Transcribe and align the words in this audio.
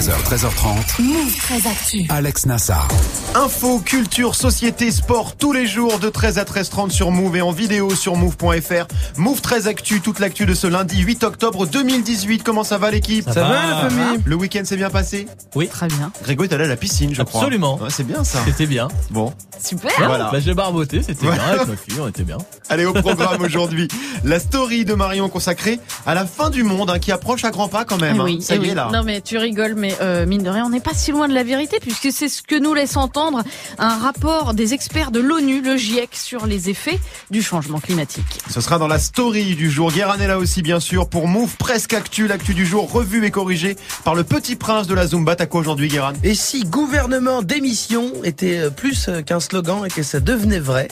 13h, 0.00 0.22
13h30. 0.24 1.02
Move 1.02 1.36
très 1.36 1.68
actu. 1.68 2.06
Alex 2.08 2.46
Nassar. 2.46 2.88
Info, 3.34 3.80
culture, 3.80 4.34
société, 4.34 4.90
sport, 4.90 5.36
tous 5.36 5.52
les 5.52 5.66
jours 5.66 5.98
de 5.98 6.08
13 6.08 6.38
à 6.38 6.44
13h30 6.44 6.88
sur 6.88 7.10
Move 7.10 7.36
et 7.36 7.42
en 7.42 7.52
vidéo 7.52 7.94
sur 7.94 8.16
Move.fr. 8.16 8.86
Move 9.18 9.42
13 9.42 9.66
Actu, 9.68 10.00
toute 10.00 10.18
l'actu 10.18 10.46
de 10.46 10.54
ce 10.54 10.66
lundi 10.66 11.02
8 11.02 11.22
octobre 11.24 11.66
2018. 11.66 12.42
Comment 12.42 12.64
ça 12.64 12.78
va 12.78 12.90
l'équipe? 12.90 13.28
Ça 13.30 13.42
va, 13.44 13.66
la 13.66 13.90
famille 13.90 14.22
Le 14.24 14.36
week-end 14.36 14.62
s'est 14.64 14.78
bien 14.78 14.88
passé? 14.88 15.26
Oui. 15.54 15.68
Très 15.68 15.88
bien. 15.88 16.10
Grégo 16.22 16.44
est 16.44 16.52
allé 16.54 16.64
à 16.64 16.68
la 16.68 16.76
piscine, 16.76 17.14
je 17.14 17.22
crois. 17.22 17.42
Absolument. 17.42 17.76
Ouais, 17.76 17.90
c'est 17.90 18.06
bien 18.06 18.24
ça. 18.24 18.38
C'était 18.46 18.64
bien. 18.66 18.88
Bon, 19.10 19.34
Super. 19.62 19.92
Voilà. 19.98 20.30
Bah, 20.32 20.40
j'ai 20.40 20.54
barboté, 20.54 21.02
c'était 21.02 21.26
Ouais. 21.26 21.34
bien 21.34 21.42
avec 21.44 21.66
ma 21.68 21.76
fille, 21.76 22.00
on 22.00 22.08
était 22.08 22.22
bien. 22.22 22.38
allez 22.70 22.86
au 22.86 22.94
programme 22.94 23.42
aujourd'hui. 23.44 23.86
La 24.24 24.40
story 24.40 24.86
de 24.86 24.94
Marion 24.94 25.28
consacrée 25.28 25.78
à 26.06 26.14
la 26.14 26.24
fin 26.24 26.48
du 26.48 26.62
monde 26.62 26.88
hein, 26.88 26.98
qui 26.98 27.12
approche 27.12 27.44
à 27.44 27.50
grands 27.50 27.68
pas 27.68 27.84
quand 27.84 27.98
même. 27.98 28.14
Eh 28.16 28.20
hein. 28.20 28.24
oui, 28.24 28.40
ça 28.40 28.54
eh 28.54 28.56
y 28.56 28.60
oui. 28.60 28.68
est 28.70 28.74
là. 28.74 28.88
Non 28.90 29.02
mais 29.02 29.20
tu 29.20 29.36
rigoles, 29.36 29.74
mais 29.76 29.89
euh, 30.00 30.26
mine 30.26 30.42
de 30.42 30.50
rien, 30.50 30.64
on 30.64 30.70
n'est 30.70 30.80
pas 30.80 30.94
si 30.94 31.12
loin 31.12 31.28
de 31.28 31.34
la 31.34 31.42
vérité 31.42 31.78
puisque 31.80 32.10
c'est 32.12 32.28
ce 32.28 32.42
que 32.42 32.58
nous 32.58 32.74
laisse 32.74 32.96
entendre 32.96 33.42
un 33.78 33.98
rapport 33.98 34.54
des 34.54 34.74
experts 34.74 35.10
de 35.10 35.20
l'ONU, 35.20 35.62
le 35.62 35.76
GIEC, 35.76 36.10
sur 36.14 36.46
les 36.46 36.70
effets 36.70 36.98
du 37.30 37.42
changement 37.42 37.80
climatique. 37.80 38.24
Ce 38.50 38.60
sera 38.60 38.78
dans 38.78 38.88
la 38.88 38.98
story 38.98 39.54
du 39.54 39.70
jour. 39.70 39.92
Guérin 39.92 40.18
est 40.18 40.26
là 40.26 40.38
aussi, 40.38 40.62
bien 40.62 40.80
sûr, 40.80 41.08
pour 41.08 41.28
Move 41.28 41.56
Presque 41.56 41.94
Actu, 41.94 42.26
l'actu 42.26 42.54
du 42.54 42.66
jour, 42.66 42.90
revue 42.90 43.24
et 43.24 43.30
corrigée 43.30 43.76
par 44.04 44.14
le 44.14 44.24
petit 44.24 44.56
prince 44.56 44.86
de 44.86 44.94
la 44.94 45.06
Zumba. 45.06 45.36
T'as 45.36 45.46
quoi 45.46 45.60
aujourd'hui, 45.60 45.88
Guérin? 45.88 46.12
Et 46.22 46.34
si 46.34 46.64
gouvernement 46.64 47.42
démission 47.42 48.12
était 48.24 48.58
euh, 48.58 48.70
plus 48.70 49.08
euh, 49.08 49.22
qu'un 49.22 49.40
slogan 49.40 49.84
et 49.86 49.90
que 49.90 50.02
ça 50.02 50.20
devenait 50.20 50.58
vrai 50.60 50.88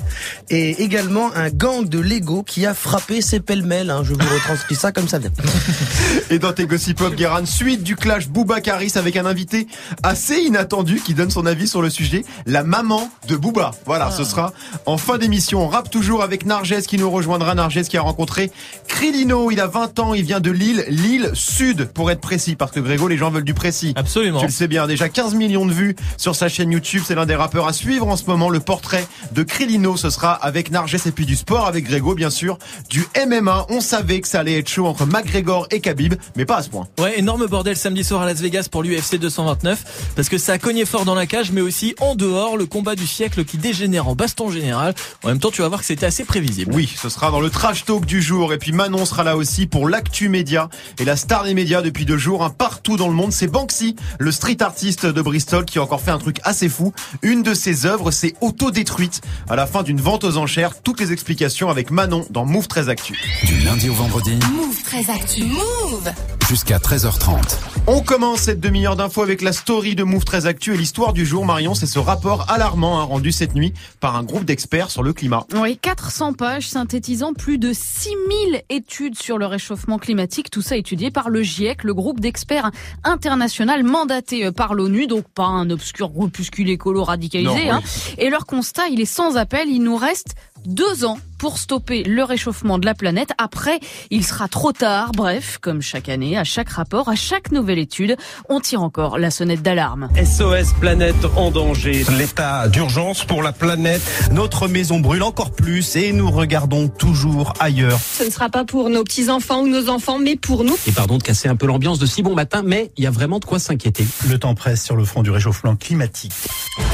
Et 0.50 0.82
également 0.82 1.32
un 1.34 1.50
gang 1.50 1.88
de 1.88 1.98
Lego 1.98 2.42
qui 2.42 2.66
a 2.66 2.74
frappé 2.74 3.20
ses 3.20 3.40
pêle-mêles. 3.40 3.90
hein. 3.90 4.02
Je 4.04 4.12
vous 4.12 4.18
retranscris 4.18 4.74
ça 4.76 4.92
comme 4.92 5.08
ça 5.08 5.18
vient. 5.18 5.30
Et 6.30 6.38
dans 6.38 6.52
tes 6.52 6.66
gossip 6.66 6.98
pop, 6.98 7.14
Guérin, 7.14 7.44
suite 7.46 7.82
du 7.82 7.96
clash 7.96 8.28
Booba 8.28 8.60
Avec 8.96 9.16
un 9.16 9.26
invité 9.26 9.66
assez 10.02 10.38
inattendu 10.38 11.00
qui 11.04 11.14
donne 11.14 11.30
son 11.30 11.46
avis 11.46 11.68
sur 11.68 11.82
le 11.82 11.90
sujet, 11.90 12.24
la 12.46 12.64
maman 12.64 13.10
de 13.28 13.36
Booba. 13.36 13.72
Voilà, 13.86 14.10
ce 14.10 14.24
sera 14.24 14.52
en 14.86 14.96
fin 14.96 15.18
d'émission. 15.18 15.62
On 15.62 15.68
rappe 15.68 15.90
toujours 15.90 16.22
avec 16.22 16.46
Narges 16.46 16.80
qui 16.82 16.96
nous 16.96 17.10
rejoindra. 17.10 17.54
Narges 17.54 17.82
qui 17.82 17.96
a 17.96 18.00
rencontré 18.00 18.50
Krilino. 18.88 19.50
Il 19.50 19.60
a 19.60 19.66
20 19.66 19.98
ans, 19.98 20.14
il 20.14 20.24
vient 20.24 20.40
de 20.40 20.50
Lille, 20.50 20.84
Lille 20.88 21.30
Sud 21.34 21.86
pour 21.92 22.10
être 22.10 22.20
précis, 22.20 22.56
parce 22.56 22.72
que 22.72 22.80
Grégo, 22.80 23.08
les 23.08 23.18
gens 23.18 23.30
veulent 23.30 23.44
du 23.44 23.54
précis. 23.54 23.92
Absolument. 23.96 24.40
Tu 24.40 24.46
le 24.46 24.52
sais 24.52 24.68
bien, 24.68 24.86
déjà 24.86 25.08
15 25.08 25.34
millions 25.34 25.66
de 25.66 25.72
vues 25.72 25.96
sur 26.16 26.34
sa 26.34 26.48
chaîne 26.48 26.72
YouTube. 26.72 27.02
C'est 27.06 27.14
l'un 27.14 27.26
des 27.26 27.36
rappeurs 27.36 27.68
à 27.68 27.72
suivre 27.72 28.08
en 28.08 28.16
ce 28.16 28.24
moment. 28.24 28.48
Le 28.48 28.60
portrait 28.60 29.06
de 29.32 29.42
Krilino, 29.42 29.96
ce 29.96 30.10
sera 30.10 30.32
avec 30.32 30.70
Narges 30.70 30.94
et 30.94 31.12
puis 31.12 31.26
du 31.26 31.36
sport 31.36 31.66
avec 31.66 31.84
Grégo, 31.84 32.14
bien 32.14 32.30
sûr. 32.30 32.58
Du 32.88 33.06
MMA, 33.26 33.66
on 33.68 33.80
savait 33.80 34.20
que 34.20 34.28
ça 34.28 34.40
allait 34.40 34.58
être 34.58 34.68
chaud 34.68 34.86
entre 34.86 35.06
McGregor 35.06 35.66
et 35.70 35.80
Khabib, 35.80 36.14
mais 36.36 36.44
pas 36.44 36.56
à 36.56 36.62
ce 36.62 36.70
point. 36.70 36.88
Ouais, 36.98 37.18
énorme 37.18 37.46
bordel 37.46 37.76
samedi 37.76 38.04
soir 38.04 38.22
à 38.22 38.26
Las 38.26 38.40
Vegas 38.40 38.68
pour 38.70 38.77
l'UFC 38.82 39.16
229 39.16 40.12
parce 40.16 40.28
que 40.28 40.38
ça 40.38 40.54
a 40.54 40.58
cogné 40.58 40.84
fort 40.84 41.04
dans 41.04 41.14
la 41.14 41.26
cage 41.26 41.52
mais 41.52 41.60
aussi 41.60 41.94
en 42.00 42.14
dehors 42.14 42.56
le 42.56 42.66
combat 42.66 42.94
du 42.94 43.06
siècle 43.06 43.44
qui 43.44 43.58
dégénère 43.58 44.08
en 44.08 44.14
baston 44.14 44.50
général. 44.50 44.94
En 45.24 45.28
même 45.28 45.38
temps, 45.38 45.50
tu 45.50 45.62
vas 45.62 45.68
voir 45.68 45.80
que 45.80 45.86
c'était 45.86 46.06
assez 46.06 46.24
prévisible. 46.24 46.72
Oui, 46.74 46.92
ce 47.00 47.08
sera 47.08 47.30
dans 47.30 47.40
le 47.40 47.50
trash 47.50 47.84
talk 47.84 48.04
du 48.04 48.22
jour. 48.22 48.52
Et 48.52 48.58
puis 48.58 48.72
Manon 48.72 49.04
sera 49.04 49.24
là 49.24 49.36
aussi 49.36 49.66
pour 49.66 49.88
l'actu 49.88 50.28
média. 50.28 50.68
Et 50.98 51.04
la 51.04 51.16
star 51.16 51.44
des 51.44 51.54
médias 51.54 51.82
depuis 51.82 52.04
deux 52.04 52.18
jours, 52.18 52.44
hein, 52.44 52.50
partout 52.50 52.96
dans 52.96 53.08
le 53.08 53.14
monde, 53.14 53.32
c'est 53.32 53.46
Banksy, 53.48 53.96
le 54.18 54.32
street 54.32 54.62
artiste 54.62 55.06
de 55.06 55.22
Bristol 55.22 55.64
qui 55.64 55.78
a 55.78 55.82
encore 55.82 56.00
fait 56.00 56.10
un 56.10 56.18
truc 56.18 56.38
assez 56.44 56.68
fou. 56.68 56.92
Une 57.22 57.42
de 57.42 57.54
ses 57.54 57.86
œuvres 57.86 58.10
s'est 58.10 58.34
autodétruite 58.40 59.20
à 59.48 59.56
la 59.56 59.66
fin 59.66 59.82
d'une 59.82 60.00
vente 60.00 60.24
aux 60.24 60.36
enchères. 60.36 60.80
Toutes 60.82 61.00
les 61.00 61.12
explications 61.12 61.70
avec 61.70 61.90
Manon 61.90 62.26
dans 62.30 62.44
Move 62.44 62.68
13 62.68 62.88
Actu. 62.88 63.18
Du 63.44 63.58
lundi 63.60 63.88
au 63.88 63.94
vendredi 63.94 64.38
Move 64.52 64.82
très 64.82 65.10
actu. 65.10 65.44
Move. 65.44 66.12
jusqu'à 66.48 66.78
13h30. 66.78 67.38
On 67.86 68.00
commence 68.00 68.40
cette 68.40 68.60
demi-heure 68.68 68.96
d'infos 68.96 69.22
avec 69.22 69.40
la 69.40 69.54
story 69.54 69.94
de 69.94 70.04
Move 70.04 70.26
13 70.26 70.46
Actu 70.46 70.74
et 70.74 70.76
l'histoire 70.76 71.14
du 71.14 71.24
jour, 71.24 71.46
Marion. 71.46 71.72
C'est 71.72 71.86
ce 71.86 71.98
rapport 71.98 72.50
alarmant 72.50 73.00
hein, 73.00 73.04
rendu 73.04 73.32
cette 73.32 73.54
nuit 73.54 73.72
par 73.98 74.14
un 74.14 74.22
groupe 74.22 74.44
d'experts 74.44 74.90
sur 74.90 75.02
le 75.02 75.14
climat. 75.14 75.46
Oui, 75.54 75.78
400 75.78 76.34
pages 76.34 76.68
synthétisant 76.68 77.32
plus 77.32 77.56
de 77.56 77.72
6000 77.72 78.64
études 78.68 79.18
sur 79.18 79.38
le 79.38 79.46
réchauffement 79.46 79.96
climatique, 79.96 80.50
tout 80.50 80.60
ça 80.60 80.76
étudié 80.76 81.10
par 81.10 81.30
le 81.30 81.42
GIEC, 81.42 81.82
le 81.82 81.94
groupe 81.94 82.20
d'experts 82.20 82.70
international 83.04 83.84
mandaté 83.84 84.44
euh, 84.44 84.52
par 84.52 84.74
l'ONU, 84.74 85.06
donc 85.06 85.24
pas 85.34 85.46
un 85.46 85.70
obscur 85.70 86.10
groupuscule 86.10 86.68
écolo 86.68 87.04
radicalisé. 87.04 87.68
Non, 87.68 87.76
hein. 87.76 87.82
Et 88.18 88.28
leur 88.28 88.44
constat, 88.44 88.88
il 88.88 89.00
est 89.00 89.06
sans 89.06 89.38
appel, 89.38 89.70
il 89.70 89.82
nous 89.82 89.96
reste 89.96 90.34
deux 90.66 91.06
ans 91.06 91.18
pour 91.38 91.58
stopper 91.58 92.02
le 92.02 92.24
réchauffement 92.24 92.78
de 92.78 92.84
la 92.84 92.94
planète. 92.94 93.30
Après, 93.38 93.80
il 94.10 94.24
sera 94.24 94.48
trop 94.48 94.72
tard. 94.72 95.12
Bref, 95.12 95.58
comme 95.60 95.80
chaque 95.80 96.08
année, 96.08 96.36
à 96.36 96.44
chaque 96.44 96.68
rapport, 96.68 97.08
à 97.08 97.14
chaque 97.14 97.52
nouvelle 97.52 97.78
étude, 97.78 98.16
on 98.48 98.60
tire 98.60 98.82
encore 98.82 99.18
la 99.18 99.30
sonnette 99.30 99.62
d'alarme. 99.62 100.08
SOS 100.16 100.74
Planète 100.80 101.24
en 101.36 101.50
danger. 101.50 102.04
L'état 102.18 102.68
d'urgence 102.68 103.24
pour 103.24 103.42
la 103.42 103.52
planète. 103.52 104.02
Notre 104.32 104.68
maison 104.68 105.00
brûle 105.00 105.22
encore 105.22 105.52
plus 105.52 105.96
et 105.96 106.12
nous 106.12 106.30
regardons 106.30 106.88
toujours 106.88 107.52
ailleurs. 107.60 107.98
Ce 108.00 108.24
ne 108.24 108.30
sera 108.30 108.48
pas 108.48 108.64
pour 108.64 108.90
nos 108.90 109.04
petits-enfants 109.04 109.62
ou 109.62 109.68
nos 109.68 109.88
enfants, 109.88 110.18
mais 110.18 110.36
pour 110.36 110.64
nous. 110.64 110.76
Et 110.86 110.92
pardon 110.92 111.18
de 111.18 111.22
casser 111.22 111.48
un 111.48 111.56
peu 111.56 111.66
l'ambiance 111.66 111.98
de 111.98 112.06
si 112.06 112.22
bon 112.22 112.34
matin, 112.34 112.62
mais 112.64 112.90
il 112.96 113.04
y 113.04 113.06
a 113.06 113.10
vraiment 113.10 113.38
de 113.38 113.44
quoi 113.44 113.58
s'inquiéter. 113.58 114.06
Le 114.28 114.38
temps 114.38 114.54
presse 114.54 114.84
sur 114.84 114.96
le 114.96 115.04
front 115.04 115.22
du 115.22 115.30
réchauffement 115.30 115.76
climatique. 115.76 116.32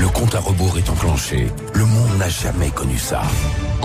Le 0.01 0.09
compte 0.09 0.35
à 0.35 0.41
rebours 0.41 0.79
est 0.79 0.89
enclenché. 0.91 1.47
Le 1.75 1.85
monde 1.85 2.19
n'a 2.19 2.29
jamais 2.29 2.71
connu 2.71 2.99
ça. 2.99 3.23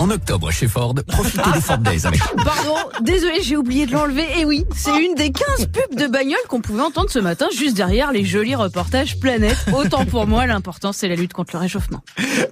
En 0.00 0.08
octobre, 0.08 0.50
chez 0.50 0.66
Ford, 0.66 0.94
profitez 1.06 1.52
des 1.52 1.60
Ford 1.60 1.76
Days 1.76 2.06
avec 2.06 2.20
Pardon, 2.42 2.74
désolé, 3.02 3.42
j'ai 3.42 3.58
oublié 3.58 3.84
de 3.84 3.92
l'enlever. 3.92 4.24
Et 4.38 4.46
oui, 4.46 4.64
c'est 4.74 4.96
une 4.98 5.14
des 5.14 5.30
15 5.30 5.66
pubs 5.66 5.94
de 5.94 6.06
bagnole 6.06 6.40
qu'on 6.48 6.62
pouvait 6.62 6.80
entendre 6.80 7.10
ce 7.10 7.18
matin 7.18 7.48
juste 7.54 7.76
derrière 7.76 8.10
les 8.10 8.24
jolis 8.24 8.54
reportages 8.54 9.20
Planète. 9.20 9.58
Autant 9.76 10.06
pour 10.06 10.26
moi, 10.26 10.46
l'important 10.46 10.94
c'est 10.94 11.06
la 11.06 11.16
lutte 11.16 11.34
contre 11.34 11.54
le 11.54 11.58
réchauffement. 11.58 12.02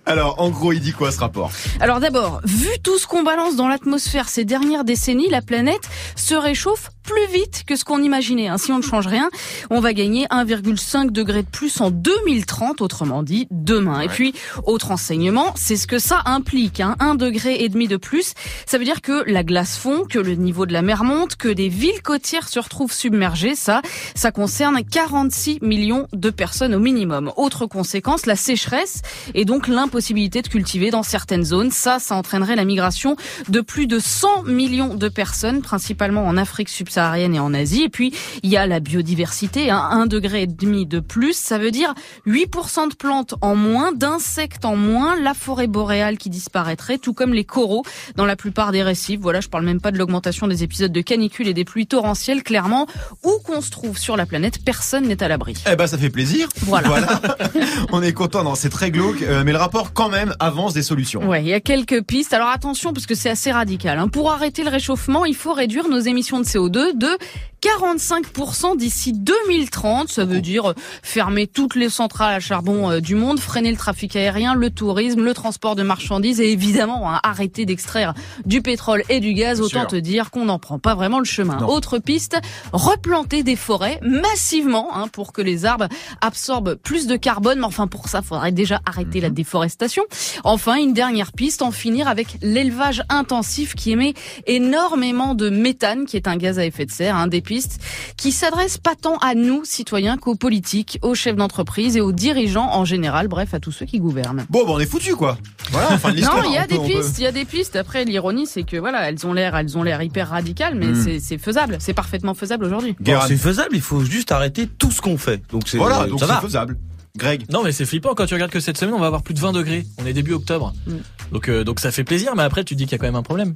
Alors, 0.05 0.39
en 0.43 0.51
gros, 0.51 0.73
il 0.75 0.81
dit 0.81 0.93
quoi 0.93 1.11
ce 1.11 1.21
rapport? 1.21 1.51
Alors 1.81 2.01
d'abord, 2.01 2.43
vu 2.45 2.69
tout 2.83 2.99
ce 2.99 3.07
qu'on 3.07 3.23
balance 3.23 3.57
dans 3.57 3.67
l'atmosphère 3.67 4.29
ces 4.29 4.45
dernières 4.45 4.85
décennies, 4.85 5.31
la 5.31 5.41
planète 5.41 5.89
se 6.17 6.35
réchauffe 6.35 6.91
plus 7.09 7.33
vite 7.33 7.65
que 7.67 7.75
ce 7.75 7.85
qu'on 7.85 8.03
imaginait. 8.03 8.49
hein. 8.49 8.59
Si 8.59 8.71
on 8.71 8.77
ne 8.79 8.83
change 8.83 9.07
rien, 9.07 9.31
on 9.71 9.81
va 9.81 9.95
gagner 9.95 10.27
1,5 10.27 11.11
degré 11.11 11.43
de 11.43 11.49
plus 11.49 11.81
en 11.81 11.91
2030, 11.91 12.83
autrement 12.83 13.23
dit 13.23 13.49
demain. 13.51 14.01
Et 14.01 14.09
puis, 14.09 14.35
autre 14.67 14.91
enseignement, 14.91 15.55
c'est 15.57 15.77
ce 15.77 15.87
que 15.87 15.99
ça 15.99 16.21
implique. 16.27 16.81
Hein. 16.81 16.97
Un 17.01 17.15
degré 17.15 17.65
et 17.65 17.71
demi 17.71 17.89
de 17.89 17.97
plus, 17.97 18.35
ça 18.67 18.77
veut 18.77 18.85
dire 18.85 19.01
que 19.01 19.25
la 19.31 19.43
glace 19.43 19.79
fond, 19.79 20.05
que 20.09 20.19
le 20.19 20.35
niveau 20.35 20.67
de 20.67 20.75
la 20.75 20.83
mer 20.83 21.03
monte, 21.03 21.37
que 21.37 21.49
des 21.49 21.69
villes 21.71 22.03
côtières 22.03 22.47
se 22.49 22.61
retrouvent 22.61 22.93
submergées. 22.93 23.55
Ça, 23.55 23.81
ça 24.15 24.31
concerne 24.31 24.83
46 24.85 25.61
millions 25.63 26.09
de 26.13 26.29
personnes 26.29 26.75
au 26.75 26.81
minimum. 26.81 27.33
Autre 27.37 27.65
conséquence, 27.65 28.27
la 28.27 28.37
sécheresse 28.37 29.01
et 29.35 29.47
donc 29.47 29.67
l'impossibilité 29.67 30.43
de 30.43 30.49
cultiver 30.49 30.91
dans 30.91 31.03
certaines 31.03 31.45
zones. 31.45 31.71
Ça, 31.71 32.01
ça 32.01 32.17
entraînerait 32.17 32.57
la 32.57 32.67
migration 32.67 33.17
de 33.49 33.63
plus 33.63 33.87
de 33.87 33.99
100 33.99 34.43
millions 34.43 34.95
de 34.95 35.09
personnes, 35.09 35.63
principalement 35.63 36.27
en 36.27 36.37
Afrique 36.37 36.69
subsaharienne 36.69 36.98
et 36.99 37.39
en 37.41 37.55
Asie. 37.55 37.83
Et 37.85 37.89
puis, 37.89 38.13
il 38.43 38.51
y 38.51 38.57
a 38.57 38.67
la 38.67 38.81
biodiversité, 38.81 39.71
hein, 39.71 39.89
un 39.91 40.07
degré 40.07 40.43
et 40.43 40.47
demi 40.47 40.85
de 40.85 40.99
plus. 41.01 41.35
Ça 41.37 41.59
veut 41.59 41.71
dire 41.71 41.95
8% 42.27 42.91
de 42.91 42.95
plantes 42.95 43.35
en 43.41 43.55
moins, 43.55 43.93
d'insectes 43.93 44.65
en 44.65 44.75
moins, 44.77 45.19
la 45.21 45.35
forêt 45.35 45.69
boréale 45.69 46.19
qui 46.19 46.29
disparaîtrait, 46.29 46.99
tout 46.99 47.13
comme 47.15 47.33
les 47.35 47.45
coraux 47.45 47.85
dans 48.17 48.27
la 48.27 48.35
plupart 48.37 48.73
des 48.73 48.83
récifs. 48.83 49.21
Voilà, 49.21 49.41
je 49.41 49.49
parle 49.49 49.65
même 49.65 49.81
pas 49.81 49.91
de 49.93 49.99
l'augmentation 49.99 50.49
des 50.49 50.65
épisodes 50.65 50.93
de 50.93 51.01
canicule 51.01 51.47
et 51.49 51.55
des 51.55 51.65
pluies 51.65 51.87
torrentielles. 51.87 52.43
Clairement, 52.43 52.87
où 53.25 53.33
qu'on 53.45 53.61
se 53.61 53.71
trouve 53.71 53.97
sur 53.97 54.17
la 54.17 54.27
planète, 54.27 54.65
personne 54.65 55.07
n'est 55.07 55.23
à 55.23 55.29
l'abri. 55.29 55.55
Eh 55.71 55.77
ben, 55.77 55.87
ça 55.87 55.99
fait 55.99 56.11
plaisir. 56.11 56.49
Voilà. 56.63 57.21
On 57.93 58.03
est 58.03 58.13
content, 58.13 58.43
non, 58.43 58.55
c'est 58.55 58.71
très 58.71 58.91
glauque, 58.91 59.23
euh, 59.23 59.43
mais 59.45 59.53
le 59.53 59.59
rapport 59.59 59.93
quand 59.93 60.09
même 60.09 60.35
avance 60.41 60.75
des 60.75 60.83
solutions. 60.83 61.27
Ouais, 61.29 61.43
il 61.43 61.49
y 61.49 61.55
a 61.55 61.61
quelques 61.61 62.03
pistes. 62.03 62.33
Alors 62.33 62.49
attention, 62.49 62.93
parce 62.93 63.07
que 63.07 63.15
c'est 63.15 63.31
assez 63.31 63.53
radical. 63.53 63.99
hein. 63.99 64.09
Pour 64.09 64.33
arrêter 64.33 64.65
le 64.65 64.71
réchauffement, 64.71 65.25
il 65.25 65.35
faut 65.37 65.53
réduire 65.53 65.89
nos 65.89 66.01
émissions 66.01 66.41
de 66.41 66.45
CO2 66.45 66.88
de 66.95 67.19
45% 67.63 68.77
d'ici 68.77 69.13
2030. 69.13 70.09
Ça 70.09 70.25
veut 70.25 70.41
dire 70.41 70.75
fermer 71.03 71.47
toutes 71.47 71.75
les 71.75 71.89
centrales 71.89 72.35
à 72.35 72.41
charbon 72.41 72.91
euh, 72.91 73.01
du 73.01 73.15
monde, 73.15 73.41
freiner 73.41 73.71
le 73.71 73.77
trafic 73.77 74.15
aérien, 74.17 74.55
le 74.55 74.71
tourisme, 74.71 75.25
le 75.25 75.35
transport 75.35 75.75
de 75.75 75.83
marchandises 75.83 76.41
et 76.41 76.53
évidemment 76.53 77.11
hein, 77.11 77.21
arrêter 77.23 77.67
d'extraire 77.67 78.15
du 78.47 78.63
pétrole 78.63 79.03
et 79.09 79.21
du 79.21 79.35
gaz. 79.35 79.61
Autant 79.61 79.81
sûr. 79.81 79.87
te 79.89 79.97
dire 79.97 80.31
qu'on 80.31 80.45
n'en 80.45 80.59
prend 80.59 80.79
pas 80.79 80.95
vraiment 80.95 81.19
le 81.19 81.25
chemin. 81.25 81.57
Non. 81.57 81.69
Autre 81.69 81.99
piste, 81.99 82.37
replanter 82.73 83.43
des 83.43 83.57
forêts 83.57 83.99
massivement 84.03 84.97
hein, 84.97 85.09
pour 85.09 85.33
que 85.33 85.43
les 85.43 85.65
arbres 85.65 85.89
absorbent 86.21 86.77
plus 86.77 87.07
de 87.07 87.17
carbone. 87.17 87.59
Mais 87.59 87.67
enfin, 87.67 87.87
pour 87.87 88.09
ça, 88.09 88.23
faudrait 88.23 88.53
déjà 88.53 88.81
arrêter 88.87 89.21
la 89.21 89.31
déforestation. 89.31 90.05
Enfin, 90.45 90.77
une 90.77 90.93
dernière 90.93 91.33
piste, 91.33 91.63
en 91.63 91.73
finir 91.73 92.09
avec 92.09 92.39
l'élevage 92.41 93.03
intensif 93.09 93.75
qui 93.75 93.91
émet 93.91 94.15
énormément 94.47 95.35
de 95.35 95.51
méthane, 95.51 96.07
qui 96.07 96.17
est 96.17 96.29
un 96.29 96.37
gaz 96.37 96.59
à 96.59 96.65
effet 96.65 96.78
effet 96.79 96.87
de 96.87 96.93
serre, 96.93 97.17
hein, 97.17 97.27
des 97.27 97.41
pistes 97.41 97.81
qui 98.17 98.31
s'adressent 98.31 98.79
pas 98.79 98.95
tant 98.95 99.17
à 99.19 99.35
nous, 99.35 99.65
citoyens, 99.65 100.17
qu'aux 100.17 100.37
politiques, 100.37 100.99
aux 101.03 101.15
chefs 101.15 101.35
d'entreprise 101.37 101.97
et 101.97 102.01
aux 102.01 102.13
dirigeants 102.13 102.71
en 102.73 102.85
général, 102.85 103.27
bref, 103.27 103.53
à 103.55 103.59
tous 103.61 103.73
ceux 103.73 103.85
qui 103.87 103.99
gouvernent. 103.99 104.47
Bon, 104.49 104.65
bah, 104.65 104.73
on 104.75 104.79
est 104.79 104.87
foutu 104.87 105.17
quoi. 105.17 105.39
Voilà, 105.73 105.89
enfin 105.93 106.11
l'histoire. 106.13 106.43
Non, 106.43 106.49
il 106.49 106.55
y 106.55 106.59
a 106.59 106.67
des 106.67 106.77
peut- 106.77 106.83
pistes, 106.87 107.19
il 107.19 107.25
y 107.25 107.27
a 107.27 107.33
des 107.33 107.45
pistes. 107.45 107.75
Après, 107.77 108.05
l'ironie, 108.05 108.47
c'est 108.47 108.63
que 108.63 108.77
voilà, 108.77 109.09
elles 109.09 109.27
ont 109.27 109.33
l'air, 109.33 109.57
elles 109.57 109.77
ont 109.77 109.83
l'air 109.83 110.01
hyper 110.03 110.29
radicales, 110.29 110.75
mais 110.77 110.87
Hmm. 110.87 111.19
c'est- 111.21 111.39
faisable, 111.39 111.79
c'est 111.81 111.95
parfaitement 111.95 112.35
faisable 112.35 112.65
aujourd'hui. 112.65 112.95
Bon, 113.01 113.19
c'est 113.27 113.37
faisable, 113.37 113.71
il 113.75 113.81
faut 113.83 114.05
juste 114.05 114.31
arrêter 114.33 114.67
tout 114.69 114.91
ce 114.93 115.01
qu'on 115.01 115.19
fait. 115.19 115.43
Donc 115.51 115.69
c'est 115.69 115.79
Voilà, 115.79 116.07
donc 116.07 116.21
c'est 116.21 116.27
va. 116.27 116.41
faisable. 116.41 116.79
Greg. 117.17 117.45
Non 117.51 117.65
mais 117.65 117.73
c'est 117.73 117.85
flippant 117.87 118.15
quand 118.15 118.27
tu 118.27 118.35
regardes 118.35 118.53
que 118.53 118.61
cette 118.61 118.77
semaine 118.79 118.95
on 118.95 119.01
va 119.01 119.07
avoir 119.07 119.23
plus 119.23 119.35
de 119.35 119.41
20 119.41 119.51
degrés. 119.53 119.85
On 120.01 120.07
est 120.07 120.13
début 120.13 120.35
octobre. 120.35 120.73
Mm. 120.87 120.93
Donc 121.33 121.49
euh, 121.49 121.65
donc 121.65 121.81
ça 121.81 121.91
fait 121.91 122.05
plaisir 122.05 122.35
mais 122.37 122.45
après 122.45 122.63
tu 122.63 122.77
dis 122.77 122.85
qu'il 122.85 122.93
y 122.93 122.95
a 122.95 122.99
quand 122.99 123.07
même 123.07 123.17
un 123.17 123.23
problème. 123.25 123.55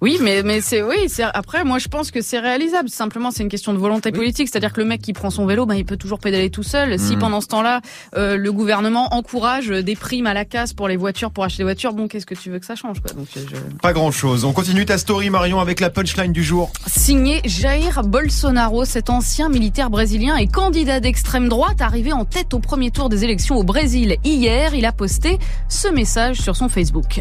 Oui, 0.00 0.18
mais 0.20 0.42
mais 0.42 0.60
c'est 0.60 0.82
oui, 0.82 0.96
c'est 1.08 1.22
après 1.22 1.64
moi 1.64 1.78
je 1.78 1.88
pense 1.88 2.10
que 2.10 2.20
c'est 2.20 2.38
réalisable. 2.38 2.88
Simplement, 2.88 3.30
c'est 3.30 3.42
une 3.42 3.48
question 3.48 3.72
de 3.72 3.78
volonté 3.78 4.10
politique, 4.12 4.48
c'est-à-dire 4.48 4.72
que 4.72 4.80
le 4.80 4.86
mec 4.86 5.00
qui 5.00 5.12
prend 5.12 5.30
son 5.30 5.46
vélo, 5.46 5.66
ben 5.66 5.74
il 5.76 5.84
peut 5.84 5.96
toujours 5.96 6.18
pédaler 6.18 6.50
tout 6.50 6.62
seul. 6.62 6.98
Si 6.98 7.14
Mhm. 7.14 7.20
pendant 7.20 7.40
ce 7.40 7.46
temps-là, 7.46 7.80
euh, 8.16 8.36
le 8.36 8.52
gouvernement 8.52 9.14
encourage 9.14 9.68
des 9.68 9.96
primes 9.96 10.26
à 10.26 10.34
la 10.34 10.44
casse 10.44 10.72
pour 10.72 10.88
les 10.88 10.96
voitures, 10.96 11.30
pour 11.30 11.44
acheter 11.44 11.58
des 11.58 11.64
voitures, 11.64 11.92
bon, 11.94 12.08
qu'est-ce 12.08 12.26
que 12.26 12.34
tu 12.34 12.50
veux 12.50 12.58
que 12.58 12.66
ça 12.66 12.74
change 12.74 13.00
quoi? 13.00 13.12
Donc 13.12 13.28
euh, 13.36 13.40
je... 13.50 13.56
Pas 13.80 13.92
grand 13.92 14.10
chose. 14.10 14.44
On 14.44 14.52
continue 14.52 14.84
ta 14.84 14.98
story 14.98 15.30
Marion 15.30 15.60
avec 15.60 15.80
la 15.80 15.90
punchline 15.90 16.32
du 16.32 16.42
jour. 16.42 16.70
Signé 16.86 17.40
Jair 17.44 18.02
Bolsonaro, 18.04 18.84
cet 18.84 19.08
ancien 19.10 19.48
militaire 19.48 19.90
brésilien 19.90 20.36
et 20.36 20.48
candidat 20.48 21.00
d'extrême 21.00 21.48
droite 21.48 21.80
arrivé 21.80 22.12
en 22.12 22.24
tête 22.24 22.52
au 22.52 22.58
premier 22.58 22.90
tour 22.90 23.08
des 23.08 23.24
élections 23.24 23.56
au 23.56 23.62
Brésil 23.64 24.16
hier, 24.24 24.74
il 24.74 24.84
a 24.84 24.92
posté 24.92 25.38
ce 25.68 25.88
message 25.88 26.40
sur 26.40 26.56
son 26.56 26.68
Facebook. 26.68 27.20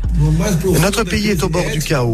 Notre 0.81 1.03
pays 1.03 1.29
est 1.29 1.43
au 1.43 1.49
bord 1.49 1.69
du 1.71 1.79
chaos. 1.79 2.12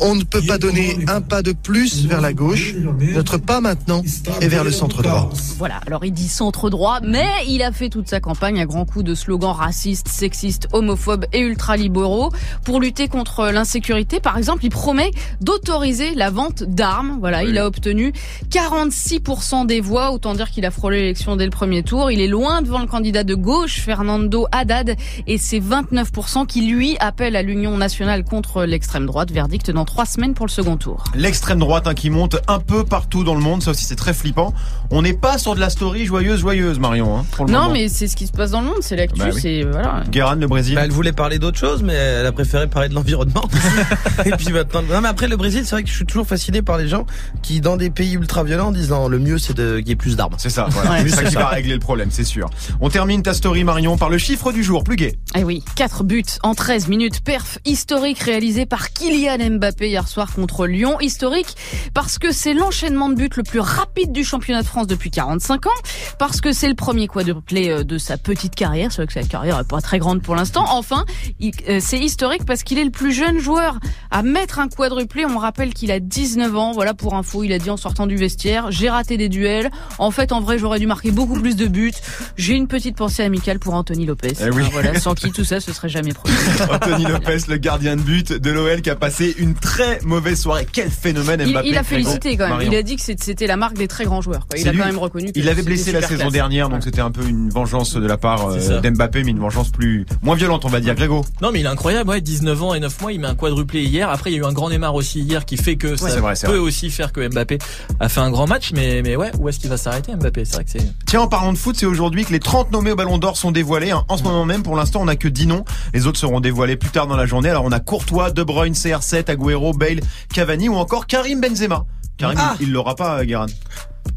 On 0.00 0.14
ne 0.14 0.24
peut 0.24 0.42
pas 0.42 0.58
donner 0.58 0.98
un 1.08 1.20
pas 1.20 1.42
de 1.42 1.52
plus 1.52 2.06
vers 2.06 2.20
la 2.20 2.32
gauche. 2.32 2.74
Notre 3.14 3.38
pas 3.38 3.60
maintenant 3.60 4.02
est 4.40 4.48
vers 4.48 4.64
le 4.64 4.70
centre 4.70 5.02
droit. 5.02 5.30
Voilà, 5.58 5.80
alors 5.86 6.04
il 6.04 6.12
dit 6.12 6.28
centre 6.28 6.70
droit, 6.70 7.00
mais 7.02 7.28
il 7.46 7.62
a 7.62 7.70
fait 7.70 7.88
toute 7.88 8.08
sa 8.08 8.20
campagne 8.20 8.60
à 8.60 8.66
grands 8.66 8.84
coups 8.84 9.04
de 9.04 9.14
slogans 9.14 9.52
racistes, 9.52 10.08
sexistes, 10.08 10.68
homophobes 10.72 11.26
et 11.32 11.40
ultralibéraux 11.40 12.30
pour 12.64 12.80
lutter 12.80 13.08
contre 13.08 13.50
l'insécurité. 13.50 14.20
Par 14.20 14.38
exemple, 14.38 14.64
il 14.64 14.70
promet 14.70 15.10
d'autoriser 15.40 16.14
la 16.14 16.30
vente 16.30 16.62
d'armes. 16.62 17.18
Voilà, 17.20 17.44
il 17.44 17.58
a 17.58 17.66
obtenu 17.66 18.12
46% 18.50 19.66
des 19.66 19.80
voix, 19.80 20.12
autant 20.12 20.34
dire 20.34 20.50
qu'il 20.50 20.64
a 20.66 20.70
frôlé 20.70 21.00
l'élection 21.00 21.36
dès 21.36 21.44
le 21.44 21.50
premier 21.50 21.82
tour. 21.82 22.10
Il 22.10 22.20
est 22.20 22.26
loin 22.26 22.62
devant 22.62 22.80
le 22.80 22.86
candidat 22.86 23.24
de 23.24 23.34
gauche, 23.34 23.80
Fernando 23.80 24.46
Haddad, 24.50 24.96
et 25.26 25.38
c'est 25.38 25.60
29% 25.60 26.46
qui 26.46 26.62
lui 26.62 26.96
appellent 27.00 27.36
à 27.36 27.42
l'union 27.42 27.76
nationale 27.76 28.24
contre 28.24 28.64
l'extrême 28.64 29.06
droite. 29.06 29.19
Verdict 29.30 29.70
dans 29.70 29.84
trois 29.84 30.06
semaines 30.06 30.32
pour 30.34 30.46
le 30.46 30.50
second 30.50 30.76
tour. 30.78 31.04
L'extrême 31.14 31.58
droite 31.58 31.86
hein, 31.86 31.94
qui 31.94 32.08
monte 32.08 32.38
un 32.48 32.58
peu 32.60 32.84
partout 32.84 33.24
dans 33.24 33.34
le 33.34 33.40
monde, 33.40 33.62
ça 33.62 33.72
aussi 33.72 33.84
c'est 33.84 33.96
très 33.96 34.14
flippant. 34.14 34.54
On 34.90 35.02
n'est 35.02 35.12
pas 35.12 35.36
sur 35.36 35.54
de 35.54 35.60
la 35.60 35.68
story 35.68 36.06
joyeuse, 36.06 36.40
joyeuse 36.40 36.78
Marion. 36.78 37.18
Hein, 37.18 37.26
pour 37.32 37.44
le 37.46 37.52
Non, 37.52 37.60
moment. 37.64 37.72
mais 37.74 37.88
c'est 37.88 38.06
ce 38.08 38.16
qui 38.16 38.26
se 38.26 38.32
passe 38.32 38.52
dans 38.52 38.60
le 38.62 38.68
monde, 38.68 38.78
c'est 38.80 38.96
l'actu, 38.96 39.18
Bah 39.18 39.26
oui. 39.34 39.40
c'est 39.40 39.62
voilà. 39.64 40.02
Guérin, 40.10 40.36
le 40.36 40.46
Brésil. 40.46 40.76
Bah, 40.76 40.82
elle 40.84 40.90
voulait 40.92 41.12
parler 41.12 41.38
d'autre 41.38 41.58
chose, 41.58 41.82
mais 41.82 41.92
elle 41.92 42.24
a 42.26 42.32
préféré 42.32 42.66
parler 42.68 42.88
de 42.88 42.94
l'environnement. 42.94 43.44
Et 44.24 44.30
puis 44.32 44.52
maintenant, 44.52 44.82
non 44.90 45.00
mais 45.02 45.08
après 45.08 45.28
le 45.28 45.36
Brésil, 45.36 45.62
c'est 45.64 45.74
vrai 45.76 45.82
que 45.82 45.88
je 45.90 45.94
suis 45.94 46.06
toujours 46.06 46.26
fasciné 46.26 46.62
par 46.62 46.78
les 46.78 46.88
gens 46.88 47.04
qui, 47.42 47.60
dans 47.60 47.76
des 47.76 47.90
pays 47.90 48.14
ultra 48.14 48.44
violents, 48.44 48.70
disent 48.72 48.90
non, 48.90 49.08
le 49.08 49.18
mieux 49.18 49.38
c'est 49.38 49.54
de 49.56 49.78
qu'il 49.80 49.88
y 49.88 49.92
ait 49.92 49.96
plus 49.96 50.16
d'armes. 50.16 50.34
C'est 50.38 50.50
ça, 50.50 50.66
voilà. 50.70 50.90
Ouais, 50.92 51.02
c'est 51.02 51.16
ça 51.16 51.24
qui 51.24 51.32
ça. 51.32 51.40
va 51.40 51.48
régler 51.48 51.74
le 51.74 51.80
problème, 51.80 52.08
c'est 52.10 52.24
sûr. 52.24 52.48
On 52.80 52.88
termine 52.88 53.22
ta 53.22 53.34
story 53.34 53.64
Marion 53.64 53.96
par 53.96 54.08
le 54.10 54.18
chiffre 54.18 54.52
du 54.52 54.62
jour, 54.62 54.84
plus 54.84 54.96
gai. 54.96 55.18
Eh 55.36 55.44
oui, 55.44 55.62
4 55.76 56.02
buts 56.02 56.24
en 56.42 56.56
13 56.56 56.88
minutes. 56.88 57.20
Perf 57.20 57.58
historique 57.64 58.18
réalisé 58.18 58.66
par 58.66 58.92
Kylian 58.92 59.58
Mbappé 59.58 59.88
hier 59.88 60.08
soir 60.08 60.34
contre 60.34 60.66
Lyon. 60.66 60.98
Historique 61.00 61.56
parce 61.94 62.18
que 62.18 62.32
c'est 62.32 62.52
l'enchaînement 62.52 63.08
de 63.08 63.14
buts 63.14 63.30
le 63.36 63.44
plus 63.44 63.60
rapide 63.60 64.10
du 64.10 64.24
championnat 64.24 64.62
de 64.62 64.66
France 64.66 64.88
depuis 64.88 65.12
45 65.12 65.66
ans. 65.66 65.70
Parce 66.18 66.40
que 66.40 66.52
c'est 66.52 66.68
le 66.68 66.74
premier 66.74 67.06
quadruplé 67.06 67.70
euh, 67.70 67.84
de 67.84 67.96
sa 67.96 68.18
petite 68.18 68.56
carrière. 68.56 68.90
C'est 68.90 68.96
vrai 68.96 69.06
que 69.06 69.12
sa 69.12 69.22
carrière 69.22 69.60
est 69.60 69.68
pas 69.68 69.80
très 69.80 70.00
grande 70.00 70.20
pour 70.20 70.34
l'instant. 70.34 70.64
Enfin, 70.70 71.04
euh, 71.40 71.78
c'est 71.80 72.00
historique 72.00 72.44
parce 72.44 72.64
qu'il 72.64 72.78
est 72.78 72.84
le 72.84 72.90
plus 72.90 73.12
jeune 73.12 73.38
joueur 73.38 73.78
à 74.10 74.24
mettre 74.24 74.58
un 74.58 74.66
quadruplé. 74.66 75.26
On 75.26 75.38
rappelle 75.38 75.74
qu'il 75.74 75.92
a 75.92 76.00
19 76.00 76.56
ans. 76.56 76.72
Voilà 76.72 76.92
pour 76.92 77.14
info, 77.14 77.44
il 77.44 77.52
a 77.52 77.60
dit 77.60 77.70
en 77.70 77.76
sortant 77.76 78.08
du 78.08 78.16
vestiaire, 78.16 78.72
j'ai 78.72 78.90
raté 78.90 79.16
des 79.16 79.28
duels. 79.28 79.70
En 79.98 80.10
fait, 80.10 80.32
en 80.32 80.40
vrai, 80.40 80.58
j'aurais 80.58 80.80
dû 80.80 80.88
marquer 80.88 81.12
beaucoup 81.12 81.38
plus 81.38 81.54
de 81.54 81.68
buts. 81.68 81.92
J'ai 82.36 82.54
une 82.54 82.66
petite 82.66 82.96
pensée 82.96 83.22
amicale 83.22 83.60
pour 83.60 83.74
Anthony 83.74 84.06
Lopez. 84.06 84.34
Eh 84.40 84.50
oui. 84.50 84.64
Voilà, 84.72 84.98
sans 84.98 85.14
qui 85.28 85.32
tout 85.32 85.44
ça, 85.44 85.60
ce 85.60 85.72
serait 85.72 85.88
jamais 85.88 86.12
produit. 86.12 86.36
Anthony 86.70 87.04
Lopez, 87.04 87.38
le 87.48 87.56
gardien 87.56 87.96
de 87.96 88.02
but 88.02 88.32
de 88.32 88.50
l'OL 88.50 88.80
qui 88.82 88.90
a 88.90 88.96
passé 88.96 89.34
une 89.38 89.54
très 89.54 90.00
mauvaise 90.02 90.40
soirée. 90.40 90.66
Quel 90.72 90.90
phénomène 90.90 91.40
Il, 91.44 91.52
Mbappé. 91.52 91.68
il 91.68 91.76
a 91.76 91.82
Grégo. 91.82 91.88
félicité 91.88 92.36
quand 92.36 92.44
même. 92.44 92.52
Marion. 92.56 92.70
Il 92.72 92.76
a 92.76 92.82
dit 92.82 92.96
que 92.96 93.02
c'était 93.02 93.46
la 93.46 93.56
marque 93.56 93.76
des 93.76 93.88
très 93.88 94.04
grands 94.04 94.20
joueurs. 94.20 94.46
quoi. 94.48 94.58
Il 94.58 94.68
a 94.68 94.72
lui. 94.72 94.78
quand 94.78 94.86
même 94.86 94.98
reconnu. 94.98 95.32
que 95.32 95.38
Il 95.38 95.48
avait 95.48 95.62
blessé 95.62 95.92
la 95.92 96.02
saison 96.02 96.16
classe. 96.22 96.32
dernière, 96.32 96.68
donc 96.68 96.82
c'était 96.82 97.00
un 97.00 97.10
peu 97.10 97.24
une 97.26 97.50
vengeance 97.50 97.94
de 97.94 98.06
la 98.06 98.16
part 98.16 98.48
euh, 98.50 98.80
d'Mbappé, 98.80 99.24
mais 99.24 99.30
une 99.30 99.38
vengeance 99.40 99.70
plus 99.70 100.06
moins 100.22 100.34
violente, 100.36 100.64
on 100.64 100.68
va 100.68 100.80
dire. 100.80 100.94
Grégo. 100.94 101.24
Non 101.42 101.50
mais 101.52 101.60
il 101.60 101.66
est 101.66 101.68
incroyable, 101.68 102.10
ouais, 102.10 102.20
19 102.20 102.62
ans 102.62 102.74
et 102.74 102.80
9 102.80 103.00
mois, 103.00 103.12
il 103.12 103.20
met 103.20 103.26
un 103.28 103.34
quadruplé 103.34 103.82
hier. 103.84 104.08
Après 104.10 104.30
il 104.30 104.34
y 104.34 104.36
a 104.38 104.42
eu 104.42 104.44
un 104.46 104.52
grand 104.52 104.70
Neymar 104.70 104.94
aussi 104.94 105.20
hier 105.20 105.44
qui 105.44 105.56
fait 105.56 105.76
que 105.76 105.96
ça 105.96 106.08
vrai, 106.20 106.34
peut 106.42 106.48
vrai. 106.48 106.58
aussi 106.58 106.90
faire 106.90 107.12
que 107.12 107.26
Mbappé 107.28 107.58
a 108.00 108.08
fait 108.08 108.20
un 108.20 108.30
grand 108.30 108.46
match, 108.46 108.72
mais 108.74 109.02
mais 109.02 109.16
ouais, 109.16 109.30
où 109.38 109.48
est-ce 109.48 109.58
qu'il 109.58 109.70
va 109.70 109.76
s'arrêter 109.76 110.14
Mbappé? 110.14 110.44
C'est 110.44 110.54
vrai 110.54 110.64
que 110.64 110.70
c'est. 110.70 110.92
Tiens, 111.06 111.20
en 111.22 111.28
parlant 111.28 111.52
de 111.52 111.58
foot, 111.58 111.76
c'est 111.78 111.86
aujourd'hui 111.86 112.24
que 112.24 112.32
les 112.32 112.40
30 112.40 112.72
nommés 112.72 112.92
au 112.92 112.96
Ballon 112.96 113.18
d'Or 113.18 113.36
sont 113.36 113.50
dévoilés. 113.50 113.90
hein. 113.90 114.04
En 114.08 114.16
ce 114.16 114.22
moment 114.22 114.44
même, 114.44 114.62
pour 114.62 114.76
l'instant, 114.76 115.00
on 115.02 115.08
n'a 115.10 115.16
que 115.16 115.28
10 115.28 115.46
noms. 115.48 115.64
Les 115.92 116.06
autres 116.06 116.18
seront 116.18 116.40
dévoilés 116.40 116.76
plus 116.76 116.90
tard 116.90 117.06
dans 117.06 117.16
la 117.16 117.26
journée. 117.26 117.48
Alors 117.50 117.64
on 117.64 117.72
a 117.72 117.80
Courtois, 117.80 118.30
De 118.30 118.42
Bruyne, 118.42 118.74
CR7, 118.74 119.30
Agüero, 119.30 119.72
Bale, 119.72 120.00
Cavani 120.32 120.68
ou 120.68 120.76
encore 120.76 121.06
Karim 121.06 121.40
Benzema. 121.40 121.84
Karim, 122.16 122.38
Ah. 122.40 122.54
il 122.60 122.68
il 122.68 122.72
l'aura 122.72 122.94
pas, 122.94 123.24
Guérin. 123.24 123.46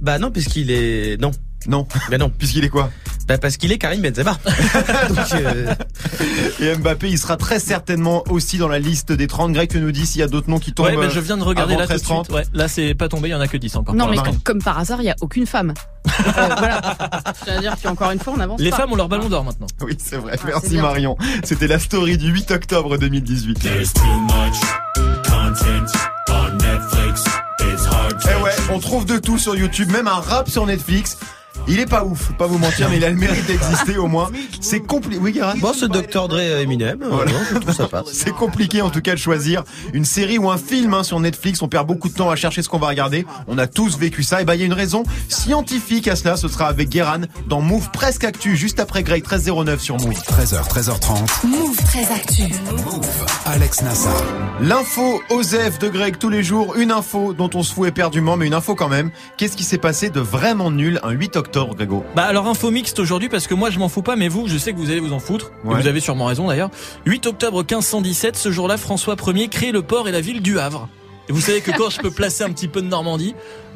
Bah 0.02 0.20
non, 0.20 0.32
puisqu'il 0.32 0.72
est 0.72 1.20
non. 1.20 1.32
Non. 1.68 1.88
Bah 2.10 2.18
non, 2.18 2.30
Puisqu'il 2.30 2.64
est 2.64 2.70
quoi 2.70 2.90
bah 3.28 3.38
parce 3.38 3.56
qu'il 3.56 3.72
est 3.72 3.78
Karim 3.78 4.02
Benzema. 4.02 4.38
Donc, 5.10 5.18
euh, 5.36 5.74
Et 6.60 6.76
Mbappé, 6.76 7.10
il 7.10 7.18
sera 7.18 7.38
très 7.38 7.60
certainement 7.60 8.24
aussi 8.30 8.58
dans 8.58 8.68
la 8.68 8.80
liste 8.80 9.14
des 9.14 9.28
30. 9.28 9.54
Greg, 9.54 9.70
tu 9.70 9.80
nous 9.80 9.94
dis 9.94 10.06
s'il 10.06 10.20
y 10.20 10.24
a 10.24 10.28
d'autres 10.28 10.50
noms 10.50 10.60
qui 10.60 10.74
tombent. 10.74 10.88
Ouais, 10.88 10.98
ben, 10.98 11.10
je 11.10 11.22
viens 11.22 11.38
de 11.38 11.44
regarder 11.44 11.76
avant 11.76 11.84
là 11.84 11.88
tout 11.88 11.94
de 11.94 12.00
13-30. 12.00 12.24
suite. 12.26 12.36
Ouais, 12.36 12.44
là 12.54 12.68
c'est 12.68 12.96
pas 12.96 13.08
tombé, 13.08 13.30
il 13.30 13.32
y 13.32 13.36
en 13.36 13.40
a 13.40 13.48
que 13.48 13.56
10 13.56 13.78
encore. 13.78 13.96
Non, 13.96 14.10
mais 14.10 14.18
comme, 14.18 14.40
comme 14.40 14.62
par 14.62 14.78
hasard, 14.78 15.02
il 15.02 15.06
y 15.06 15.10
a 15.10 15.16
aucune 15.22 15.46
femme. 15.46 15.74
Euh, 16.14 16.50
voilà. 16.58 16.96
C'est-à-dire 17.44 17.76
qu'encore 17.82 18.12
une 18.12 18.20
fois, 18.20 18.34
on 18.38 18.40
avance 18.40 18.60
Les 18.60 18.70
pas. 18.70 18.78
femmes 18.78 18.92
ont 18.92 18.96
leur 18.96 19.10
ballon 19.10 19.30
d'or 19.30 19.44
maintenant. 19.44 19.68
Oui, 19.82 19.98
c'est 19.98 20.18
vrai. 20.18 20.34
Ah, 20.38 20.46
Merci. 20.46 20.78
Marion. 20.78 21.18
C'était 21.44 21.68
la 21.68 21.80
story 21.80 22.18
du 22.18 22.30
8 22.30 22.52
octobre 22.52 22.98
2018. 22.98 23.68
Eh 28.26 28.44
ouais, 28.44 28.52
on 28.72 28.80
trouve 28.80 29.06
de 29.06 29.18
tout 29.18 29.38
sur 29.38 29.56
YouTube, 29.56 29.92
même 29.92 30.08
un 30.08 30.20
rap 30.20 30.50
sur 30.50 30.66
Netflix. 30.66 31.18
Il 31.68 31.80
est 31.80 31.86
pas 31.86 32.04
ouf, 32.04 32.20
faut 32.28 32.34
pas 32.34 32.46
vous 32.48 32.58
mentir, 32.58 32.90
mais 32.90 32.98
il 32.98 33.06
a 33.06 33.10
le 33.10 33.16
mérite 33.16 33.46
d'exister 33.46 33.98
au 33.98 34.08
moins. 34.08 34.30
C'est 34.60 34.82
compliqué. 34.82 35.20
Oui, 35.22 35.32
Guérin 35.32 35.54
bon, 35.58 35.74
ce 35.74 35.86
Dr 35.86 36.28
Dre 36.28 36.40
Eminem, 36.40 37.02
euh, 37.02 37.08
Voilà. 37.10 37.32
non, 37.32 37.38
je 37.54 37.58
trouve 37.58 37.74
ça 37.74 37.88
passe. 37.88 38.08
C'est 38.12 38.32
compliqué 38.34 38.82
en 38.82 38.90
tout 38.90 39.02
cas 39.02 39.12
de 39.14 39.18
choisir 39.20 39.64
une 39.94 40.06
série 40.06 40.38
ou 40.38 40.50
un 40.52 40.58
film 40.58 40.94
hein, 40.94 41.04
sur 41.04 41.20
Netflix. 41.20 41.62
On 41.62 41.68
perd 41.68 41.88
beaucoup 41.88 42.10
de 42.10 42.14
temps 42.14 42.30
à 42.30 42.36
chercher 42.36 42.62
ce 42.62 42.70
qu'on 42.70 42.80
va 42.80 42.88
regarder. 42.88 43.26
On 43.48 43.58
a 43.58 43.68
tous 43.68 43.98
vécu 43.98 44.24
ça. 44.24 44.42
Et 44.42 44.46
bah 44.46 44.56
il 44.56 44.60
y 44.60 44.64
a 44.64 44.66
une 44.66 44.74
raison 44.74 45.04
scientifique 45.30 46.08
à 46.08 46.16
cela. 46.16 46.36
Ce 46.38 46.48
sera 46.48 46.68
avec 46.68 46.90
Guéran 46.90 47.22
dans 47.48 47.62
Move 47.62 47.90
Presque 47.92 48.24
Actu, 48.24 48.56
juste 48.58 48.80
après 48.80 49.04
Greg 49.04 49.24
1309 49.24 49.82
sur 49.82 49.98
Move. 49.98 50.14
13h, 50.14 50.68
13h30. 50.70 51.48
Move 51.48 51.78
très 51.86 52.12
actu. 52.12 52.44
Alex 53.46 53.82
Nassar. 53.82 54.22
L'info 54.62 55.22
Osef 55.30 55.80
de 55.80 55.90
Greg 55.90 56.18
tous 56.18 56.30
les 56.30 56.44
jours. 56.44 56.76
Une 56.78 56.92
info 56.92 57.34
dont 57.34 57.50
on 57.54 57.64
se 57.64 57.74
fout 57.74 57.88
éperdument, 57.88 58.38
mais 58.38 58.48
une 58.48 58.54
info 58.54 58.76
quand 58.76 58.90
même. 58.90 59.12
Qu'est-ce 59.38 59.58
qui 59.58 59.64
s'est 59.64 59.78
passé 59.78 60.10
de 60.10 60.20
vraiment 60.20 60.72
nul 60.72 61.00
un 61.04 61.12
8 61.12 61.36
octobre, 61.36 61.53
Grégo 61.76 62.04
Bah 62.16 62.24
alors 62.24 62.48
info 62.48 62.72
mixte 62.72 63.00
aujourd'hui 63.00 63.30
parce 63.30 63.48
que 63.48 63.54
moi 63.54 63.70
je 63.70 63.80
m'en 63.80 63.90
fous 63.90 64.02
pas 64.02 64.16
mais 64.16 64.28
vous 64.28 64.48
je 64.48 64.58
sais 64.58 64.74
que 64.74 64.78
vous 64.78 64.90
allez 64.90 65.00
vous 65.00 65.14
en 65.14 65.20
foutre 65.20 65.52
Ouais. 65.64 65.76
et 65.78 65.82
vous 65.82 65.88
avez 65.88 66.00
sûrement 66.00 66.26
raison 66.26 66.48
d'ailleurs. 66.48 66.70
8 67.06 67.28
octobre 67.28 67.60
1517 67.60 68.36
ce 68.36 68.52
jour-là 68.52 68.78
François 68.78 69.16
Ier 69.28 69.48
crée 69.48 69.72
le 69.72 69.82
port 69.82 70.08
et 70.08 70.12
la 70.12 70.22
ville 70.22 70.42
du 70.42 70.60
Havre. 70.60 70.90
Et 71.30 71.32
vous 71.32 71.42
savez 71.42 71.62
que 71.62 71.72
quand 71.72 71.90
je 71.90 72.00
peux 72.00 72.12
placer 72.12 72.44
un 72.44 72.50
petit 72.52 72.68
peu 72.68 72.82
de 72.82 72.88
Normandie, 72.88 73.34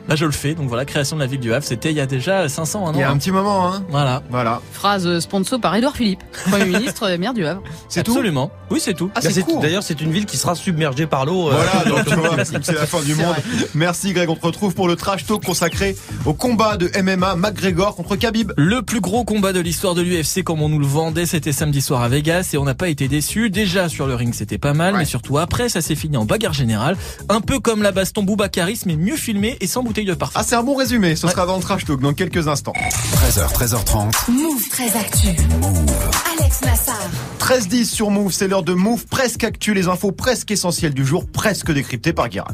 bah 0.07 0.15
je 0.15 0.25
le 0.25 0.31
fais. 0.31 0.53
Donc 0.53 0.67
voilà 0.69 0.85
création 0.85 1.15
de 1.15 1.21
la 1.21 1.27
ville 1.27 1.39
du 1.39 1.53
Havre, 1.53 1.65
c'était 1.65 1.91
il 1.91 1.95
y 1.97 2.01
a 2.01 2.05
déjà 2.05 2.47
500 2.49 2.87
un 2.87 2.89
an. 2.89 2.93
Il 2.93 2.99
y 2.99 3.03
a 3.03 3.09
un 3.09 3.13
hein. 3.13 3.17
petit 3.17 3.31
moment, 3.31 3.73
hein 3.73 3.83
Voilà. 3.89 4.23
Voilà. 4.29 4.61
Phrase 4.71 5.19
sponsor 5.19 5.59
par 5.59 5.75
Édouard 5.75 5.95
Philippe, 5.95 6.21
Premier 6.49 6.65
ministre 6.79 7.09
maire 7.17 7.33
du 7.33 7.45
Havre. 7.45 7.61
C'est 7.89 8.03
tout 8.03 8.11
Absolument. 8.11 8.51
Oui, 8.69 8.79
c'est 8.81 8.93
tout. 8.93 9.09
Ah, 9.15 9.21
c'est. 9.21 9.45
D'ailleurs, 9.61 9.83
c'est 9.83 10.01
une 10.01 10.11
ville 10.11 10.25
qui 10.25 10.35
sera 10.37 10.53
submergée 10.55 11.07
par 11.07 11.25
l'eau. 11.25 11.49
euh, 11.49 11.53
Voilà, 11.55 11.85
donc 11.97 12.05
tu 12.09 12.15
vois, 12.15 12.43
c'est 12.43 12.73
la 12.73 12.85
fin 12.85 13.01
du 13.01 13.15
monde. 13.15 13.27
vrai. 13.27 13.41
Merci 13.75 14.13
Greg, 14.13 14.29
on 14.29 14.35
te 14.35 14.45
retrouve 14.45 14.73
pour 14.73 14.87
le 14.87 14.95
trash 14.95 15.25
talk 15.25 15.43
consacré 15.43 15.95
au 16.25 16.33
combat 16.33 16.77
de 16.77 16.89
MMA 17.01 17.35
McGregor 17.37 17.95
contre 17.95 18.15
Khabib. 18.15 18.51
Le 18.57 18.81
plus 18.81 18.99
gros 18.99 19.23
combat 19.23 19.53
de 19.53 19.59
l'histoire 19.59 19.95
de 19.95 20.01
l'UFC 20.01 20.43
comme 20.43 20.61
on 20.61 20.69
nous 20.69 20.79
le 20.79 20.85
vendait, 20.85 21.25
c'était 21.25 21.51
samedi 21.53 21.81
soir 21.81 22.01
à 22.01 22.09
Vegas 22.09 22.49
et 22.53 22.57
on 22.57 22.65
n'a 22.65 22.75
pas 22.75 22.89
été 22.89 23.07
déçus. 23.07 23.49
Déjà 23.49 23.87
sur 23.89 24.07
le 24.07 24.15
ring 24.15 24.33
c'était 24.33 24.57
pas 24.57 24.73
mal, 24.73 24.93
Ouais. 24.93 24.99
mais 24.99 25.05
surtout 25.05 25.37
après 25.37 25.69
ça 25.69 25.81
s'est 25.81 25.95
fini 25.95 26.17
en 26.17 26.25
bagarre 26.25 26.53
générale. 26.53 26.97
Un 27.29 27.41
peu 27.41 27.59
comme 27.59 27.81
la 27.81 27.91
baston 27.91 28.23
Boubacaris 28.23 28.81
mais 28.85 28.95
mieux 28.95 29.15
filmé 29.15 29.57
et 29.61 29.67
sans 29.67 29.83
bouteille 29.83 29.96
de 30.05 30.13
parfum. 30.13 30.39
Ah, 30.39 30.43
c'est 30.43 30.55
un 30.55 30.63
bon 30.63 30.75
résumé. 30.75 31.15
Ce 31.15 31.27
sera 31.27 31.45
dans 31.45 31.55
le 31.55 31.61
trash 31.61 31.85
talk 31.85 31.99
dans 31.99 32.13
quelques 32.13 32.47
instants. 32.47 32.73
13h, 32.75 33.53
13h30. 33.53 34.31
Move 34.31 34.69
très 34.69 34.95
actu. 34.95 35.27
Alex 36.39 36.61
Nassar. 36.61 37.09
13-10 37.39 37.85
sur 37.85 38.11
Move, 38.11 38.31
c'est 38.31 38.47
l'heure 38.47 38.63
de 38.63 38.73
Move 38.73 39.05
presque 39.07 39.43
actu, 39.43 39.73
les 39.73 39.87
infos 39.87 40.11
presque 40.11 40.51
essentielles 40.51 40.93
du 40.93 41.05
jour, 41.05 41.25
presque 41.31 41.71
décryptées 41.71 42.13
par 42.13 42.29
Guérin. 42.29 42.53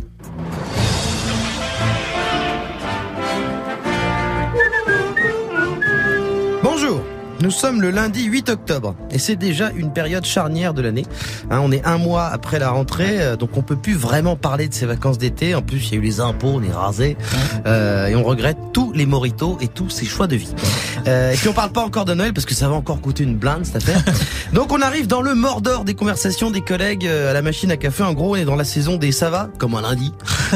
Nous 7.44 7.52
sommes 7.52 7.82
le 7.82 7.92
lundi 7.92 8.24
8 8.24 8.48
octobre 8.48 8.96
et 9.12 9.20
c'est 9.20 9.36
déjà 9.36 9.70
une 9.76 9.92
période 9.92 10.24
charnière 10.24 10.74
de 10.74 10.82
l'année. 10.82 11.06
Hein, 11.52 11.60
on 11.62 11.74
est 11.74 11.86
un 11.86 11.98
mois 11.98 12.28
après 12.28 12.58
la 12.58 12.70
rentrée, 12.70 13.20
euh, 13.20 13.36
donc 13.36 13.58
on 13.58 13.62
peut 13.62 13.76
plus 13.76 13.96
vraiment 13.96 14.38
parler 14.38 14.70
de 14.70 14.74
ces 14.74 14.86
vacances 14.86 15.18
d'été. 15.18 15.54
En 15.54 15.62
plus, 15.62 15.90
il 15.90 15.92
y 15.92 15.98
a 15.98 16.00
eu 16.00 16.02
les 16.02 16.22
impôts, 16.22 16.54
on 16.54 16.64
est 16.64 16.72
rasé 16.72 17.18
euh, 17.66 18.08
et 18.08 18.16
on 18.16 18.24
regrette 18.24 18.56
tous 18.72 18.94
les 18.94 19.06
moritos 19.06 19.58
et 19.60 19.68
tous 19.68 19.90
ces 19.90 20.06
choix 20.06 20.28
de 20.28 20.38
vie. 20.38 20.56
Euh, 21.06 21.34
et 21.34 21.36
puis 21.36 21.50
on 21.50 21.54
parle 21.54 21.74
pas 21.74 21.84
encore 21.84 22.06
de 22.06 22.14
Noël 22.14 22.32
parce 22.32 22.46
que 22.46 22.54
ça 22.54 22.70
va 22.70 22.76
encore 22.76 23.02
coûter 23.02 23.26
une 23.26 23.36
blinde 23.36 23.66
cette 23.66 23.76
affaire. 23.76 24.02
Donc 24.54 24.72
on 24.72 24.82
arrive 24.82 25.08
dans 25.08 25.22
le 25.22 25.36
mordor 25.36 25.84
des 25.84 25.96
conversations 25.96 26.50
des 26.50 26.62
collègues 26.62 27.06
à 27.06 27.34
la 27.34 27.42
machine 27.42 27.72
à 27.72 27.78
café. 27.78 28.04
En 28.04 28.14
gros, 28.14 28.36
on 28.36 28.36
est 28.38 28.46
dans 28.46 28.56
la 28.56 28.64
saison 28.64 28.96
des 28.96 29.12
ça 29.12 29.30
va, 29.30 29.50
comme 29.58 29.76
un 29.76 29.82
lundi. 29.82 30.14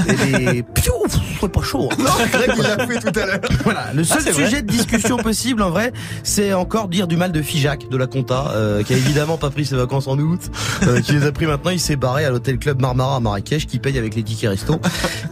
Et 0.07 0.13
des 0.13 0.63
pas 1.49 1.61
chaud. 1.61 1.89
hein. 1.91 1.95
Non, 1.99 2.25
Greg, 2.31 2.51
il 2.57 2.63
l'a 2.63 2.87
fait 2.87 2.99
tout 2.99 3.19
à 3.19 3.25
l'heure. 3.25 3.39
Voilà, 3.63 3.87
le 3.93 4.03
seul 4.03 4.21
sujet 4.33 4.61
de 4.61 4.67
discussion 4.71 5.17
possible 5.17 5.61
en 5.61 5.69
vrai, 5.69 5.91
c'est 6.23 6.53
encore 6.53 6.87
dire 6.87 7.07
du 7.07 7.17
mal 7.17 7.31
de 7.31 7.41
Fijac, 7.41 7.89
de 7.89 7.97
la 7.97 8.07
compta, 8.07 8.51
euh, 8.55 8.83
qui 8.83 8.93
a 8.93 8.97
évidemment 8.97 9.37
pas 9.37 9.49
pris 9.49 9.65
ses 9.65 9.75
vacances 9.75 10.07
en 10.07 10.17
août, 10.17 10.39
euh, 10.83 11.01
qui 11.01 11.13
les 11.13 11.25
a 11.25 11.31
pris 11.31 11.45
maintenant, 11.45 11.71
il 11.71 11.79
s'est 11.79 11.95
barré 11.95 12.25
à 12.25 12.29
l'hôtel 12.29 12.57
club 12.59 12.81
Marmara 12.81 13.17
à 13.17 13.19
Marrakech, 13.19 13.65
qui 13.67 13.79
paye 13.79 13.97
avec 13.97 14.15
les 14.15 14.23
tickets 14.23 14.49
resto. 14.49 14.79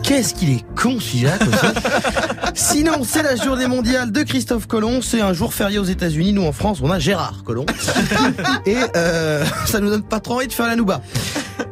Qu'est-ce 0.04 0.34
qu'il 0.34 0.50
est 0.52 0.66
con 0.76 1.00
Fijac 1.00 1.42
aussi. 1.42 1.66
Sinon, 2.54 3.04
c'est 3.04 3.24
la 3.24 3.36
journée 3.36 3.68
mondiale 3.68 4.12
de 4.12 4.24
Christophe 4.24 4.68
Colomb, 4.68 5.02
c'est 5.02 5.22
un 5.22 5.34
jour 5.34 5.54
férié 5.54 5.78
aux 5.80 5.84
États-Unis, 5.84 6.34
nous 6.34 6.46
en 6.46 6.52
France, 6.52 6.80
on 6.82 6.92
a 6.92 7.00
Gérard 7.00 7.44
Colomb. 7.46 7.66
Et 8.66 8.78
euh, 8.96 9.44
ça 9.66 9.80
nous 9.80 9.90
donne 9.90 10.04
pas 10.04 10.20
trop 10.20 10.36
envie 10.36 10.48
de 10.48 10.54
faire 10.54 10.68
la 10.68 10.76
nouba. 10.76 11.02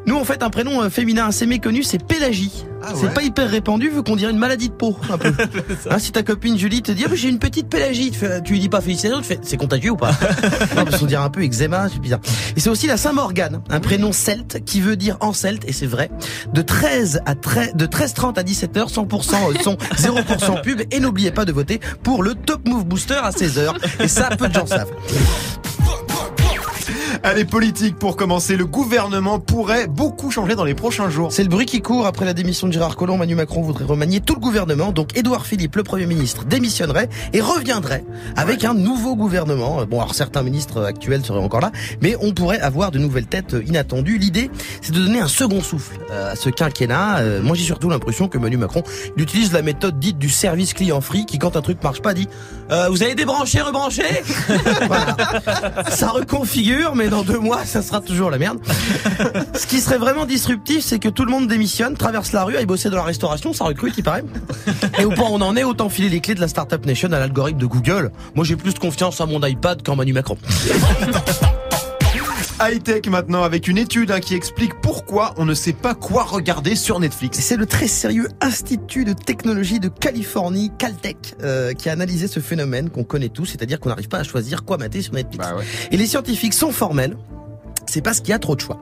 Nous, 0.06 0.16
en 0.18 0.24
fait, 0.26 0.44
un 0.44 0.50
prénom 0.50 0.90
féminin 0.90 1.28
assez 1.28 1.46
méconnu, 1.46 1.84
c'est 1.84 2.04
Pélagie. 2.06 2.66
C'est 2.96 3.14
pas 3.14 3.22
hyper 3.22 3.50
répandu 3.50 3.90
vu 3.90 4.04
qu'on 4.04 4.16
dirait 4.16 4.32
une 4.32 4.38
maladie 4.38 4.70
de 4.70 4.74
peau, 4.74 4.98
un 5.10 5.18
peu. 5.18 5.34
Hein, 5.90 6.00
si 6.00 6.12
ta 6.12 6.24
copine 6.24 6.58
Julie 6.58 6.82
te 6.82 6.92
dit, 6.92 7.06
ah, 7.06 7.12
j'ai 7.14 7.30
une 7.30 7.40
petite 7.40 7.68
Pélagie, 7.68 8.12
tu, 8.12 8.54
lui 8.54 8.60
dis 8.60 8.70
pas 8.70 8.82
félicitations, 8.82 9.20
tu 9.20 9.28
fais, 9.28 9.40
c'est 9.42 9.58
contagieux 9.58 9.92
ou 9.92 9.96
pas? 9.96 10.12
Non, 10.76 10.86
parce 10.86 10.98
qu'on 10.98 11.06
dirait 11.06 11.24
un 11.24 11.30
peu 11.30 11.44
eczéma, 11.44 11.88
c'est 11.92 12.00
bizarre. 12.00 12.20
Et 12.56 12.60
c'est 12.60 12.70
aussi 12.70 12.88
la 12.88 12.98
Saint-Morgane, 12.98 13.62
un 13.70 13.80
prénom 13.80 14.12
celte 14.12 14.64
qui 14.66 14.82
veut 14.82 14.96
dire 14.96 15.18
en 15.20 15.34
celte, 15.34 15.64
et 15.68 15.74
c'est 15.74 15.86
vrai, 15.86 16.10
de 16.54 16.62
13 16.62 17.22
à 17.26 17.36
13, 17.36 17.74
de 17.76 17.86
13h30 17.86 18.40
à 18.40 18.44
17h, 18.44 18.92
100% 18.92 19.62
son, 19.62 19.76
0% 19.76 20.62
pub, 20.62 20.82
et 20.92 21.00
n'oubliez 21.00 21.32
pas 21.32 21.46
de 21.46 21.52
voter 21.52 21.80
pour 22.02 22.24
le 22.24 22.36
Top 22.36 22.68
Move 22.68 22.86
Booster 22.86 23.20
à 23.22 23.32
16h. 23.32 23.74
Et 24.02 24.08
ça, 24.08 24.30
peu 24.38 24.48
de 24.48 24.54
gens 24.54 24.66
savent. 24.66 24.92
Allez, 27.26 27.46
politique 27.46 27.98
pour 27.98 28.18
commencer. 28.18 28.58
Le 28.58 28.66
gouvernement 28.66 29.40
pourrait 29.40 29.88
beaucoup 29.88 30.30
changer 30.30 30.56
dans 30.56 30.66
les 30.66 30.74
prochains 30.74 31.10
jours. 31.10 31.32
C'est 31.32 31.44
le 31.44 31.48
bruit 31.48 31.66
qui 31.66 31.82
court 31.82 32.06
après 32.06 32.26
la 32.26 32.34
démission 32.34 32.68
de 32.68 32.74
Gérard 32.74 32.98
Collomb. 32.98 33.16
Manu 33.16 33.34
Macron 33.34 33.62
voudrait 33.62 33.86
remanier 33.86 34.20
tout 34.20 34.34
le 34.34 34.42
gouvernement. 34.42 34.92
Donc 34.92 35.18
Édouard 35.18 35.46
Philippe, 35.46 35.78
le 35.78 35.84
Premier 35.84 36.06
ministre, 36.06 36.44
démissionnerait 36.44 37.08
et 37.32 37.40
reviendrait 37.40 38.04
avec 38.36 38.66
un 38.66 38.74
nouveau 38.74 39.16
gouvernement. 39.16 39.86
Bon, 39.86 40.02
alors 40.02 40.16
certains 40.16 40.44
ministres 40.44 40.84
actuels 40.84 41.24
seraient 41.24 41.40
encore 41.40 41.62
là, 41.62 41.72
mais 42.02 42.18
on 42.20 42.34
pourrait 42.34 42.60
avoir 42.60 42.92
de 42.92 43.00
nouvelles 43.00 43.28
têtes 43.28 43.56
inattendues. 43.66 44.18
L'idée, 44.18 44.52
c'est 44.82 44.92
de 44.92 45.00
donner 45.00 45.22
un 45.22 45.30
second 45.30 45.62
souffle 45.62 46.00
euh, 46.12 46.34
à 46.34 46.36
ce 46.36 46.50
quinquennat. 46.50 47.20
Euh, 47.20 47.42
moi, 47.42 47.56
j'ai 47.56 47.64
surtout 47.64 47.90
l'impression 47.90 48.28
que 48.28 48.38
Manu 48.38 48.58
Macron 48.58 48.84
il 49.16 49.24
utilise 49.24 49.54
la 49.54 49.62
méthode 49.62 49.98
dite 49.98 50.18
du 50.18 50.30
service 50.30 50.74
client 50.74 51.00
free, 51.00 51.26
qui 51.26 51.40
quand 51.40 51.56
un 51.56 51.62
truc 51.62 51.82
marche 51.84 52.02
pas 52.02 52.14
dit 52.14 52.28
euh, 52.70 52.90
vous 52.90 53.02
avez 53.02 53.16
débranché, 53.16 53.62
rebranché? 53.62 54.04
Voilà. 54.88 55.16
Ça 55.90 56.10
reconfigure, 56.10 56.96
mais 56.96 57.08
dans 57.14 57.22
deux 57.22 57.38
mois, 57.38 57.64
ça 57.64 57.84
sera 57.84 58.02
toujours 58.02 58.32
la 58.32 58.40
merde. 58.40 58.60
Ce 59.54 59.68
qui 59.68 59.80
serait 59.82 60.00
vraiment 60.00 60.26
disruptif, 60.26 60.84
c'est 60.84 60.98
que 60.98 61.10
tout 61.10 61.26
le 61.26 61.32
monde 61.32 61.48
démissionne, 61.48 61.96
traverse 61.96 62.32
la 62.32 62.44
rue, 62.44 62.58
aille 62.58 62.66
bosser 62.66 62.90
dans 62.90 62.98
la 62.98 63.04
restauration, 63.04 63.54
ça 63.54 63.66
recrute, 63.66 63.94
il 63.98 64.04
paraît. 64.04 64.24
Et 64.98 65.06
au 65.06 65.12
point 65.12 65.30
où 65.30 65.34
on 65.34 65.42
en 65.42 65.56
est, 65.56 65.64
autant 65.64 65.90
filer 65.90 66.10
les 66.10 66.22
clés 66.22 66.34
de 66.34 66.42
la 66.42 66.48
Startup 66.48 66.84
Nation 66.84 67.12
à 67.12 67.20
l'algorithme 67.20 67.60
de 67.60 67.68
Google. 67.68 68.12
Moi, 68.34 68.46
j'ai 68.46 68.56
plus 68.56 68.74
de 68.74 68.80
confiance 68.80 69.22
à 69.22 69.28
mon 69.28 69.46
iPad 69.46 69.84
qu'en 69.84 69.96
Manu 69.96 70.14
Macron. 70.14 70.38
High-tech 72.66 73.08
maintenant 73.10 73.44
avec 73.44 73.68
une 73.68 73.78
étude 73.78 74.10
hein, 74.12 74.22
qui 74.22 74.36
explique 74.36 74.74
pourquoi 74.82 75.34
on 75.36 75.44
ne 75.44 75.54
sait 75.54 75.74
pas 75.74 75.96
quoi 75.96 76.24
regarder 76.24 76.76
sur 76.76 76.98
Netflix. 76.98 77.40
C'est 77.40 77.58
le 77.58 77.66
très 77.66 77.90
sérieux 77.90 78.30
Institut 78.40 79.04
de 79.04 79.12
technologie 79.12 79.82
de 79.82 79.90
Californie, 79.90 80.72
Caltech, 80.78 81.36
euh, 81.42 81.74
qui 81.74 81.90
a 81.90 81.92
analysé 81.92 82.28
ce 82.28 82.40
phénomène 82.40 82.90
qu'on 82.90 83.04
connaît 83.04 83.28
tous, 83.28 83.48
c'est-à-dire 83.48 83.82
qu'on 83.82 83.90
n'arrive 83.90 84.08
pas 84.08 84.20
à 84.20 84.24
choisir 84.24 84.64
quoi 84.64 84.78
mater 84.78 85.02
sur 85.02 85.14
Netflix. 85.14 85.46
Et 85.92 85.98
les 85.98 86.06
scientifiques 86.06 86.54
sont 86.54 86.72
formels. 86.72 87.18
C'est 87.86 88.02
parce 88.02 88.20
qu'il 88.20 88.30
y 88.30 88.34
a 88.34 88.40
trop 88.40 88.56
de 88.56 88.62
choix. 88.62 88.78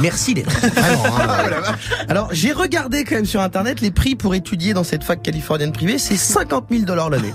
Merci 0.00 0.34
les 0.34 0.42
Vraiment. 0.42 1.04
hein. 1.18 1.74
Alors 2.08 2.28
j'ai 2.32 2.52
regardé 2.52 3.04
quand 3.04 3.16
même 3.16 3.26
sur 3.26 3.40
internet 3.40 3.80
les 3.80 3.90
prix 3.90 4.14
pour 4.16 4.34
étudier 4.34 4.74
dans 4.74 4.84
cette 4.84 5.04
fac 5.04 5.22
californienne 5.22 5.72
privée, 5.72 5.98
c'est 5.98 6.16
50 6.16 6.66
000 6.70 6.82
dollars 6.84 7.10
l'année. 7.10 7.32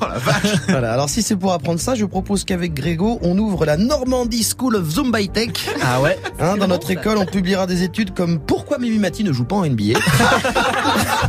Voilà. 0.67 0.91
Alors 0.93 1.09
si 1.09 1.21
c'est 1.21 1.35
pour 1.35 1.53
apprendre 1.53 1.79
ça, 1.79 1.95
je 1.95 2.05
propose 2.05 2.43
qu'avec 2.43 2.73
Grégo, 2.73 3.19
on 3.21 3.37
ouvre 3.37 3.65
la 3.65 3.77
Normandie 3.77 4.43
School 4.43 4.75
of 4.75 4.89
Zumba 4.89 5.19
Tech. 5.27 5.49
Ah 5.83 6.01
ouais. 6.01 6.17
Hein, 6.39 6.57
dans 6.57 6.67
notre 6.67 6.89
école, 6.91 7.17
on 7.17 7.25
publiera 7.25 7.67
des 7.67 7.83
études 7.83 8.13
comme 8.13 8.39
pourquoi 8.39 8.77
Mimi 8.77 8.97
Mati 8.97 9.23
ne 9.23 9.31
joue 9.31 9.45
pas 9.45 9.55
en 9.57 9.65
NBA. 9.65 9.99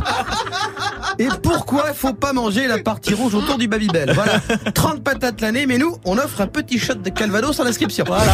Et 1.19 1.27
pourquoi 1.41 1.85
il 1.89 1.95
faut 1.95 2.13
pas 2.13 2.33
manger 2.33 2.67
la 2.67 2.79
partie 2.79 3.13
rouge 3.13 3.35
autour 3.35 3.57
du 3.57 3.67
Babybel? 3.67 4.11
Voilà, 4.13 4.39
30 4.73 5.03
patates 5.03 5.41
l'année, 5.41 5.65
mais 5.65 5.77
nous, 5.77 5.97
on 6.05 6.17
offre 6.17 6.41
un 6.41 6.47
petit 6.47 6.79
shot 6.79 6.95
de 6.95 7.09
Calvados 7.09 7.59
en 7.59 7.65
inscription. 7.65 8.05
Voilà. 8.07 8.33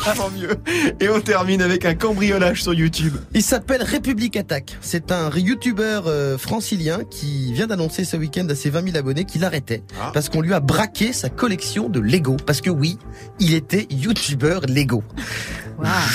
Vraiment 0.00 0.30
mieux. 0.30 0.56
Et 1.00 1.08
on 1.08 1.20
termine 1.20 1.62
avec 1.62 1.84
un 1.84 1.94
cambriolage 1.94 2.62
sur 2.62 2.74
YouTube. 2.74 3.14
Il 3.34 3.42
s'appelle 3.42 3.82
République 3.82 4.36
Attack. 4.36 4.76
C'est 4.80 5.12
un 5.12 5.30
youtubeur 5.30 6.04
euh, 6.06 6.38
francilien 6.38 7.00
qui 7.10 7.52
vient 7.52 7.66
d'annoncer 7.66 8.04
ce 8.04 8.16
week-end 8.16 8.46
à 8.48 8.54
ses 8.54 8.70
20 8.70 8.84
000 8.92 8.96
abonnés 8.96 9.24
qu'il 9.24 9.44
arrêtait 9.44 9.82
parce 10.12 10.28
qu'on 10.28 10.40
lui 10.40 10.54
a 10.54 10.60
braqué 10.60 11.12
sa 11.12 11.28
collection 11.28 11.88
de 11.88 12.00
Lego. 12.00 12.36
Parce 12.46 12.60
que 12.60 12.70
oui, 12.70 12.98
il 13.40 13.54
était 13.54 13.86
youtubeur 13.90 14.62
Lego. 14.68 15.02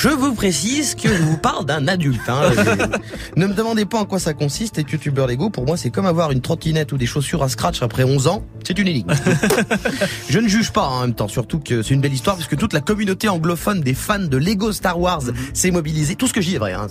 Je 0.01 0.09
vous 0.09 0.33
précise 0.33 0.95
que 0.95 1.09
je 1.09 1.21
vous 1.21 1.37
parle 1.37 1.65
d'un 1.65 1.87
adulte. 1.87 2.21
hein. 2.27 2.51
Ne 3.35 3.45
me 3.47 3.53
demandez 3.53 3.85
pas 3.85 3.99
en 3.99 4.05
quoi 4.05 4.19
ça 4.19 4.33
consiste, 4.33 4.79
être 4.79 4.91
youtubeur 4.91 5.27
Lego. 5.27 5.49
Pour 5.49 5.65
moi, 5.65 5.77
c'est 5.77 5.89
comme 5.89 6.05
avoir 6.05 6.31
une 6.31 6.41
trottinette 6.41 6.91
ou 6.91 6.97
des 6.97 7.05
chaussures 7.05 7.43
à 7.43 7.49
scratch 7.49 7.81
après 7.83 8.03
11 8.03 8.27
ans. 8.27 8.43
C'est 8.63 8.79
une 8.79 8.87
énigme. 8.87 9.11
Je 10.29 10.39
ne 10.39 10.47
juge 10.47 10.71
pas 10.71 10.83
hein, 10.85 10.89
en 10.89 11.01
même 11.01 11.13
temps, 11.13 11.27
surtout 11.27 11.59
que 11.59 11.81
c'est 11.83 11.93
une 11.93 12.01
belle 12.01 12.13
histoire 12.13 12.35
puisque 12.35 12.57
toute 12.57 12.73
la 12.73 12.81
communauté 12.81 13.29
anglophone 13.29 13.81
des 13.81 13.93
fans 13.93 14.19
de 14.19 14.37
Lego 14.37 14.71
Star 14.71 14.99
Wars 14.99 15.21
s'est 15.53 15.71
mobilisée. 15.71 16.15
Tout 16.15 16.27
ce 16.27 16.33
que 16.33 16.39
dis 16.39 16.55
est 16.55 16.59
vrai. 16.59 16.73
hein, 16.73 16.87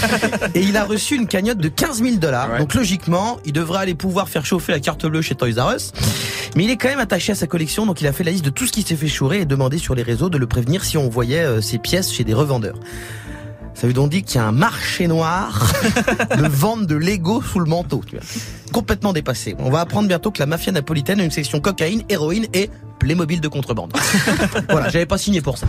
et 0.54 0.60
il 0.62 0.76
a 0.76 0.84
reçu 0.84 1.16
une 1.16 1.26
cagnotte 1.26 1.58
de 1.58 1.68
15 1.68 2.02
000 2.02 2.16
dollars. 2.16 2.58
Donc 2.58 2.74
logiquement, 2.74 3.38
il 3.44 3.52
devrait 3.52 3.80
aller 3.80 3.94
pouvoir 3.94 4.28
faire 4.28 4.46
chauffer 4.46 4.72
la 4.72 4.80
carte 4.80 5.04
bleue 5.06 5.22
chez 5.22 5.34
Toys 5.34 5.52
R 5.58 5.74
Us. 5.76 5.92
Mais 6.56 6.64
il 6.64 6.70
est 6.70 6.76
quand 6.76 6.88
même 6.88 6.98
attaché 6.98 7.32
à 7.32 7.34
sa 7.36 7.46
collection, 7.46 7.86
donc 7.86 8.00
il 8.00 8.06
a 8.08 8.12
fait 8.12 8.24
la 8.24 8.32
liste 8.32 8.44
de 8.44 8.50
tout 8.50 8.66
ce 8.66 8.72
qui 8.72 8.82
s'est 8.82 8.96
fait 8.96 9.06
chourer 9.06 9.40
et 9.42 9.44
demandé 9.44 9.78
sur 9.78 9.94
les 9.94 10.02
réseaux 10.02 10.30
de 10.30 10.38
le 10.38 10.46
prévenir 10.48 10.84
si 10.84 10.96
on 10.98 11.08
voyait 11.08 11.44
euh, 11.44 11.60
ses 11.60 11.78
pièces 11.78 12.12
chez 12.12 12.19
des 12.24 12.34
revendeurs. 12.34 12.78
Ça 13.74 13.86
veut 13.86 13.92
donc 13.92 14.10
dire 14.10 14.22
qu'il 14.22 14.36
y 14.36 14.38
a 14.38 14.46
un 14.46 14.52
marché 14.52 15.06
noir 15.08 15.72
de 16.36 16.46
vente 16.46 16.86
de 16.86 16.96
Lego 16.96 17.40
sous 17.40 17.60
le 17.60 17.64
manteau. 17.64 18.02
Complètement 18.72 19.12
dépassé. 19.12 19.56
On 19.58 19.70
va 19.70 19.80
apprendre 19.80 20.06
bientôt 20.06 20.30
que 20.30 20.38
la 20.38 20.46
mafia 20.46 20.70
napolitaine 20.70 21.20
a 21.20 21.24
une 21.24 21.30
section 21.30 21.60
cocaïne, 21.60 22.02
héroïne 22.08 22.46
et 22.52 22.68
Playmobil 22.98 23.40
de 23.40 23.48
contrebande. 23.48 23.92
voilà, 24.68 24.90
j'avais 24.90 25.06
pas 25.06 25.16
signé 25.16 25.40
pour 25.40 25.56
ça. 25.56 25.66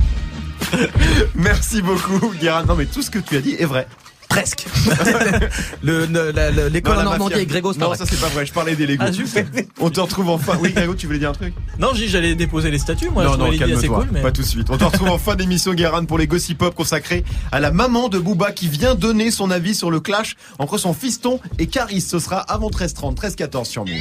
Merci 1.36 1.82
beaucoup, 1.82 2.34
Guérin. 2.40 2.66
Non, 2.66 2.76
mais 2.76 2.86
tout 2.86 3.02
ce 3.02 3.10
que 3.10 3.20
tu 3.20 3.38
as 3.38 3.42
dit 3.42 3.56
est 3.58 3.66
vrai. 3.66 3.88
Presque. 4.32 4.66
Le- 5.84 6.06
le- 6.06 6.32
la- 6.32 6.52
le- 6.52 6.68
L'école 6.68 6.94
Non, 6.96 7.02
en 7.02 7.04
Normandie 7.04 7.34
avec 7.36 7.50
Grégo, 7.50 7.74
Non, 7.78 7.94
ça 7.96 8.06
c'est 8.06 8.20
pas 8.20 8.28
vrai. 8.28 8.46
Je 8.46 8.54
parlais 8.54 8.76
des 8.76 8.88
Lego. 8.88 9.04
Ah. 9.06 9.40
On 9.80 9.90
te 9.90 10.00
retrouve 10.00 10.30
enfin. 10.30 10.58
Oui, 10.62 10.72
Grégo, 10.72 10.96
tu 10.96 11.06
voulais 11.08 11.20
dire 11.20 11.30
un 11.30 11.34
truc? 11.34 11.54
Non, 11.80 11.90
j'ai 11.94 12.08
j'allais 12.08 12.36
déposer 12.36 12.72
les 12.72 12.78
statuts. 12.78 13.10
Moi, 13.10 13.24
non, 13.26 13.38
non, 13.38 13.50
l'idée 13.52 13.64
assez 13.66 13.74
calme-toi. 13.74 14.00
cool. 14.00 14.08
Mais... 14.12 14.22
Pas 14.22 14.32
tout 14.32 14.42
de 14.42 14.48
suite. 14.48 14.70
On 14.70 14.78
te 14.78 14.84
retrouve 14.84 15.10
en 15.10 15.18
fin 15.18 15.36
d'émission, 15.36 15.74
Guérin, 15.74 16.06
pour 16.06 16.18
les 16.18 16.28
Gossip 16.28 16.58
Pop 16.60 16.74
consacrés 16.76 17.24
à 17.52 17.60
la 17.60 17.72
maman 17.72 18.08
de 18.10 18.20
Booba 18.20 18.52
qui 18.52 18.68
vient 18.70 18.96
donner 18.96 19.32
son 19.32 19.52
avis 19.52 19.76
sur 19.76 19.92
le 19.92 20.00
clash 20.00 20.36
entre 20.60 20.78
son 20.78 20.94
fiston 20.94 21.40
et 21.60 21.68
Caris. 21.68 22.02
Ce 22.02 22.20
sera 22.20 22.40
avant 22.40 22.70
13h30, 22.70 23.16
13h14 23.16 23.66
sur 23.66 23.86
Move. 23.86 23.96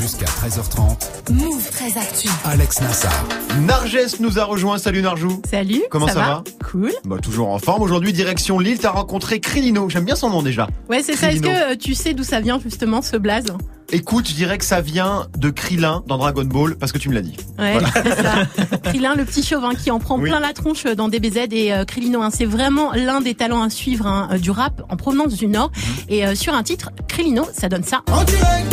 Jusqu'à 0.00 0.24
13h30, 0.24 1.32
Move 1.32 1.70
très 1.70 1.98
actu. 1.98 2.28
Alex 2.46 2.80
Nassar. 2.80 3.12
Narges 3.60 4.18
nous 4.20 4.38
a 4.38 4.44
rejoint. 4.44 4.78
Salut 4.78 5.02
Narjou. 5.02 5.42
Salut. 5.50 5.82
Comment 5.90 6.08
ça, 6.08 6.14
va, 6.14 6.44
Cool. 6.70 6.92
Bah, 7.04 7.16
toujours 7.22 7.50
en 7.50 7.58
forme. 7.58 7.82
Aujourd'hui, 7.82 8.14
direction 8.14 8.58
Lille, 8.58 8.78
t'as 8.78 8.90
rencontré 8.90 9.38
Krilino. 9.38 9.90
J'aime 9.90 10.04
bien 10.06 10.16
son 10.16 10.30
nom 10.30 10.42
déjà. 10.42 10.66
Ouais, 10.88 11.02
c'est 11.02 11.14
ça. 11.14 11.30
Est-ce 11.30 11.42
que 11.42 11.72
euh, 11.72 11.76
tu 11.76 11.94
sais 11.94 12.14
d'où 12.14 12.24
ça 12.24 12.40
vient 12.40 12.58
justement 12.58 13.02
ce 13.02 13.18
blaze? 13.18 13.46
Écoute, 13.92 14.28
je 14.28 14.34
dirais 14.34 14.56
que 14.58 14.64
ça 14.64 14.80
vient 14.80 15.26
de 15.36 15.50
Krillin 15.50 16.02
dans 16.06 16.16
Dragon 16.18 16.44
Ball 16.44 16.76
parce 16.76 16.90
que 16.90 16.98
tu 16.98 17.08
me 17.08 17.14
l'as 17.14 17.20
dit. 17.20 17.36
Ouais, 17.58 17.78
c'est 17.92 18.16
ça. 18.22 18.34
Krillin, 18.84 19.14
le 19.14 19.24
petit 19.24 19.44
chauvin 19.44 19.74
qui 19.74 19.90
en 19.90 19.98
prend 19.98 20.18
Oui. 20.18 20.30
plein 20.30 20.40
la 20.40 20.52
tronche 20.54 20.84
dans 20.84 21.08
DBZ 21.08 21.48
et 21.52 21.72
euh, 21.72 21.84
Krillino, 21.84 22.22
hein, 22.22 22.30
c'est 22.32 22.46
vraiment 22.46 22.92
l'un 22.94 23.20
des 23.20 23.34
talents 23.34 23.62
à 23.62 23.70
suivre 23.70 24.06
hein, 24.06 24.28
euh, 24.32 24.38
du 24.38 24.50
rap 24.50 24.82
en 24.88 24.96
provenance 24.96 25.34
du 25.34 25.46
Nord. 25.48 25.70
Mhm. 25.76 25.82
Et 26.08 26.26
euh, 26.26 26.34
sur 26.34 26.54
un 26.54 26.62
titre, 26.62 26.90
Krillino, 27.08 27.46
ça 27.52 27.68
donne 27.68 27.84
ça. 27.84 28.02
On 28.08 28.24
dirait 28.24 28.64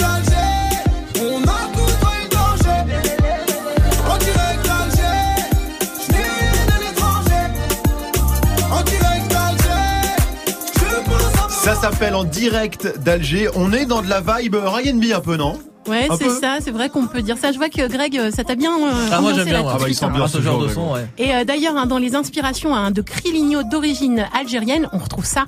Ça 11.64 11.76
s'appelle 11.76 12.14
en 12.14 12.26
direct 12.26 13.00
d'Alger. 13.00 13.48
On 13.56 13.72
est 13.72 13.86
dans 13.86 14.02
de 14.02 14.10
la 14.10 14.20
vibe 14.20 14.56
Ryan 14.56 14.96
B 14.96 15.14
un 15.16 15.22
peu, 15.22 15.38
non? 15.38 15.58
Ouais, 15.88 16.10
c'est 16.20 16.30
ça, 16.30 16.58
c'est 16.60 16.72
vrai 16.72 16.90
qu'on 16.90 17.08
peut 17.08 17.22
dire 17.22 17.38
ça. 17.38 17.54
Je 17.54 17.58
vois 17.58 17.70
que 17.70 17.88
Greg, 17.88 18.18
euh, 18.18 18.32
ça 18.32 18.44
t'a 18.44 18.56
bien. 18.56 18.74
Euh, 18.74 18.92
ah, 19.10 19.22
moi 19.22 19.32
j'aime 19.34 19.46
bien, 19.46 19.64
ah 19.66 19.78
bah, 19.80 19.86
bien 19.86 20.24
ah, 20.26 20.28
ce 20.28 20.42
genre 20.42 20.62
de 20.62 20.68
son. 20.68 20.92
Ouais. 20.92 21.08
Et 21.18 21.34
euh, 21.34 21.46
d'ailleurs, 21.46 21.78
hein, 21.78 21.86
dans 21.86 22.00
les 22.00 22.16
inspirations 22.16 22.76
hein, 22.76 22.92
de 22.92 23.02
Criligno 23.02 23.64
d'origine 23.64 24.28
algérienne, 24.38 24.90
on 24.92 24.98
retrouve 24.98 25.24
ça. 25.24 25.46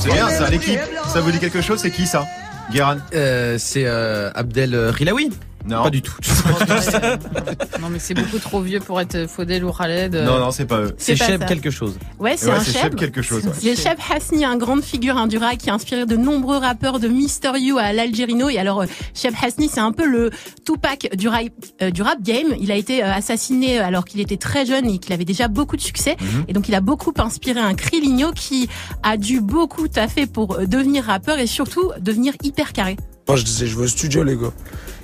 C'est 0.00 0.12
bien, 0.12 0.30
ça, 0.30 0.48
l'équipe. 0.48 0.80
Ça 1.12 1.20
vous 1.20 1.30
dit 1.30 1.40
quelque 1.40 1.60
chose? 1.60 1.78
C'est 1.78 1.90
qui 1.90 2.06
ça? 2.06 2.24
Guéran 2.72 2.96
euh, 3.14 3.56
C'est 3.58 3.86
Abdel 3.86 4.74
Rilaoui. 4.74 5.30
Non. 5.68 5.82
Pas 5.82 5.90
du 5.90 6.02
tout. 6.02 6.14
Non, 7.80 7.88
mais 7.90 7.98
c'est 7.98 8.14
beaucoup 8.14 8.38
trop 8.38 8.60
vieux 8.60 8.80
pour 8.80 9.00
être 9.00 9.26
Faudel 9.28 9.64
ou 9.64 9.72
Khaled. 9.72 10.14
euh. 10.14 10.24
Non, 10.24 10.38
non, 10.38 10.50
c'est 10.50 10.64
pas 10.64 10.80
eux. 10.80 10.94
C'est 10.98 11.14
Cheb 11.16 11.44
quelque 11.44 11.70
chose. 11.70 11.98
Ouais, 12.18 12.36
c'est 12.36 12.46
Ouais, 12.46 12.52
un 12.52 12.60
c'est 12.60 12.72
chef. 12.72 12.82
Cheb 12.82 12.94
quelque 12.94 13.22
chose. 13.22 13.44
ouais. 13.44 13.76
Chef 13.76 13.96
Hasni, 14.10 14.44
un 14.44 14.56
grande 14.56 14.82
figure 14.82 15.16
hein, 15.16 15.26
du 15.26 15.36
rap 15.38 15.56
qui 15.58 15.70
a 15.70 15.74
inspiré 15.74 16.06
de 16.06 16.16
nombreux 16.16 16.56
rappeurs 16.58 16.98
de 16.98 17.08
Mister 17.08 17.50
You 17.58 17.78
à 17.78 17.92
l'Algérino. 17.92 18.48
Et 18.48 18.58
alors, 18.58 18.82
euh, 18.82 18.86
Cheb 19.14 19.34
Hasni, 19.42 19.68
c'est 19.72 19.80
un 19.80 19.92
peu 19.92 20.06
le 20.06 20.30
Tupac 20.64 21.08
du 21.16 21.28
rap, 21.28 21.44
euh, 21.82 21.90
du 21.90 22.02
rap 22.02 22.22
game. 22.22 22.54
Il 22.60 22.72
a 22.72 22.76
été 22.76 23.02
assassiné 23.02 23.78
alors 23.78 24.04
qu'il 24.04 24.20
était 24.20 24.36
très 24.38 24.64
jeune 24.66 24.86
et 24.88 24.98
qu'il 24.98 25.12
avait 25.12 25.24
déjà 25.24 25.48
beaucoup 25.48 25.76
de 25.76 25.82
succès. 25.82 26.16
Mhm. 26.20 26.44
Et 26.48 26.52
donc, 26.52 26.68
il 26.68 26.74
a 26.74 26.80
beaucoup 26.80 27.12
inspiré 27.18 27.60
un 27.60 27.74
Kriligno 27.74 28.32
qui 28.32 28.68
a 29.02 29.16
dû 29.16 29.40
beaucoup 29.40 29.88
taffer 29.88 30.26
pour 30.26 30.58
devenir 30.66 31.04
rappeur 31.04 31.38
et 31.38 31.46
surtout 31.46 31.90
devenir 32.00 32.32
hyper 32.42 32.72
carré. 32.72 32.96
Moi, 33.28 33.36
je 33.36 33.44
disais, 33.44 33.66
je 33.66 33.76
vais 33.76 33.84
au 33.84 33.88
studio, 33.88 34.22
les 34.22 34.36
gars. 34.36 34.52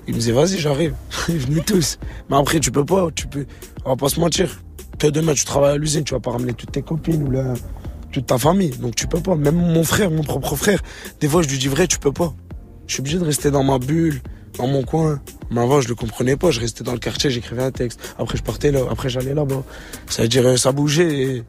Ils 0.09 0.15
me 0.15 0.19
disaient, 0.19 0.33
vas-y, 0.33 0.59
j'arrive. 0.59 0.95
Ils 1.29 1.39
venaient 1.39 1.61
tous. 1.63 1.99
Mais 2.29 2.37
après, 2.37 2.61
tu 2.61 2.71
peux 2.71 2.85
pas, 2.85 3.09
tu 3.15 3.27
peux. 3.27 3.47
On 3.85 3.91
va 3.91 3.97
pas 3.97 4.09
se 4.09 4.19
mentir. 4.21 4.61
Toi, 4.99 5.11
demain, 5.11 5.35
tu 5.35 5.45
travailles 5.45 5.75
à 5.75 5.79
l'usine, 5.79 6.05
tu 6.05 6.15
vas 6.15 6.21
pas 6.21 6.33
ramener 6.33 6.53
toutes 6.55 6.73
tes 6.73 6.83
copines 6.83 7.23
ou 7.27 7.31
la- 7.31 7.55
toute 8.13 8.27
ta 8.27 8.37
famille. 8.39 8.71
Donc, 8.71 8.95
tu 8.95 9.07
peux 9.07 9.21
pas. 9.21 9.35
Même 9.37 9.55
mon 9.57 9.85
frère, 9.85 10.11
mon 10.11 10.23
propre 10.23 10.55
frère, 10.57 10.83
des 11.21 11.29
fois, 11.29 11.43
je 11.43 11.49
lui 11.49 11.59
dis, 11.59 11.69
vrai, 11.69 11.87
tu 11.87 11.99
peux 11.99 12.13
pas. 12.13 12.35
Je 12.87 12.95
suis 12.95 13.01
obligé 13.01 13.19
de 13.19 13.25
rester 13.25 13.51
dans 13.51 13.63
ma 13.65 13.79
bulle, 13.79 14.21
dans 14.59 14.67
mon 14.67 14.83
coin. 14.83 15.21
Mais 15.51 15.61
avant, 15.61 15.81
je 15.81 15.89
le 15.89 15.95
comprenais 15.95 16.37
pas. 16.37 16.51
Je 16.51 16.61
restais 16.61 16.85
dans 16.85 16.93
le 16.93 16.99
quartier, 16.99 17.31
j'écrivais 17.31 17.63
un 17.63 17.71
texte. 17.71 18.01
Après, 18.19 18.37
je 18.37 18.43
partais 18.43 18.71
là. 18.73 18.81
Après, 18.91 19.09
j'allais 19.09 19.35
là-bas. 19.35 19.63
Ça 20.09 20.23
veut 20.23 20.29
dire, 20.29 20.59
ça 20.59 20.73
bougeait 20.73 21.45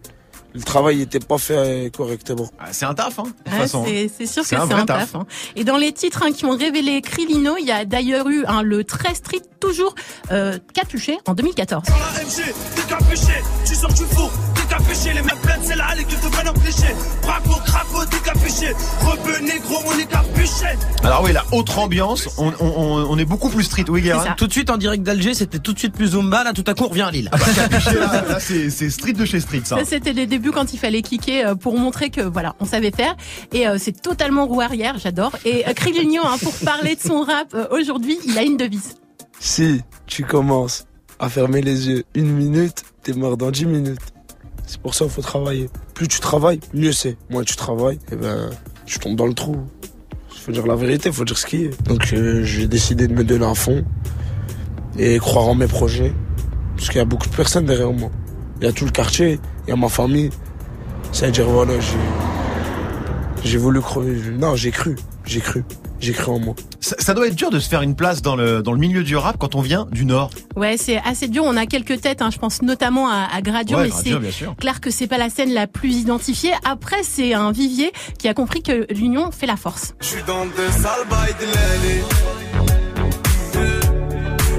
le 0.54 0.62
travail 0.62 1.02
était 1.02 1.20
pas 1.20 1.38
fait 1.38 1.92
correctement. 1.96 2.50
Ah, 2.60 2.66
C'est 2.72 2.86
un 2.86 2.94
taf, 2.94 3.20
hein, 3.20 3.24
de 3.24 3.30
toute 3.30 3.54
Ouais, 3.54 3.60
façon. 3.60 3.86
c'est 3.88 4.10
c'est 4.18 4.26
sûr 4.28 4.44
que 4.44 4.50
C'est 4.50 4.56
un 4.56 4.68
taf. 4.68 4.86
taf. 4.86 5.16
hein. 5.16 5.26
Et 5.56 5.64
dans 5.64 5.78
les 5.78 5.92
titres 5.92 6.24
hein, 6.24 6.32
qui 6.32 6.46
ont 6.46 6.56
révélé 6.56 7.02
Krilino, 7.02 7.56
il 7.60 7.66
y 7.66 7.72
a 7.72 7.86
d'ailleurs 7.86 8.30
eu 8.30 8.46
hein, 8.48 8.62
le 8.62 8.84
très 8.84 9.16
strict, 9.16 9.46
toujours 9.60 9.96
euh, 10.32 10.58
capuché 10.74 11.18
en 11.28 11.34
2014. 11.34 11.84
AMG, 11.90 12.54
décapuché, 12.76 13.34
tu 13.66 13.76
sors 13.76 13.94
du 13.94 14.04
four, 14.04 14.32
les 15.14 15.22
mêmes 15.22 15.40
plaines, 15.44 15.60
c'est 15.64 15.76
la 15.76 15.86
halle 15.88 16.06
qui 16.06 16.16
te 16.16 16.28
prennent 16.28 16.50
en 16.50 16.54
cliché. 16.54 16.88
Braco, 17.22 17.56
craco, 17.66 18.06
décapuché, 18.06 18.74
rebeu 19.02 19.40
négro, 19.42 19.76
on 19.86 20.00
est 20.00 20.06
capuché. 20.06 20.78
Alors 21.04 21.24
oui, 21.24 21.32
la 21.34 21.44
autre 21.52 21.78
ambiance, 21.80 22.28
on, 22.38 22.52
on, 22.60 23.06
on- 23.10 23.18
est 23.18 23.26
beaucoup 23.26 23.50
plus 23.50 23.64
street, 23.64 23.86
oui 23.90 24.02
Guérin 24.02 24.34
Tout 24.38 24.48
de 24.48 24.52
suite 24.52 24.70
en 24.70 24.78
direct 24.78 25.04
d'Alger, 25.04 25.34
c'était 25.34 25.60
tout 25.60 25.74
de 25.74 25.80
suite 25.80 25.94
plus 25.94 26.08
Zumba. 26.12 26.44
Là, 26.44 26.54
tout 26.54 26.64
à 26.68 26.74
coup, 26.74 26.86
on 26.86 26.88
revient 26.88 27.02
à 27.04 27.12
Lille. 27.12 27.30
Capuché, 27.56 27.94
là, 28.00 28.24
là, 28.28 28.40
c'est 28.40 28.90
street 28.90 29.14
de 29.14 29.26
chez 29.26 29.40
street 29.40 29.62
ça. 29.66 29.78
Ça, 29.78 29.86
c'était 29.86 30.14
les 30.14 30.26
débuts 30.26 30.52
quand 30.52 30.74
il 30.74 30.80
fallait 30.80 31.02
kicker 31.02 31.46
euh, 31.46 31.56
pour 31.56 31.78
montrer 31.78 32.10
que 32.10 32.22
voilà, 32.22 32.56
on 32.60 32.66
savait 32.66 32.92
faire. 32.92 33.16
Et 33.52 33.68
euh, 33.68 33.78
c'est 33.80 34.02
totalement 34.02 34.48
roue 34.48 34.62
arrière, 34.62 34.98
j'adore. 34.98 35.34
Et 35.46 35.66
euh, 35.68 35.72
hein, 36.24 36.36
pour 36.42 36.54
parler 36.66 36.96
de 36.96 37.02
son 37.02 37.22
rap, 37.22 37.54
euh, 37.54 37.68
aujourd'hui, 37.72 38.18
il 38.26 38.38
a 38.38 38.44
une 38.44 38.58
devise. 38.58 38.96
Si 39.40 39.82
tu 40.08 40.24
commences 40.24 40.86
à 41.20 41.30
fermer 41.30 41.62
les 41.62 41.88
yeux 41.90 42.04
une 42.16 42.32
minute, 42.34 42.84
t'es 43.04 43.14
mort 43.14 43.38
dans 43.38 43.52
dix 43.52 43.66
minutes. 43.66 44.13
C'est 44.66 44.80
pour 44.80 44.94
ça 44.94 45.06
qu'il 45.06 45.14
faut 45.14 45.22
travailler. 45.22 45.70
Plus 45.94 46.08
tu 46.08 46.20
travailles, 46.20 46.60
mieux 46.74 46.92
c'est. 46.92 47.18
Moins 47.30 47.44
tu 47.44 47.56
travailles, 47.56 48.00
et 48.12 48.16
ben, 48.16 48.50
tu 48.86 49.00
tombes 49.00 49.16
dans 49.16 49.28
le 49.28 49.34
trou. 49.34 49.58
Faut 50.30 50.52
dire 50.52 50.68
la 50.68 50.76
vérité, 50.76 51.10
faut 51.12 51.24
dire 51.24 51.38
ce 51.38 51.46
qui 51.46 51.66
est. 51.66 51.84
Donc 51.88 52.12
euh, 52.12 52.44
j'ai 52.44 52.68
décidé 52.68 53.08
de 53.08 53.14
me 53.14 53.24
donner 53.24 53.46
un 53.46 53.56
fond 53.56 53.86
et 54.98 55.18
croire 55.18 55.48
en 55.48 55.56
mes 55.56 55.68
projets. 55.68 56.14
Parce 56.76 56.90
qu'il 56.90 56.98
y 56.98 57.02
a 57.02 57.06
beaucoup 57.06 57.30
de 57.30 57.36
personnes 57.36 57.66
derrière 57.66 57.94
moi. 57.94 58.10
Il 58.60 58.66
y 58.66 58.70
a 58.70 58.74
tout 58.74 58.86
le 58.86 58.92
quartier, 58.92 59.40
il 59.66 59.70
y 59.70 59.74
a 59.74 59.76
ma 59.76 59.90
famille. 59.90 60.32
C'est-à-dire, 61.12 61.48
voilà, 61.48 61.74
j'ai, 63.44 63.58
voulu 63.58 63.80
crever. 63.80 64.32
Non, 64.32 64.56
j'ai 64.56 64.72
cru, 64.72 64.96
j'ai 65.26 65.40
cru, 65.40 65.64
j'ai 66.04 66.14
cru 66.14 66.32
en 66.32 66.40
moi. 66.40 66.56
Ça, 66.80 66.96
ça 67.00 67.14
doit 67.14 67.28
être 67.28 67.36
dur 67.36 67.50
de 67.50 67.60
se 67.60 67.68
faire 67.70 67.82
une 67.82 67.96
place 67.96 68.22
dans 68.22 68.36
le, 68.36 68.62
dans 68.62 68.72
le 68.74 68.80
milieu 68.80 69.04
du 69.04 69.16
rap 69.16 69.38
quand 69.40 69.56
on 69.56 69.62
vient 69.62 69.88
du 69.92 70.06
Nord. 70.06 70.30
Ouais, 70.56 70.78
c'est 70.78 70.98
assez 71.06 71.28
dur. 71.28 71.44
On 71.46 71.56
a 71.58 71.66
quelques 71.66 72.02
têtes, 72.02 72.22
hein, 72.22 72.30
je 72.32 72.38
pense 72.38 72.62
notamment 72.62 73.08
à, 73.10 73.28
à 73.34 73.42
Ouais, 73.74 73.86
mais 73.86 73.90
c'est 73.92 74.32
sûr. 74.32 74.56
clair 74.58 74.82
que 74.82 74.90
c'est 74.92 75.08
pas 75.08 75.18
la 75.18 75.30
scène 75.30 75.54
la 75.54 75.68
plus 75.68 75.96
identifiée. 75.96 76.52
Après, 76.66 77.04
c'est 77.04 77.34
un 77.34 77.52
vivier 77.52 77.92
qui 78.20 78.28
a 78.28 78.34
compris 78.34 78.62
que 78.62 78.86
l'union 78.94 79.32
fait 79.32 79.46
la 79.48 79.56
force. 79.56 79.94
Je 80.02 80.08
suis 80.08 80.24
dans 80.28 80.46
de 80.46 80.72
sales 80.72 81.08
bails 81.10 81.36
de 81.40 81.46
l'année. 81.46 82.04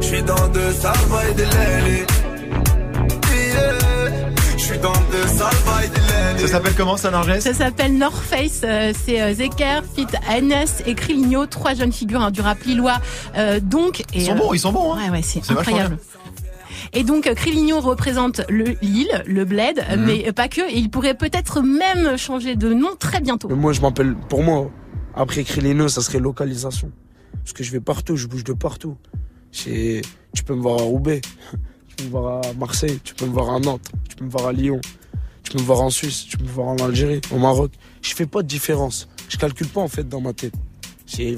Je 0.00 0.06
suis 0.06 0.22
dans 0.22 0.48
de 0.48 0.72
sales 0.72 0.94
bails 1.10 1.34
de 1.34 1.42
l'année. 1.42 2.04
Suis 4.74 4.82
dans 4.82 4.90
de 4.92 5.26
sales. 5.28 6.38
Ça 6.40 6.48
s'appelle 6.48 6.72
comment 6.76 6.96
ça, 6.96 7.12
Narges 7.12 7.38
Ça 7.38 7.54
s'appelle 7.54 7.96
North 7.96 8.16
Face. 8.16 8.62
euh, 8.64 8.92
c'est 9.06 9.22
euh, 9.22 9.32
Zeker, 9.32 9.84
Fit, 9.94 10.06
NS 10.42 10.82
et 10.86 10.96
Kriligno, 10.96 11.46
trois 11.46 11.74
jeunes 11.74 11.92
figures 11.92 12.20
hein, 12.20 12.32
du 12.32 12.40
rap 12.40 12.60
lillois. 12.64 12.96
Euh, 13.36 13.60
donc, 13.60 14.00
et, 14.00 14.04
Ils 14.14 14.22
sont 14.26 14.34
bons, 14.34 14.52
ils 14.52 14.58
sont 14.58 14.72
bons. 14.72 14.94
Hein. 14.94 15.04
Ouais, 15.04 15.10
ouais, 15.18 15.22
c'est 15.22 15.48
incroyable. 15.48 15.96
Et 16.92 17.04
donc 17.04 17.32
Kriligno 17.34 17.78
représente 17.80 18.40
le 18.48 18.74
Lille, 18.82 19.22
le 19.26 19.44
Bled, 19.44 19.78
Mhm. 19.96 20.04
mais 20.06 20.32
pas 20.32 20.48
que. 20.48 20.60
Et 20.62 20.76
il 20.78 20.90
pourrait 20.90 21.14
peut-être 21.14 21.62
même 21.62 22.16
changer 22.16 22.56
de 22.56 22.72
nom 22.74 22.96
très 22.98 23.20
bientôt. 23.20 23.46
Mais 23.48 23.54
moi, 23.56 23.72
je 23.72 23.80
m'appelle, 23.80 24.16
pour 24.28 24.42
moi, 24.42 24.70
après 25.14 25.44
Krilino, 25.44 25.86
ça 25.86 26.00
serait 26.00 26.18
localisation. 26.18 26.90
Parce 27.44 27.52
que 27.52 27.62
je 27.62 27.70
vais 27.70 27.80
partout, 27.80 28.16
je 28.16 28.26
bouge 28.26 28.42
de 28.44 28.52
partout. 28.54 28.96
Tu 29.52 30.02
peux 30.44 30.54
me 30.56 30.62
voir 30.62 30.80
à 30.80 30.82
Roubaix, 30.82 31.20
tu 31.96 32.04
peux 32.04 32.08
me 32.08 32.10
voir 32.10 32.44
à 32.44 32.52
Marseille, 32.54 32.98
tu 33.04 33.14
peux 33.14 33.26
me 33.26 33.32
voir 33.32 33.54
à 33.54 33.60
Nantes, 33.60 33.90
tu 34.08 34.16
peux 34.16 34.24
me 34.24 34.30
voir 34.30 34.46
à 34.46 34.52
Lyon, 34.52 34.80
tu 35.42 35.52
peux 35.52 35.58
me 35.58 35.64
voir 35.64 35.82
en 35.82 35.90
Suisse, 35.90 36.26
tu 36.28 36.36
peux 36.36 36.44
me 36.44 36.48
voir 36.48 36.68
en 36.68 36.76
Algérie, 36.76 37.20
au 37.30 37.38
Maroc. 37.38 37.72
Je 38.02 38.14
fais 38.14 38.26
pas 38.26 38.42
de 38.42 38.48
différence. 38.48 39.08
Je 39.28 39.36
calcule 39.36 39.68
pas, 39.68 39.80
en 39.80 39.88
fait, 39.88 40.08
dans 40.08 40.20
ma 40.20 40.32
tête. 40.32 40.54
C'est. 41.06 41.36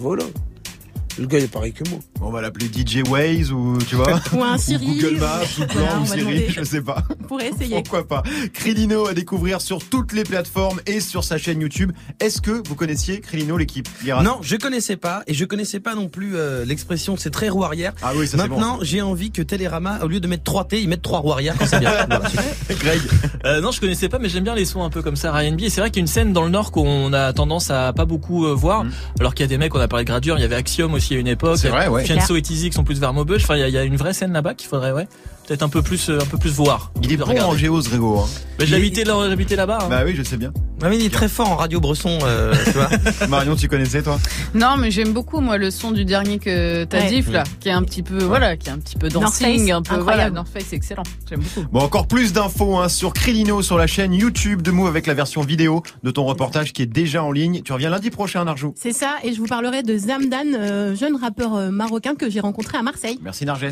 Le 1.18 1.26
gars, 1.26 1.38
il 1.38 1.44
est 1.44 1.48
pareil 1.48 1.72
que 1.72 1.88
moi. 1.88 1.98
On 2.20 2.30
va 2.30 2.42
l'appeler 2.42 2.66
DJ 2.66 3.02
Waze 3.08 3.50
ou 3.50 3.78
tu 3.88 3.94
vois 3.96 4.20
Ou 4.32 4.42
un 4.42 4.58
Siri. 4.58 4.86
Google 4.86 5.18
Maps 5.18 5.42
ou 5.58 5.66
Plan 5.66 6.02
ou 6.02 6.06
Siri, 6.06 6.50
je 6.50 6.62
sais 6.62 6.82
pas. 6.82 7.02
On 7.20 7.24
pourrait 7.24 7.48
essayer. 7.48 7.74
Pourquoi 7.82 8.06
pas 8.06 8.22
Krilino 8.52 9.06
à 9.06 9.14
découvrir 9.14 9.60
sur 9.62 9.82
toutes 9.82 10.12
les 10.12 10.24
plateformes 10.24 10.80
et 10.86 11.00
sur 11.00 11.24
sa 11.24 11.38
chaîne 11.38 11.60
YouTube. 11.60 11.92
Est-ce 12.20 12.42
que 12.42 12.62
vous 12.68 12.74
connaissiez 12.74 13.20
Krilino 13.20 13.56
l'équipe 13.56 13.88
Non, 14.04 14.38
je 14.42 14.56
connaissais 14.56 14.96
pas 14.96 15.22
et 15.26 15.32
je 15.32 15.44
connaissais 15.46 15.80
pas 15.80 15.94
non 15.94 16.08
plus 16.08 16.36
euh, 16.36 16.64
l'expression 16.64 17.16
c'est 17.16 17.30
très 17.30 17.48
roue 17.48 17.64
arrière. 17.64 17.92
Ah 18.02 18.12
oui, 18.14 18.26
ça 18.26 18.36
c'est 18.36 18.48
bon. 18.48 18.56
Maintenant, 18.56 18.78
j'ai 18.82 19.00
envie 19.00 19.30
que 19.30 19.42
Télérama 19.42 20.00
au 20.02 20.08
lieu 20.08 20.20
de 20.20 20.28
mettre 20.28 20.44
3 20.44 20.66
T, 20.68 20.82
ils 20.82 20.88
mettent 20.88 21.02
3 21.02 21.20
roues 21.20 21.32
arrière 21.32 21.54
quand 21.58 21.66
c'est 21.66 21.80
bien. 21.80 21.92
Voilà. 22.06 22.30
Greg 22.78 23.00
Euh, 23.44 23.60
non, 23.60 23.70
je 23.70 23.80
connaissais 23.80 24.08
pas, 24.08 24.18
mais 24.18 24.28
j'aime 24.28 24.44
bien 24.44 24.54
les 24.54 24.64
sons 24.64 24.82
un 24.82 24.90
peu 24.90 25.02
comme 25.02 25.16
ça, 25.16 25.32
R&B. 25.32 25.62
Et 25.62 25.70
c'est 25.70 25.80
vrai 25.80 25.90
qu'il 25.90 25.98
y 25.98 26.00
a 26.00 26.06
une 26.06 26.06
scène 26.06 26.32
dans 26.32 26.42
le 26.42 26.50
Nord 26.50 26.72
qu'on 26.72 27.12
a 27.12 27.32
tendance 27.32 27.70
à 27.70 27.92
pas 27.92 28.04
beaucoup 28.04 28.46
euh, 28.46 28.54
voir. 28.54 28.84
Alors 29.20 29.34
qu'il 29.34 29.44
y 29.44 29.44
a 29.44 29.48
des 29.48 29.58
mecs, 29.58 29.74
on 29.74 29.80
a 29.80 29.88
parlé 29.88 30.04
de 30.04 30.10
Gradure, 30.10 30.36
il 30.38 30.42
y 30.42 30.44
avait 30.44 30.56
Axiom 30.56 30.92
aussi 30.94 31.05
à 31.14 31.18
une 31.18 31.28
époque. 31.28 31.58
C'est 31.58 31.68
vrai, 31.68 31.88
ouais. 31.88 32.04
Fianso 32.04 32.36
et 32.36 32.42
Tizi 32.42 32.70
qui 32.70 32.74
sont 32.74 32.84
plus 32.84 33.00
vers 33.00 33.12
Maubeuge. 33.12 33.44
Enfin, 33.44 33.56
il 33.56 33.68
y 33.68 33.72
y, 33.72 33.78
a 33.78 33.84
une 33.84 33.96
vraie 33.96 34.12
scène 34.12 34.32
là-bas 34.32 34.54
qu'il 34.54 34.68
faudrait, 34.68 34.92
ouais, 34.92 35.08
peut-être 35.46 35.62
un 35.62 35.68
peu 35.68 35.82
plus, 35.82 36.08
euh, 36.10 36.18
un 36.20 36.26
peu 36.26 36.38
plus 36.38 36.50
voir. 36.50 36.90
Il 37.02 37.12
est 37.12 37.16
bon 37.16 37.24
Regarder. 37.26 37.50
en 37.52 37.56
géo, 37.56 37.80
ce 37.80 37.88
Grégo. 37.88 38.18
Hein. 38.18 38.28
Mais 38.58 38.66
j'habitais 38.66 39.04
là, 39.04 39.14
j'habitais 39.28 39.56
là-bas. 39.56 39.78
hein. 39.82 39.86
Bah 39.88 40.02
oui, 40.04 40.14
je 40.16 40.22
sais 40.22 40.36
bien. 40.36 40.52
Mais 40.82 40.96
il 40.98 41.04
est 41.06 41.12
très 41.12 41.28
fort 41.28 41.48
en 41.50 41.56
radio 41.56 41.80
Bresson, 41.80 42.18
euh, 42.22 42.54
tu 42.64 42.70
vois. 42.72 42.88
Marion, 43.28 43.56
tu 43.56 43.66
connaissais 43.68 44.02
toi? 44.02 44.18
Non, 44.54 44.76
mais 44.78 44.90
j'aime 44.90 45.12
beaucoup 45.12 45.40
moi 45.40 45.56
le 45.56 45.70
son 45.70 45.90
du 45.90 46.04
dernier 46.04 46.38
que 46.38 46.84
t'as 46.84 47.00
Ouais. 47.00 47.08
diff 47.08 47.30
là, 47.30 47.44
qui 47.60 47.68
est 47.68 47.72
un 47.72 47.82
petit 47.82 48.02
peu 48.02 48.22
voilà, 48.22 48.56
qui 48.56 48.68
est 48.68 48.72
un 48.72 48.78
petit 48.78 48.96
peu 48.96 49.08
dancing, 49.08 49.70
un 49.72 49.80
peu 49.82 49.90
voilà, 49.94 50.00
incroyable. 50.02 50.34
North 50.36 50.48
Face, 50.52 50.64
c'est 50.68 50.76
excellent. 50.76 51.02
J'aime 51.28 51.40
beaucoup. 51.40 51.66
Bon, 51.72 51.80
encore 51.80 52.06
plus 52.08 52.32
d'infos 52.32 52.76
hein, 52.78 52.88
sur 52.88 53.12
Krilino 53.14 53.62
sur 53.62 53.78
la 53.78 53.86
chaîne 53.86 54.12
YouTube 54.12 54.60
de 54.62 54.70
Move 54.70 54.88
avec 54.88 55.06
la 55.06 55.14
version 55.14 55.40
vidéo 55.42 55.82
de 56.02 56.10
ton 56.10 56.24
reportage 56.24 56.72
qui 56.74 56.82
est 56.82 56.86
déjà 56.86 57.22
en 57.22 57.32
ligne. 57.32 57.62
Tu 57.62 57.72
reviens 57.72 57.88
lundi 57.90 58.10
prochain, 58.10 58.44
Narjou. 58.44 58.74
C'est 58.76 58.92
ça, 58.92 59.16
et 59.22 59.32
je 59.32 59.38
vous 59.38 59.46
parlerai 59.46 59.82
de 59.82 59.96
Zamdan, 59.96 60.54
euh, 60.54 60.94
jeune 60.94 61.16
rappeur 61.16 61.70
marocain 61.72 62.14
que 62.16 62.28
j'ai 62.28 62.40
rencontré 62.40 62.76
à 62.78 62.82
Marseille. 62.82 63.18
Merci 63.22 63.44
Narges. 63.46 63.66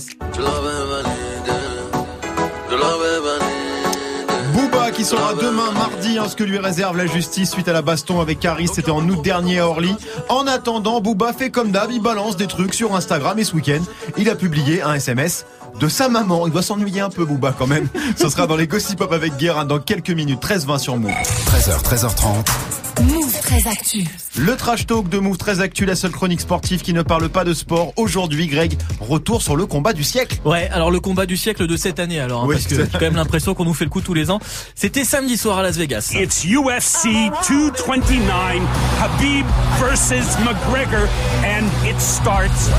Qui 4.94 5.04
sera 5.04 5.34
demain 5.34 5.72
mardi, 5.72 6.18
hein, 6.18 6.28
ce 6.28 6.36
que 6.36 6.44
lui 6.44 6.58
réserve 6.58 6.96
la 6.96 7.06
justice 7.06 7.50
suite 7.50 7.68
à 7.68 7.72
la 7.72 7.82
baston 7.82 8.20
avec 8.20 8.38
Caris, 8.38 8.68
c'était 8.72 8.90
en 8.90 9.06
août 9.08 9.20
dernier 9.22 9.58
à 9.58 9.68
Orly. 9.68 9.94
En 10.28 10.46
attendant, 10.46 11.00
Booba 11.00 11.32
fait 11.32 11.50
comme 11.50 11.70
d'hab, 11.70 11.90
il 11.90 12.00
balance 12.00 12.36
des 12.36 12.46
trucs 12.46 12.74
sur 12.74 12.94
Instagram 12.94 13.38
et 13.38 13.44
ce 13.44 13.54
week-end, 13.54 13.80
il 14.16 14.28
a 14.30 14.34
publié 14.34 14.82
un 14.82 14.94
SMS 14.94 15.46
de 15.80 15.88
sa 15.88 16.08
maman. 16.08 16.46
Il 16.46 16.52
doit 16.52 16.62
s'ennuyer 16.62 17.00
un 17.00 17.10
peu 17.10 17.24
Booba 17.24 17.54
quand 17.56 17.66
même. 17.66 17.88
Ce 18.16 18.28
sera 18.28 18.46
dans 18.46 18.56
les 18.56 18.66
Gossip 18.66 19.02
avec 19.02 19.36
Guérin 19.36 19.64
dans 19.64 19.80
quelques 19.80 20.10
minutes, 20.10 20.42
13-20 20.42 20.78
sur 20.78 20.96
Move. 20.96 21.10
13h, 21.10 21.82
13h30. 21.82 23.23
13 23.44 23.66
actu. 23.66 24.04
Le 24.38 24.56
trash 24.56 24.86
talk 24.86 25.10
de 25.10 25.18
Move 25.18 25.36
très 25.36 25.60
actu, 25.60 25.84
la 25.84 25.96
seule 25.96 26.12
chronique 26.12 26.40
sportive 26.40 26.80
qui 26.80 26.94
ne 26.94 27.02
parle 27.02 27.28
pas 27.28 27.44
de 27.44 27.52
sport. 27.52 27.92
Aujourd'hui, 27.96 28.46
Greg, 28.46 28.78
retour 29.00 29.42
sur 29.42 29.54
le 29.54 29.66
combat 29.66 29.92
du 29.92 30.02
siècle. 30.02 30.38
Ouais, 30.46 30.66
alors 30.72 30.90
le 30.90 30.98
combat 30.98 31.26
du 31.26 31.36
siècle 31.36 31.66
de 31.66 31.76
cette 31.76 32.00
année 32.00 32.20
alors, 32.20 32.44
hein, 32.44 32.46
Oui, 32.48 32.54
parce 32.54 32.66
que 32.66 32.74
j'ai 32.74 32.88
quand 32.90 33.02
même 33.02 33.16
l'impression 33.16 33.52
qu'on 33.52 33.66
nous 33.66 33.74
fait 33.74 33.84
le 33.84 33.90
coup 33.90 34.00
tous 34.00 34.14
les 34.14 34.30
ans. 34.30 34.40
C'était 34.74 35.04
samedi 35.04 35.36
soir 35.36 35.58
à 35.58 35.62
Las 35.62 35.76
Vegas. 35.76 36.14
It's 36.14 36.42
UFC 36.46 37.10
229, 37.46 38.62
Habib 39.02 39.44
versus 39.78 40.24
McGregor, 40.38 41.06
and 41.44 41.66
it 41.86 42.00
starts 42.00 42.70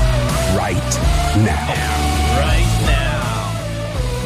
right 0.56 0.74
now. 1.44 1.52
Right 2.40 2.86
now. 2.86 3.05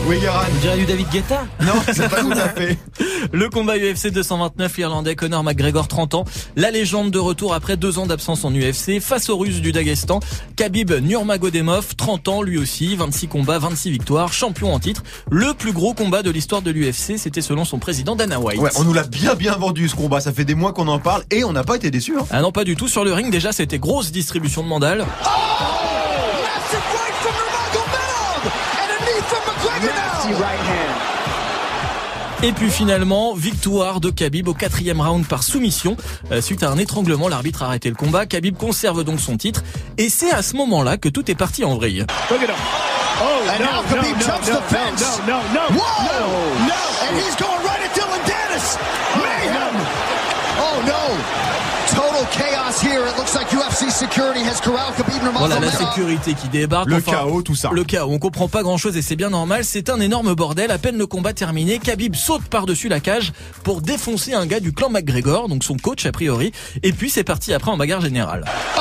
Oui, 0.06 0.18
Yaran. 0.22 0.40
On 0.56 0.60
dirait 0.60 0.76
du 0.78 0.86
David 0.86 1.08
Guetta. 1.10 1.46
Non, 1.60 1.72
c'est 1.92 2.08
pas 2.08 2.20
tout 2.22 2.32
à 2.32 2.48
fait. 2.48 2.76
Le 3.32 3.48
combat 3.48 3.76
UFC 3.76 4.08
229, 4.08 4.76
l'Irlandais 4.78 5.14
Conor 5.14 5.44
McGregor, 5.44 5.86
30 5.86 6.14
ans, 6.14 6.24
la 6.56 6.70
légende 6.70 7.10
de 7.10 7.18
retour 7.18 7.54
après 7.54 7.76
deux 7.76 7.98
ans 7.98 8.06
d'absence 8.06 8.44
en 8.44 8.52
UFC, 8.52 8.98
face 9.00 9.28
aux 9.28 9.36
Russes 9.36 9.60
du 9.60 9.70
Daghestan, 9.72 10.18
Khabib 10.56 10.90
Nurmagomedov, 10.92 11.94
30 11.96 12.28
ans 12.28 12.42
lui 12.42 12.58
aussi, 12.58 12.96
26 12.96 13.28
combats, 13.28 13.58
26 13.58 13.90
victoires, 13.90 14.32
champion 14.32 14.72
en 14.74 14.80
titre. 14.80 15.02
Le 15.30 15.54
plus 15.54 15.72
gros 15.72 15.92
combat 15.94 16.22
de 16.22 16.30
l'histoire 16.30 16.62
de 16.62 16.70
l'UFC, 16.70 17.16
c'était 17.18 17.42
selon 17.42 17.64
son 17.64 17.78
président 17.78 18.16
Dana 18.16 18.40
White. 18.40 18.58
Ouais, 18.58 18.70
on 18.76 18.84
nous 18.84 18.94
l'a 18.94 19.04
bien 19.04 19.34
bien 19.34 19.54
vendu 19.56 19.88
ce 19.88 19.94
combat. 19.94 20.20
Ça 20.20 20.32
fait 20.32 20.44
des 20.44 20.54
mois 20.56 20.72
qu'on 20.72 20.88
en 20.88 20.98
parle 20.98 21.22
et 21.30 21.44
on 21.44 21.52
n'a 21.52 21.62
pas 21.62 21.76
été 21.76 21.90
déçus. 21.90 22.16
hein. 22.18 22.26
Ah 22.30 22.40
non, 22.40 22.50
pas 22.52 22.64
du 22.64 22.74
tout. 22.74 22.88
Sur 22.88 23.04
le 23.04 23.12
ring, 23.12 23.30
déjà, 23.30 23.52
c'était 23.52 23.78
grosse 23.78 24.10
distribution 24.10 24.62
de 24.62 24.68
mandales. 24.68 25.04
Et 32.42 32.52
puis 32.52 32.70
finalement, 32.70 33.34
victoire 33.34 34.00
de 34.00 34.10
Khabib 34.10 34.48
au 34.48 34.54
quatrième 34.54 35.00
round 35.00 35.26
par 35.26 35.42
soumission. 35.42 35.96
Euh, 36.32 36.40
suite 36.40 36.62
à 36.62 36.70
un 36.70 36.78
étranglement, 36.78 37.28
l'arbitre 37.28 37.62
a 37.62 37.66
arrêté 37.66 37.90
le 37.90 37.94
combat. 37.94 38.24
Khabib 38.24 38.56
conserve 38.56 39.04
donc 39.04 39.20
son 39.20 39.36
titre. 39.36 39.62
Et 39.98 40.08
c'est 40.08 40.30
à 40.30 40.42
ce 40.42 40.56
moment-là 40.56 40.96
que 40.96 41.10
tout 41.10 41.30
est 41.30 41.34
parti 41.34 41.64
en 41.64 41.76
vrille. 41.76 42.06
Look 42.30 42.40
Voilà 55.38 55.58
la 55.60 55.72
sécurité 55.72 56.34
qui 56.34 56.48
débarque. 56.48 56.88
Le 56.88 56.96
Enfin, 56.96 57.12
chaos, 57.12 57.42
tout 57.42 57.54
ça. 57.54 57.70
Le 57.72 57.84
chaos, 57.84 58.10
on 58.10 58.18
comprend 58.18 58.48
pas 58.48 58.62
grand 58.62 58.76
chose 58.76 58.96
et 58.96 59.02
c'est 59.02 59.16
bien 59.16 59.30
normal. 59.30 59.64
C'est 59.64 59.88
un 59.90 60.00
énorme 60.00 60.34
bordel. 60.34 60.70
À 60.70 60.78
peine 60.78 60.96
le 60.96 61.06
combat 61.06 61.32
terminé, 61.32 61.78
Khabib 61.78 62.14
saute 62.14 62.44
par-dessus 62.44 62.88
la 62.88 63.00
cage 63.00 63.32
pour 63.64 63.80
défoncer 63.80 64.34
un 64.34 64.46
gars 64.46 64.60
du 64.60 64.72
clan 64.72 64.90
McGregor, 64.90 65.48
donc 65.48 65.64
son 65.64 65.76
coach 65.76 66.06
a 66.06 66.12
priori. 66.12 66.52
Et 66.82 66.92
puis 66.92 67.10
c'est 67.10 67.24
parti 67.24 67.52
après 67.52 67.70
en 67.70 67.76
bagarre 67.76 68.00
générale. 68.00 68.44
Oh! 68.76 68.80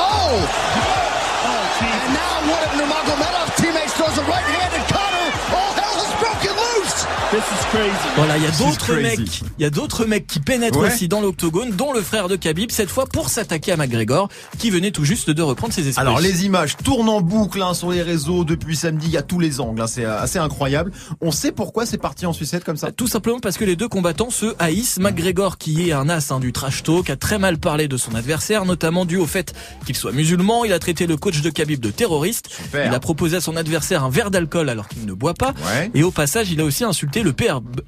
Voilà, 8.16 8.36
il 8.36 8.42
y 8.42 8.46
a 8.46 8.50
d'autres 8.50 8.94
mecs, 8.96 9.42
il 9.58 9.62
y 9.62 9.64
a 9.64 9.70
d'autres 9.70 10.04
mecs 10.04 10.26
qui 10.26 10.40
pénètrent 10.40 10.78
Ouais. 10.80 10.88
aussi 10.88 11.08
dans 11.08 11.20
l'octogone, 11.20 11.70
dont 11.72 11.92
le 11.92 12.00
frère 12.02 12.28
de 12.28 12.36
Khabib, 12.36 12.70
cette 12.70 12.90
fois 12.90 13.06
pour 13.06 13.28
s'attaquer 13.28 13.72
à 13.72 13.76
McGregor, 13.76 14.28
qui 14.58 14.70
venait 14.70 14.90
tout 14.90 15.04
juste 15.04 15.30
de 15.30 15.42
reprendre 15.42 15.72
ses 15.72 15.86
esprits. 15.88 16.00
Alors 16.00 16.20
les 16.20 16.44
images 16.44 16.76
tournent 16.82 17.08
en 17.08 17.20
boucle 17.20 17.60
hein, 17.62 17.74
sur 17.74 17.90
les 17.90 18.02
réseaux 18.02 18.44
depuis 18.44 18.76
samedi, 18.76 19.06
il 19.08 19.12
y 19.12 19.16
a 19.16 19.22
tous 19.22 19.38
les 19.40 19.60
angles, 19.60 19.80
hein, 19.80 19.86
c'est 19.86 20.04
euh, 20.04 20.20
assez 20.20 20.38
incroyable. 20.38 20.92
On 21.20 21.30
sait 21.30 21.52
pourquoi 21.52 21.86
c'est 21.86 21.98
parti 21.98 22.26
en 22.26 22.32
sucette 22.32 22.64
comme 22.64 22.76
ça 22.76 22.92
Tout 22.92 23.06
simplement 23.06 23.40
parce 23.40 23.56
que 23.56 23.64
les 23.64 23.76
deux 23.76 23.88
combattants 23.88 24.30
se 24.30 24.54
haïssent. 24.58 24.98
McGregor, 24.98 25.58
qui 25.58 25.88
est 25.88 25.92
un 25.92 26.08
as 26.08 26.30
hein, 26.32 26.40
du 26.40 26.52
trash 26.52 26.82
talk, 26.82 27.10
a 27.10 27.16
très 27.16 27.38
mal 27.38 27.58
parlé 27.58 27.88
de 27.88 27.96
son 27.96 28.14
adversaire, 28.14 28.64
notamment 28.64 29.04
dû 29.04 29.16
au 29.16 29.26
fait 29.26 29.52
qu'il 29.86 29.96
soit 29.96 30.12
musulman. 30.12 30.64
Il 30.64 30.72
a 30.72 30.78
traité 30.78 31.06
le 31.06 31.16
coach 31.16 31.40
de 31.40 31.50
Khabib 31.50 31.80
de 31.80 31.90
terroriste. 31.90 32.48
Super. 32.50 32.86
Il 32.86 32.94
a 32.94 33.00
proposé 33.00 33.36
à 33.36 33.40
son 33.40 33.56
adversaire 33.56 34.04
un 34.04 34.10
verre 34.10 34.30
d'alcool 34.30 34.68
alors 34.68 34.88
qu'il 34.88 35.04
ne 35.06 35.12
boit 35.12 35.34
pas. 35.34 35.52
Ouais. 35.74 35.90
Et 35.94 36.02
au 36.02 36.10
passage, 36.10 36.50
il 36.50 36.60
a 36.60 36.64
aussi 36.64 36.84
insulté 36.84 37.22
le 37.22 37.32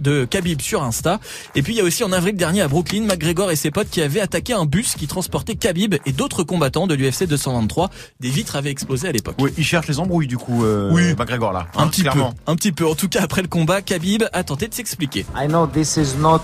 de 0.00 0.24
Khabib 0.24 0.60
sur 0.60 0.82
Insta. 0.82 1.20
Et 1.54 1.62
puis 1.62 1.74
il 1.74 1.76
y 1.76 1.80
a 1.80 1.84
aussi 1.84 2.04
en 2.04 2.12
avril 2.12 2.36
dernier 2.36 2.62
à 2.62 2.68
Brooklyn, 2.68 3.02
McGregor 3.02 3.50
et 3.50 3.56
ses 3.56 3.70
potes 3.70 3.90
qui 3.90 4.00
avaient 4.02 4.20
attaqué 4.20 4.52
un 4.52 4.64
bus 4.64 4.94
qui 4.94 5.06
transportait 5.06 5.54
Khabib 5.54 5.96
et 6.06 6.12
d'autres 6.12 6.42
combattants 6.42 6.86
de 6.86 6.94
l'UFC 6.94 7.26
223. 7.26 7.90
Des 8.20 8.30
vitres 8.30 8.56
avaient 8.56 8.70
explosé 8.70 9.08
à 9.08 9.12
l'époque. 9.12 9.36
Oui, 9.40 9.52
il 9.58 9.64
cherche 9.64 9.88
les 9.88 9.98
embrouilles 9.98 10.26
du 10.26 10.38
coup, 10.38 10.64
euh, 10.64 10.90
Oui. 10.92 11.14
McGregor 11.18 11.52
là. 11.52 11.66
Un 11.76 11.84
hein, 11.84 11.88
petit 11.88 12.02
clairement. 12.02 12.32
peu, 12.32 12.52
un 12.52 12.56
petit 12.56 12.72
peu. 12.72 12.86
En 12.86 12.94
tout 12.94 13.08
cas, 13.08 13.20
après 13.22 13.42
le 13.42 13.48
combat, 13.48 13.82
Khabib 13.82 14.24
a 14.32 14.42
tenté 14.44 14.68
de 14.68 14.74
s'expliquer. 14.74 15.26
I 15.36 15.46
know 15.48 15.66
this 15.66 15.96
is 15.96 16.16
not 16.18 16.40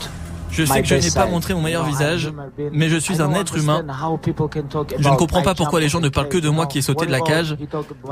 Je 0.51 0.65
sais 0.65 0.83
que 0.83 0.89
je 0.89 0.95
n'ai 0.95 1.11
pas 1.11 1.27
montré 1.27 1.55
mon 1.55 1.63
meilleur 1.63 1.85
visage, 1.85 2.33
mais 2.73 2.89
je 2.89 2.97
suis 2.97 3.21
un 3.21 3.33
être 3.35 3.57
humain. 3.57 3.85
Je 4.99 5.09
ne 5.09 5.17
comprends 5.17 5.43
pas 5.43 5.55
pourquoi 5.55 5.81
les 5.81 5.89
gens 5.89 6.01
ne 6.01 6.09
parlent 6.09 6.29
que 6.29 6.39
de 6.39 6.49
moi 6.49 6.67
qui 6.67 6.79
ai 6.79 6.83
sauté 6.83 7.07
de 7.07 7.13
la 7.13 7.21
cage. 7.21 7.57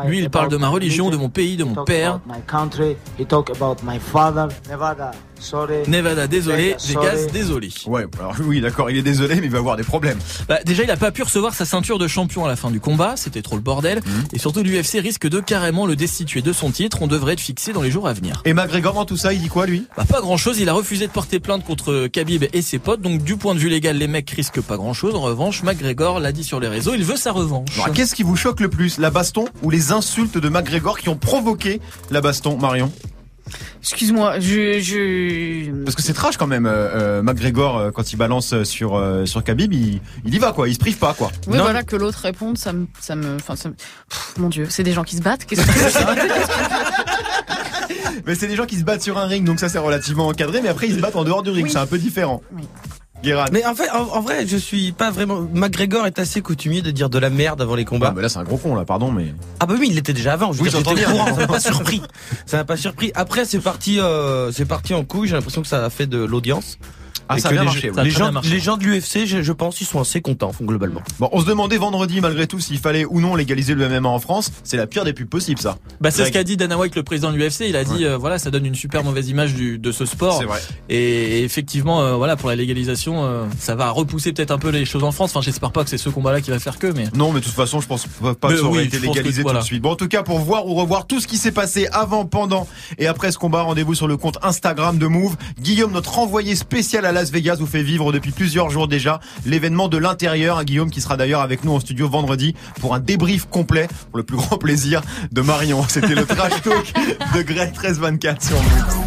Lui, 0.07 0.19
il 0.21 0.31
parle 0.31 0.49
de 0.49 0.57
ma 0.57 0.69
religion, 0.69 1.11
de 1.11 1.17
mon 1.17 1.29
pays, 1.29 1.57
de 1.57 1.65
mon 1.65 1.85
père. 1.85 2.21
Nevada, 5.89 6.27
désolé. 6.27 6.77
Vegas, 6.87 7.27
désolé. 7.33 7.71
Ouais, 7.87 8.07
alors 8.19 8.35
oui, 8.45 8.61
d'accord, 8.61 8.91
il 8.91 8.97
est 8.97 9.03
désolé, 9.03 9.37
mais 9.37 9.47
il 9.47 9.51
va 9.51 9.59
avoir 9.59 9.77
des 9.77 9.83
problèmes. 9.83 10.19
Bah, 10.49 10.59
déjà, 10.65 10.83
il 10.83 10.91
a 10.91 10.97
pas 10.97 11.11
pu 11.11 11.23
recevoir 11.23 11.55
sa 11.55 11.65
ceinture 11.65 11.99
de 11.99 12.09
champion 12.09 12.45
à 12.45 12.49
la 12.49 12.57
fin 12.57 12.71
du 12.71 12.81
combat. 12.81 13.15
C'était 13.17 13.43
trop 13.43 13.57
le 13.57 13.63
bordel. 13.63 13.99
Mhm. 14.05 14.25
Et 14.33 14.39
surtout, 14.39 14.63
l'UFC 14.63 15.01
risque 15.01 15.29
de 15.29 15.41
carrément 15.41 15.87
le 15.87 15.97
destituer 15.97 16.43
de 16.43 16.53
son 16.53 16.71
titre. 16.71 16.99
On 17.01 17.07
devrait 17.07 17.35
être 17.35 17.41
fixé 17.41 17.73
dans 17.73 17.83
les 17.83 17.91
jours 17.91 18.09
à 18.09 18.13
venir. 18.13 18.43
Et 18.45 18.55
McGregor 18.55 18.95
dans 18.95 19.05
tout 19.05 19.17
ça, 19.17 19.33
il 19.33 19.41
dit 19.41 19.49
quoi 19.49 19.67
lui? 19.67 19.87
Bah, 19.97 20.05
pas 20.09 20.21
grand 20.21 20.37
chose. 20.37 20.59
Il 20.59 20.69
a 20.69 20.73
refusé 20.73 21.07
de 21.07 21.13
porter 21.13 21.41
plainte 21.41 21.65
contre 21.65 22.07
Khabib 22.07 22.45
et 22.53 22.63
ses 22.63 22.79
potes. 22.79 23.01
Donc, 23.01 23.23
du 23.23 23.37
point 23.37 23.55
de 23.55 23.59
vue 23.59 23.69
légal, 23.69 23.97
les 23.97 24.09
mecs 24.09 24.31
risquent 24.31 24.61
pas 24.61 24.77
grand 24.77 24.93
chose. 24.93 25.15
En 25.15 25.21
revanche, 25.21 25.63
McGregor 25.63 26.21
l'a 26.21 26.33
dit 26.33 26.45
sur 26.45 26.61
les 26.61 26.69
réseaux. 26.69 26.95
Il 26.95 27.05
veut 27.05 27.17
sa 27.17 27.33
revanche. 27.33 27.69
Alors, 27.83 27.95
Qu'est-ce 27.95 28.15
qui 28.15 28.23
vous 28.23 28.37
choque 28.37 28.61
le 28.61 28.69
plus, 28.69 28.99
la 28.99 29.11
baston 29.11 29.47
ou 29.63 29.71
les 29.71 29.93
insultes 29.93 30.39
de 30.39 30.49
McGregor 30.49 30.99
qui 30.99 31.09
ont 31.09 31.17
provoqué 31.17 31.81
la 32.11 32.21
baston, 32.21 32.59
Marion? 32.59 32.93
Excuse-moi, 33.81 34.41
je, 34.41 34.81
je... 34.81 35.85
Parce 35.85 35.95
que 35.95 36.03
c'est 36.03 36.13
trash 36.13 36.37
quand 36.37 36.49
même, 36.49 36.67
euh, 36.67 37.21
euh, 37.21 37.23
McGregor 37.23 37.79
euh, 37.79 37.91
quand 37.93 38.13
il 38.13 38.17
balance 38.17 38.53
euh, 38.53 38.65
sur 38.65 38.97
euh, 38.97 39.25
sur 39.27 39.45
Khabib, 39.45 39.73
il, 39.73 40.01
il 40.25 40.35
y 40.35 40.39
va 40.39 40.53
quoi, 40.53 40.69
il 40.69 40.75
se 40.75 40.79
prive 40.81 40.99
pas 40.99 41.15
quoi. 41.15 41.31
Oui, 41.47 41.59
voilà, 41.59 41.85
que 41.85 41.95
l'autre 41.97 42.19
réponde, 42.19 42.59
ça 42.59 42.73
me, 42.73 42.87
ça 43.01 43.15
me, 43.15 43.37
enfin, 43.37 43.55
ça 43.55 43.69
me- 43.69 43.75
Pff, 43.75 44.35
mon 44.39 44.49
dieu, 44.49 44.67
c'est 44.69 44.83
des 44.83 44.93
gens 44.93 45.05
qui 45.05 45.17
se 45.17 45.23
battent. 45.23 45.45
Qu'est-ce 45.45 45.65
que 45.65 45.67
Mais 48.27 48.35
c'est 48.35 48.49
des 48.49 48.57
gens 48.57 48.67
qui 48.67 48.77
se 48.77 48.85
battent 48.85 49.03
sur 49.03 49.17
un 49.19 49.27
ring, 49.27 49.45
donc 49.45 49.61
ça 49.61 49.69
c'est 49.69 49.79
relativement 49.79 50.27
encadré, 50.29 50.61
mais 50.61 50.69
après 50.69 50.89
ils 50.89 50.97
se 50.97 51.01
battent 51.01 51.17
en 51.17 51.25
dehors 51.25 51.43
du 51.45 51.51
ring, 51.51 51.69
c'est 51.69 51.79
un 51.79 51.87
peu 51.87 51.99
différent. 51.99 52.43
Guérin. 53.23 53.47
Mais 53.53 53.65
en 53.65 53.75
fait, 53.75 53.91
en, 53.91 54.03
en 54.17 54.21
vrai, 54.21 54.47
je 54.47 54.57
suis 54.57 54.93
pas 54.93 55.11
vraiment. 55.11 55.41
McGregor 55.53 56.07
est 56.07 56.19
assez 56.19 56.43
coutumier 56.43 56.83
de 56.83 56.91
dire 56.91 57.09
de 57.11 57.19
la 57.19 57.31
merde 57.31 57.61
avant 57.63 57.75
les 57.75 57.85
combats. 57.85 58.09
Ah, 58.11 58.13
mais 58.15 58.23
là 58.23 58.29
c'est 58.29 58.39
un 58.39 58.45
gros 58.45 58.59
con 58.59 58.75
là, 58.75 58.85
pardon, 58.85 59.11
mais. 59.11 59.35
Ah 59.61 59.67
bah 59.67 59.75
oui, 59.79 59.87
il 59.91 59.95
l'était 59.97 60.13
déjà 60.13 60.35
avant. 60.35 60.53
Je 60.53 60.63
Oui, 60.63 60.71
j'étais 60.71 61.05
courant, 61.05 61.27
ça 61.27 61.41
m'a 61.41 61.47
pas 61.47 61.61
surpris. 61.61 62.03
Ça 62.45 62.59
m'a 62.59 62.65
pas 62.65 62.77
surpris. 62.77 63.13
Après, 63.15 63.45
c'est 63.45 63.61
parti, 63.61 63.99
euh, 64.01 64.53
c'est 64.53 64.67
parti 64.67 64.95
en 64.95 65.05
couille. 65.05 65.29
J'ai 65.29 65.35
l'impression 65.35 65.63
que 65.63 65.69
ça 65.69 65.85
a 65.85 65.91
fait 65.91 66.07
de 66.07 66.19
l'audience. 66.19 66.79
Ah, 67.29 67.39
ça 67.39 67.49
a 67.49 67.53
bien 67.53 67.61
les, 67.63 67.67
marché, 67.67 67.91
les 68.03 68.11
gens, 68.11 68.31
les 68.43 68.61
gens 68.61 68.77
de 68.77 68.85
l'UFC, 68.85 69.27
je, 69.27 69.43
je 69.43 69.53
pense, 69.53 69.81
ils 69.81 69.87
sont 69.87 70.01
assez 70.01 70.21
contents, 70.21 70.53
globalement. 70.63 71.03
Bon, 71.19 71.29
on 71.33 71.41
se 71.41 71.47
demandait 71.47 71.77
vendredi 71.77 72.21
malgré 72.21 72.47
tout 72.47 72.61
s'il 72.61 72.79
fallait 72.79 73.05
ou 73.05 73.21
non 73.21 73.35
légaliser 73.35 73.75
le 73.75 73.89
MMA 73.89 74.09
en 74.09 74.19
France. 74.19 74.53
C'est 74.65 74.77
la 74.77 74.87
pire 74.87 75.05
des 75.05 75.13
pubs 75.13 75.29
possibles 75.29 75.61
ça. 75.61 75.79
Bah 76.01 76.11
c'est 76.11 76.25
ce 76.25 76.31
qu'a 76.31 76.45
dit 76.45 76.57
Dana 76.57 76.79
White, 76.79 76.97
le 76.97 77.03
président 77.03 77.33
de 77.33 77.37
l'UFC. 77.37 77.63
Il 77.69 77.77
a 77.77 77.85
dit 77.85 78.05
euh, 78.05 78.17
voilà, 78.17 78.39
ça 78.39 78.51
donne 78.51 78.67
une 78.67 78.75
super 78.75 79.05
mauvaise 79.05 79.29
image 79.29 79.55
du, 79.55 79.79
de 79.79 79.93
ce 79.93 80.05
sport. 80.05 80.39
C'est 80.39 80.45
vrai. 80.45 80.61
Et 80.89 81.43
effectivement, 81.43 82.03
euh, 82.03 82.15
voilà, 82.15 82.37
pour 82.37 82.49
la 82.49 82.57
légalisation, 82.57 83.25
euh, 83.25 83.45
ça 83.59 83.75
va 83.75 83.91
repousser 83.91 84.33
peut-être 84.33 84.51
un 84.51 84.59
peu 84.59 84.71
les 84.71 84.85
choses 84.85 85.05
en 85.05 85.13
France. 85.13 85.31
Enfin, 85.31 85.43
j'espère 85.43 85.73
pas 85.73 85.85
que 85.85 85.91
c'est 85.91 85.99
ce 85.99 86.09
combat-là 86.09 86.41
qui 86.41 86.51
va 86.51 86.59
faire 86.59 86.79
que, 86.79 86.89
mais. 86.89 87.05
Non, 87.15 87.33
mais 87.33 87.41
de 87.41 87.45
toute 87.45 87.55
façon, 87.55 87.81
je 87.81 87.87
pense 87.87 88.07
pas 88.41 88.49
que 88.49 88.57
ça 88.57 88.63
aurait 88.63 88.81
oui, 88.81 88.85
été 88.85 88.99
légalisé 88.99 89.43
voilà. 89.43 89.61
tout 89.61 89.65
de 89.65 89.67
suite. 89.67 89.83
Bon, 89.83 89.93
en 89.93 89.97
tout 89.97 90.09
cas, 90.09 90.23
pour 90.23 90.39
voir 90.39 90.67
ou 90.67 90.75
revoir 90.75 91.07
tout 91.07 91.21
ce 91.21 91.27
qui 91.27 91.39
s'est 91.39 91.53
passé 91.53 91.89
avant, 91.93 92.25
pendant 92.25 92.67
et 92.99 93.07
après 93.07 93.33
ce 93.33 93.39
combat, 93.39 93.63
rendez-vous 93.63 93.95
sur 93.95 94.09
le 94.09 94.17
compte 94.17 94.39
Instagram 94.43 94.99
de 94.99 95.07
Move. 95.07 95.37
Guillaume, 95.61 95.93
notre 95.93 96.19
envoyé 96.19 96.55
spécial 96.55 97.05
à 97.05 97.13
Las 97.17 97.31
Vegas, 97.31 97.57
vous 97.57 97.67
fait 97.67 97.83
vivre 97.83 98.13
depuis 98.13 98.31
plusieurs 98.31 98.69
jours 98.69 98.89
déjà 98.89 99.21
l'événement 99.47 99.89
de 99.89 99.97
l'intérieur. 99.97 100.59
Un 100.59 100.65
Guillaume 100.65 100.91
qui 100.91 101.01
sera 101.01 101.17
d'ailleurs 101.17 101.41
avec 101.41 101.65
nous 101.65 101.73
en 101.73 101.81
studio 101.81 102.11
vendredi 102.11 102.55
pour 102.79 102.95
un 102.95 103.01
débrief 103.01 103.47
complet, 103.47 103.89
pour 104.11 104.19
le 104.19 104.23
plus 104.23 104.37
grand 104.37 104.59
plaisir 104.59 105.01
de 105.33 105.41
Marion. 105.41 105.83
C'était 105.89 106.15
le 106.15 106.27
trash 106.27 106.61
talk 106.61 106.93
de 107.35 107.41
Greg 107.41 107.71
1324 107.71 108.45
sur 108.45 108.57
Move. 108.57 109.07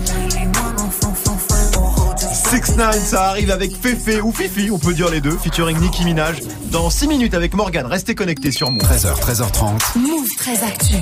6 2.17 2.77
9 2.77 2.95
ça 2.97 3.25
arrive 3.25 3.51
avec 3.51 3.75
Fefe 3.79 4.23
ou 4.23 4.31
Fifi, 4.31 4.71
on 4.71 4.79
peut 4.79 4.95
dire 4.95 5.11
les 5.11 5.21
deux, 5.21 5.37
featuring 5.37 5.77
Nicki 5.77 6.03
Minaj. 6.03 6.37
Dans 6.71 6.89
6 6.89 7.07
minutes 7.07 7.35
avec 7.35 7.53
Morgan, 7.53 7.85
restez 7.85 8.15
connectés 8.15 8.51
sur 8.51 8.71
Move. 8.71 8.81
13h, 8.81 9.19
13h30. 9.19 9.99
Move 9.99 10.27
très 10.35 10.63
actu. 10.63 10.95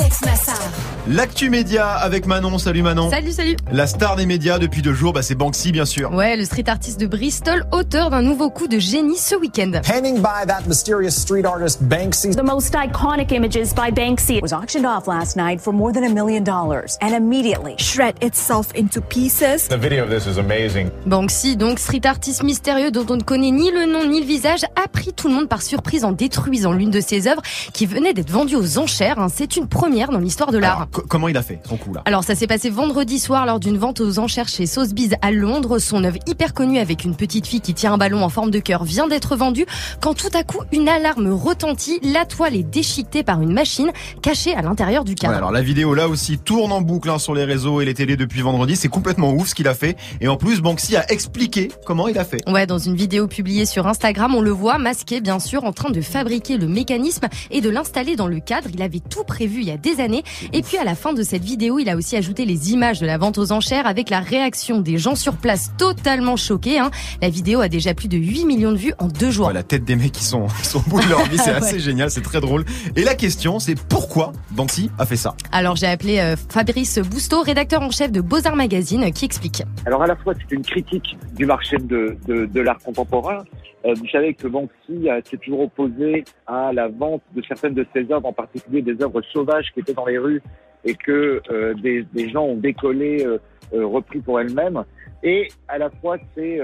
Alex 0.00 0.20
Nassar. 0.22 0.61
L'actu 1.08 1.50
média 1.50 1.88
avec 1.90 2.26
Manon, 2.26 2.58
salut 2.58 2.82
Manon. 2.82 3.10
Salut, 3.10 3.32
salut. 3.32 3.56
La 3.72 3.88
star 3.88 4.14
des 4.14 4.24
médias 4.24 4.60
depuis 4.60 4.82
deux 4.82 4.94
jours, 4.94 5.12
bah 5.12 5.22
c'est 5.22 5.34
Banksy 5.34 5.72
bien 5.72 5.84
sûr. 5.84 6.12
Ouais, 6.12 6.36
le 6.36 6.44
street 6.44 6.68
artiste 6.68 7.00
de 7.00 7.08
Bristol, 7.08 7.64
auteur 7.72 8.10
d'un 8.10 8.22
nouveau 8.22 8.50
coup 8.50 8.68
de 8.68 8.78
génie 8.78 9.16
ce 9.16 9.34
week-end. 9.34 9.72
Painting 9.84 10.18
by 10.18 10.46
that 10.46 10.60
mysterious 10.68 11.10
street 11.10 11.44
artist 11.44 11.82
Banksy. 11.82 12.30
The 12.36 12.44
most 12.44 12.74
iconic 12.74 13.32
images 13.32 13.74
by 13.74 13.90
Banksy 13.90 14.40
was 14.42 14.52
auctioned 14.52 14.86
off 14.86 15.08
last 15.08 15.36
night 15.36 15.60
for 15.60 15.72
more 15.72 15.92
than 15.92 16.04
a 16.04 16.08
million 16.08 16.44
dollars 16.44 16.96
and 17.00 17.10
immediately 17.16 17.74
shred 17.78 18.14
itself 18.22 18.68
into 18.76 19.00
pieces. 19.00 19.66
The 19.68 19.76
video 19.78 20.04
of 20.04 20.10
this 20.10 20.28
is 20.28 20.38
amazing. 20.38 20.88
Banksy, 21.06 21.56
donc 21.56 21.80
street 21.80 22.06
artiste 22.06 22.44
mystérieux 22.44 22.92
dont 22.92 23.06
on 23.10 23.16
ne 23.16 23.24
connaît 23.24 23.50
ni 23.50 23.72
le 23.72 23.86
nom 23.92 24.06
ni 24.08 24.20
le 24.20 24.26
visage, 24.26 24.62
a 24.76 24.86
pris 24.86 25.12
tout 25.12 25.26
le 25.26 25.34
monde 25.34 25.48
par 25.48 25.62
surprise 25.62 26.04
en 26.04 26.12
détruisant 26.12 26.70
l'une 26.72 26.92
de 26.92 27.00
ses 27.00 27.26
œuvres 27.26 27.42
qui 27.72 27.86
venait 27.86 28.12
d'être 28.14 28.30
vendue 28.30 28.54
aux 28.54 28.78
enchères. 28.78 29.18
hein. 29.18 29.26
C'est 29.34 29.56
une 29.56 29.66
première 29.66 30.10
dans 30.10 30.20
l'histoire 30.20 30.52
de 30.52 30.58
l'art. 30.58 30.86
Comment 30.92 31.28
il 31.28 31.36
a 31.36 31.42
fait 31.42 31.58
son 31.68 31.76
coup 31.76 31.92
là 31.94 32.02
Alors 32.04 32.22
ça 32.24 32.34
s'est 32.34 32.46
passé 32.46 32.70
vendredi 32.70 33.18
soir 33.18 33.46
lors 33.46 33.58
d'une 33.60 33.78
vente 33.78 34.00
aux 34.00 34.18
enchères 34.18 34.48
chez 34.48 34.66
Sotheby's 34.66 35.12
à 35.22 35.30
Londres. 35.30 35.78
Son 35.78 36.04
œuvre 36.04 36.18
hyper 36.26 36.52
connue 36.54 36.78
avec 36.78 37.04
une 37.04 37.16
petite 37.16 37.46
fille 37.46 37.60
qui 37.60 37.74
tient 37.74 37.92
un 37.94 37.98
ballon 37.98 38.22
en 38.22 38.28
forme 38.28 38.50
de 38.50 38.58
cœur 38.58 38.84
vient 38.84 39.08
d'être 39.08 39.36
vendue 39.36 39.66
quand 40.00 40.14
tout 40.14 40.28
à 40.34 40.42
coup 40.44 40.58
une 40.72 40.88
alarme 40.88 41.32
retentit. 41.32 41.98
La 42.02 42.24
toile 42.26 42.54
est 42.56 42.62
déchiquetée 42.62 43.22
par 43.22 43.40
une 43.40 43.52
machine 43.52 43.90
cachée 44.22 44.54
à 44.54 44.62
l'intérieur 44.62 45.04
du 45.04 45.12
Ouais, 45.12 45.16
cadre. 45.16 45.34
alors 45.34 45.50
la 45.52 45.62
vidéo 45.62 45.94
là 45.94 46.08
aussi 46.08 46.38
tourne 46.38 46.72
en 46.72 46.80
boucle 46.80 47.08
hein, 47.10 47.18
sur 47.18 47.34
les 47.34 47.44
réseaux 47.44 47.80
et 47.80 47.84
les 47.84 47.94
télés 47.94 48.16
depuis 48.16 48.40
vendredi. 48.42 48.76
C'est 48.76 48.88
complètement 48.88 49.32
ouf 49.32 49.48
ce 49.48 49.54
qu'il 49.54 49.68
a 49.68 49.74
fait. 49.74 49.96
Et 50.20 50.28
en 50.28 50.36
plus, 50.36 50.60
Banksy 50.60 50.96
a 50.96 51.10
expliqué 51.10 51.70
comment 51.86 52.08
il 52.08 52.18
a 52.18 52.24
fait. 52.24 52.46
Ouais, 52.48 52.66
dans 52.66 52.78
une 52.78 52.96
vidéo 52.96 53.26
publiée 53.28 53.66
sur 53.66 53.86
Instagram, 53.86 54.34
on 54.34 54.40
le 54.40 54.50
voit 54.50 54.78
masqué, 54.78 55.20
bien 55.20 55.38
sûr, 55.38 55.64
en 55.64 55.72
train 55.72 55.90
de 55.90 56.00
fabriquer 56.00 56.56
le 56.58 56.66
mécanisme 56.68 57.26
et 57.50 57.60
de 57.60 57.68
l'installer 57.70 58.16
dans 58.16 58.26
le 58.26 58.40
cadre. 58.40 58.68
Il 58.72 58.82
avait 58.82 59.00
tout 59.00 59.24
prévu 59.24 59.60
il 59.60 59.68
y 59.68 59.70
a 59.70 59.76
des 59.76 60.00
années. 60.00 60.22
Et 60.52 60.62
puis 60.62 60.76
à 60.82 60.84
la 60.84 60.94
fin 60.96 61.12
de 61.12 61.22
cette 61.22 61.44
vidéo, 61.44 61.78
il 61.78 61.88
a 61.88 61.96
aussi 61.96 62.16
ajouté 62.16 62.44
les 62.44 62.72
images 62.72 62.98
de 63.00 63.06
la 63.06 63.16
vente 63.16 63.38
aux 63.38 63.52
enchères 63.52 63.86
avec 63.86 64.10
la 64.10 64.18
réaction 64.18 64.80
des 64.80 64.98
gens 64.98 65.14
sur 65.14 65.36
place 65.36 65.70
totalement 65.78 66.36
choqués. 66.36 66.80
hein. 66.80 66.90
La 67.20 67.28
vidéo 67.30 67.60
a 67.60 67.68
déjà 67.68 67.94
plus 67.94 68.08
de 68.08 68.16
8 68.16 68.44
millions 68.46 68.72
de 68.72 68.76
vues 68.76 68.92
en 68.98 69.06
deux 69.06 69.30
jours. 69.30 69.46
Ouais, 69.46 69.52
la 69.52 69.62
tête 69.62 69.84
des 69.84 69.94
mecs 69.94 70.10
qui 70.10 70.24
sont, 70.24 70.48
sont 70.64 70.78
au 70.80 70.90
bout 70.90 71.00
de 71.00 71.08
leur 71.08 71.24
vie, 71.26 71.38
c'est 71.38 71.50
Ouais. 71.52 71.56
assez 71.58 71.78
génial, 71.78 72.10
c'est 72.10 72.20
très 72.22 72.40
drôle. 72.40 72.64
Et 72.96 73.04
la 73.04 73.14
question, 73.14 73.60
c'est 73.60 73.76
pourquoi 73.80 74.32
Banksy 74.50 74.90
a 74.98 75.06
fait 75.06 75.16
ça 75.16 75.34
Alors 75.52 75.76
j'ai 75.76 75.86
appelé 75.86 76.18
euh, 76.18 76.34
Fabrice 76.48 76.98
Bousteau, 76.98 77.42
rédacteur 77.42 77.80
en 77.82 77.90
chef 77.90 78.10
de 78.10 78.20
Beaux-Arts 78.20 78.56
Magazine, 78.56 79.12
qui 79.12 79.24
explique. 79.24 79.62
Alors 79.86 80.02
à 80.02 80.06
la 80.08 80.16
fois 80.16 80.34
c'est 80.36 80.54
une 80.54 80.62
critique 80.62 81.16
du 81.36 81.46
marché 81.46 81.76
de, 81.78 82.16
de, 82.26 82.46
de 82.46 82.60
l'art 82.60 82.78
contemporain. 82.84 83.38
Euh, 83.84 83.94
vous 83.94 84.08
savez 84.08 84.34
que 84.34 84.46
Banksy 84.46 85.08
euh, 85.08 85.20
s'est 85.24 85.38
toujours 85.38 85.60
opposé 85.60 86.24
à 86.46 86.72
la 86.72 86.88
vente 86.88 87.22
de 87.34 87.42
certaines 87.42 87.74
de 87.74 87.84
ses 87.92 88.10
œuvres, 88.12 88.26
en 88.26 88.32
particulier 88.32 88.82
des 88.82 89.02
œuvres 89.02 89.22
sauvages 89.32 89.72
qui 89.72 89.80
étaient 89.80 89.94
dans 89.94 90.06
les 90.06 90.18
rues 90.18 90.42
et 90.84 90.94
que 90.94 91.42
euh, 91.50 91.74
des, 91.74 92.02
des 92.12 92.28
gens 92.28 92.44
ont 92.44 92.56
décollé, 92.56 93.24
euh, 93.24 93.38
repris 93.72 94.20
pour 94.20 94.40
elles-mêmes. 94.40 94.84
Et 95.22 95.48
à 95.68 95.78
la 95.78 95.90
fois 95.90 96.16
c'est 96.34 96.60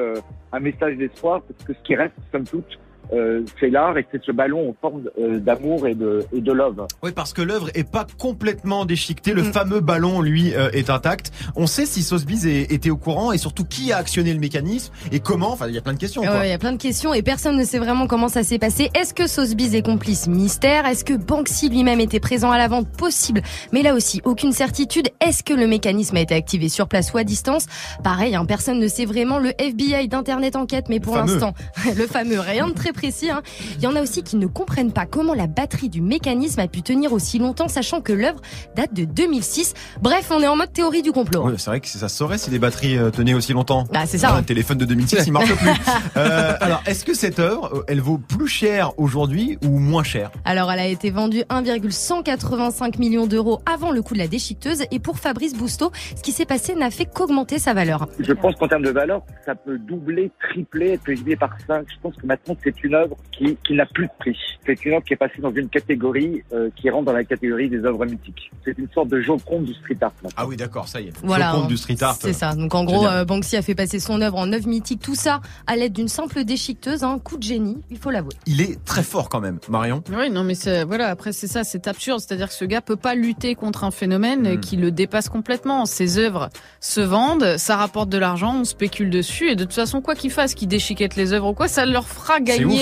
un 0.52 0.60
message 0.60 0.96
d'espoir 0.96 1.42
parce 1.42 1.64
que 1.64 1.72
ce 1.72 1.82
qui 1.84 1.94
reste, 1.94 2.14
somme 2.32 2.44
toute, 2.44 2.78
euh, 3.12 3.42
c'est 3.60 3.70
l'art 3.70 3.96
et 3.98 4.06
c'est 4.12 4.22
ce 4.22 4.32
ballon 4.32 4.70
en 4.70 4.74
forme 4.80 5.04
euh, 5.20 5.38
d'amour 5.38 5.86
et 5.86 5.94
de, 5.94 6.24
et 6.32 6.40
de 6.40 6.52
love. 6.52 6.86
Oui, 7.02 7.12
parce 7.12 7.32
que 7.32 7.42
l'œuvre 7.42 7.68
est 7.74 7.88
pas 7.90 8.06
complètement 8.18 8.84
déchiquetée. 8.84 9.32
Le 9.32 9.42
fameux 9.42 9.80
ballon, 9.80 10.20
lui, 10.20 10.54
euh, 10.54 10.70
est 10.72 10.90
intact. 10.90 11.32
On 11.56 11.66
sait 11.66 11.86
si 11.86 12.02
Sotheby's 12.02 12.46
est- 12.46 12.72
était 12.72 12.90
au 12.90 12.96
courant 12.96 13.32
et 13.32 13.38
surtout 13.38 13.64
qui 13.64 13.92
a 13.92 13.96
actionné 13.98 14.32
le 14.34 14.40
mécanisme 14.40 14.92
et 15.12 15.20
comment. 15.20 15.52
Enfin, 15.52 15.66
il 15.68 15.74
y 15.74 15.78
a 15.78 15.80
plein 15.82 15.94
de 15.94 15.98
questions. 15.98 16.22
Ouais. 16.22 16.46
Il 16.48 16.50
y 16.50 16.52
a 16.52 16.58
plein 16.58 16.72
de 16.72 16.76
questions 16.82 17.14
et 17.14 17.22
personne 17.22 17.56
ne 17.56 17.64
sait 17.64 17.78
vraiment 17.78 18.06
comment 18.06 18.28
ça 18.28 18.42
s'est 18.42 18.58
passé. 18.58 18.90
Est-ce 18.94 19.14
que 19.14 19.26
Sotheby's 19.26 19.74
est 19.74 19.82
complice 19.82 20.26
Mystère? 20.28 20.86
Est-ce 20.86 21.04
que 21.04 21.14
Banksy 21.14 21.68
lui-même 21.70 22.00
était 22.00 22.20
présent 22.20 22.50
à 22.50 22.58
la 22.58 22.68
vente? 22.68 22.88
Possible. 22.96 23.42
Mais 23.72 23.82
là 23.82 23.94
aussi, 23.94 24.20
aucune 24.24 24.52
certitude. 24.52 25.08
Est-ce 25.20 25.42
que 25.42 25.54
le 25.54 25.66
mécanisme 25.66 26.16
a 26.16 26.20
été 26.20 26.34
activé 26.34 26.68
sur 26.68 26.88
place 26.88 27.12
ou 27.12 27.18
à 27.18 27.24
distance? 27.24 27.66
Pareil, 28.04 28.34
hein, 28.34 28.44
personne 28.44 28.78
ne 28.78 28.88
sait 28.88 29.04
vraiment. 29.04 29.38
Le 29.38 29.52
FBI 29.58 30.08
d'Internet 30.08 30.56
enquête, 30.56 30.86
mais 30.88 31.00
pour 31.00 31.16
l'instant, 31.16 31.54
le 31.96 32.06
fameux, 32.06 32.40
rien 32.40 32.68
de 32.68 32.72
très 32.74 32.92
précis. 32.98 33.30
hein. 33.30 33.42
Il 33.76 33.82
y 33.82 33.86
en 33.86 33.94
a 33.94 34.02
aussi 34.02 34.22
qui 34.24 34.36
ne 34.36 34.46
comprennent 34.48 34.92
pas 34.92 35.06
comment 35.06 35.34
la 35.34 35.46
batterie 35.46 35.88
du 35.88 36.00
mécanisme 36.00 36.58
a 36.60 36.66
pu 36.66 36.82
tenir 36.82 37.12
aussi 37.12 37.38
longtemps, 37.38 37.68
sachant 37.68 38.00
que 38.00 38.12
l'œuvre 38.12 38.40
date 38.74 38.92
de 38.92 39.04
2006. 39.04 39.74
Bref, 40.02 40.28
on 40.32 40.40
est 40.42 40.48
en 40.48 40.56
mode 40.56 40.72
théorie 40.72 41.02
du 41.02 41.12
complot. 41.12 41.44
Ouais, 41.46 41.54
c'est 41.58 41.70
vrai 41.70 41.80
que 41.80 41.86
ça 41.86 42.08
se 42.08 42.16
saurait 42.16 42.38
si 42.38 42.50
les 42.50 42.58
batteries 42.58 42.98
euh, 42.98 43.10
tenaient 43.10 43.34
aussi 43.34 43.52
longtemps. 43.52 43.84
Bah, 43.92 44.00
c'est 44.06 44.18
ça. 44.18 44.34
Un 44.34 44.42
téléphone 44.42 44.78
de 44.78 44.84
2006, 44.84 45.26
il 45.26 45.32
marche 45.32 45.54
plus. 45.54 45.68
Euh, 46.16 46.54
alors, 46.60 46.82
est-ce 46.86 47.04
que 47.04 47.14
cette 47.14 47.38
œuvre, 47.38 47.70
euh, 47.72 47.84
elle 47.86 48.00
vaut 48.00 48.18
plus 48.18 48.48
cher 48.48 48.92
aujourd'hui 48.98 49.58
ou 49.64 49.78
moins 49.78 50.02
cher? 50.02 50.30
Alors, 50.44 50.72
elle 50.72 50.80
a 50.80 50.86
été 50.86 51.10
vendue 51.10 51.44
1,185 51.48 52.98
millions 52.98 53.26
d'euros 53.26 53.60
avant 53.70 53.92
le 53.92 54.02
coût 54.02 54.14
de 54.14 54.18
la 54.18 54.26
déchiqueteuse. 54.28 54.82
Et 54.90 54.98
pour 54.98 55.18
Fabrice 55.18 55.54
Bousteau, 55.54 55.92
ce 56.16 56.22
qui 56.22 56.32
s'est 56.32 56.46
passé 56.46 56.74
n'a 56.74 56.90
fait 56.90 57.04
qu'augmenter 57.06 57.58
sa 57.58 57.74
valeur. 57.74 58.06
Je 58.18 58.32
pense 58.32 58.54
qu'en 58.56 58.66
termes 58.68 58.82
de 58.84 58.90
valeur, 58.90 59.22
ça 59.44 59.54
peut 59.54 59.78
doubler, 59.78 60.30
tripler, 60.40 60.92
être 60.94 61.06
multiplié 61.06 61.36
par 61.36 61.50
5. 61.66 61.84
Je 61.88 62.00
pense 62.02 62.16
que 62.16 62.26
maintenant, 62.26 62.56
c'est 62.64 62.82
une 62.82 62.87
œuvre 62.94 63.16
qui, 63.32 63.56
qui 63.66 63.74
n'a 63.74 63.86
plus 63.86 64.06
de 64.06 64.12
prix. 64.18 64.36
C'est 64.66 64.84
une 64.84 64.94
œuvre 64.94 65.04
qui 65.04 65.14
est 65.14 65.16
passée 65.16 65.40
dans 65.40 65.52
une 65.52 65.68
catégorie 65.68 66.42
euh, 66.52 66.68
qui 66.76 66.90
rentre 66.90 67.06
dans 67.06 67.12
la 67.12 67.24
catégorie 67.24 67.68
des 67.68 67.84
œuvres 67.84 68.04
mythiques. 68.04 68.50
C'est 68.64 68.76
une 68.76 68.88
sorte 68.90 69.08
de 69.08 69.20
Joconde 69.20 69.64
du 69.64 69.74
street 69.74 69.96
art. 70.00 70.12
maintenant. 70.22 70.30
Ah 70.36 70.46
oui, 70.46 70.56
d'accord, 70.56 70.88
ça 70.88 71.00
y 71.00 71.08
est. 71.08 71.12
Voilà. 71.22 71.52
Joconde 71.52 71.68
du 71.68 71.76
street 71.76 72.02
art. 72.02 72.16
C'est 72.20 72.32
ça. 72.32 72.54
Donc 72.54 72.74
en 72.74 72.84
gros, 72.84 73.06
euh, 73.06 73.24
Banksy 73.24 73.56
a 73.56 73.62
fait 73.62 73.74
passer 73.74 73.98
son 74.00 74.20
œuvre 74.20 74.36
en 74.38 74.52
œuvre 74.52 74.68
mythique. 74.68 75.00
Tout 75.00 75.14
ça 75.14 75.40
à 75.66 75.76
l'aide 75.76 75.92
d'une 75.92 76.08
simple 76.08 76.44
déchiqueteuse. 76.44 77.04
Un 77.04 77.18
coup 77.18 77.36
de 77.38 77.42
génie, 77.42 77.78
il 77.90 77.98
faut 77.98 78.10
l'avouer. 78.10 78.34
Il 78.46 78.60
est 78.60 78.84
très 78.84 79.02
fort 79.02 79.28
quand 79.28 79.40
même, 79.40 79.58
Marion. 79.68 80.02
Oui, 80.14 80.30
non, 80.30 80.44
mais 80.44 80.54
voilà, 80.84 81.08
après, 81.08 81.32
c'est 81.32 81.46
ça, 81.46 81.64
c'est 81.64 81.86
absurde. 81.86 82.20
C'est-à-dire 82.20 82.48
que 82.48 82.54
ce 82.54 82.64
gars 82.64 82.80
peut 82.80 82.96
pas 82.96 83.14
lutter 83.14 83.54
contre 83.54 83.84
un 83.84 83.90
phénomène 83.90 84.46
euh, 84.46 84.56
qui 84.56 84.76
le 84.76 84.90
dépasse 84.90 85.28
complètement. 85.28 85.86
Ses 85.86 86.18
œuvres 86.18 86.48
se 86.80 87.00
vendent, 87.00 87.56
ça 87.56 87.76
rapporte 87.76 88.08
de 88.08 88.18
l'argent, 88.18 88.60
on 88.60 88.64
spécule 88.64 89.10
dessus, 89.10 89.50
et 89.50 89.56
de 89.56 89.64
toute 89.64 89.74
façon, 89.74 90.00
quoi 90.00 90.14
qu'il 90.14 90.30
fasse, 90.30 90.54
qu'il 90.54 90.68
déchiquette 90.68 91.16
les 91.16 91.32
œuvres 91.32 91.48
ou 91.48 91.54
quoi, 91.54 91.68
ça 91.68 91.86
leur 91.86 92.06
fera 92.08 92.40
gagner 92.40 92.77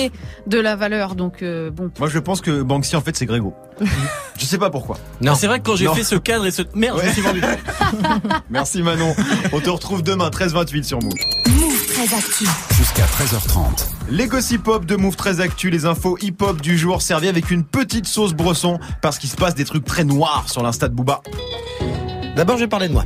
de 0.47 0.59
la 0.59 0.75
valeur. 0.75 1.15
Donc, 1.15 1.41
euh, 1.41 1.69
bon. 1.71 1.91
Moi, 1.99 2.09
je 2.09 2.19
pense 2.19 2.41
que 2.41 2.61
Banksy, 2.61 2.95
en 2.95 3.01
fait, 3.01 3.15
c'est 3.15 3.25
Grégo. 3.25 3.53
je 4.37 4.45
sais 4.45 4.57
pas 4.57 4.69
pourquoi. 4.69 4.97
Non. 5.21 5.35
C'est 5.35 5.47
vrai 5.47 5.59
que 5.59 5.65
quand 5.65 5.75
j'ai 5.75 5.87
fait 5.89 6.03
ce 6.03 6.15
cadre 6.15 6.45
et 6.45 6.51
ce 6.51 6.63
merde, 6.73 6.99
je 7.01 7.07
me 7.07 7.11
suis 7.11 7.21
vendu. 7.21 7.41
Merci 8.49 8.81
Manon. 8.81 9.15
On 9.53 9.59
te 9.59 9.69
retrouve 9.69 10.03
demain 10.03 10.29
13-28 10.29 10.83
sur 10.83 11.01
Move. 11.01 11.13
Move 11.49 11.85
très 11.87 12.15
actu. 12.15 12.45
Jusqu'à 12.75 13.05
13h30. 13.05 13.87
Les 14.09 14.27
gossip 14.27 14.67
hop 14.67 14.85
de 14.85 14.95
Move 14.95 15.15
très 15.15 15.41
actu, 15.41 15.69
les 15.69 15.85
infos 15.85 16.17
hip 16.21 16.37
hop 16.41 16.61
du 16.61 16.77
jour 16.77 17.01
servis 17.01 17.27
avec 17.27 17.51
une 17.51 17.63
petite 17.63 18.07
sauce 18.07 18.33
bresson 18.33 18.79
parce 19.01 19.19
qu'il 19.19 19.29
se 19.29 19.35
passe 19.35 19.55
des 19.55 19.65
trucs 19.65 19.85
très 19.85 20.03
noirs 20.03 20.45
sur 20.47 20.63
l'insta 20.63 20.87
de 20.87 20.93
Booba. 20.93 21.21
D'abord, 22.35 22.57
je 22.57 22.63
vais 22.63 22.67
parler 22.67 22.87
de 22.87 22.93
moi. 22.93 23.05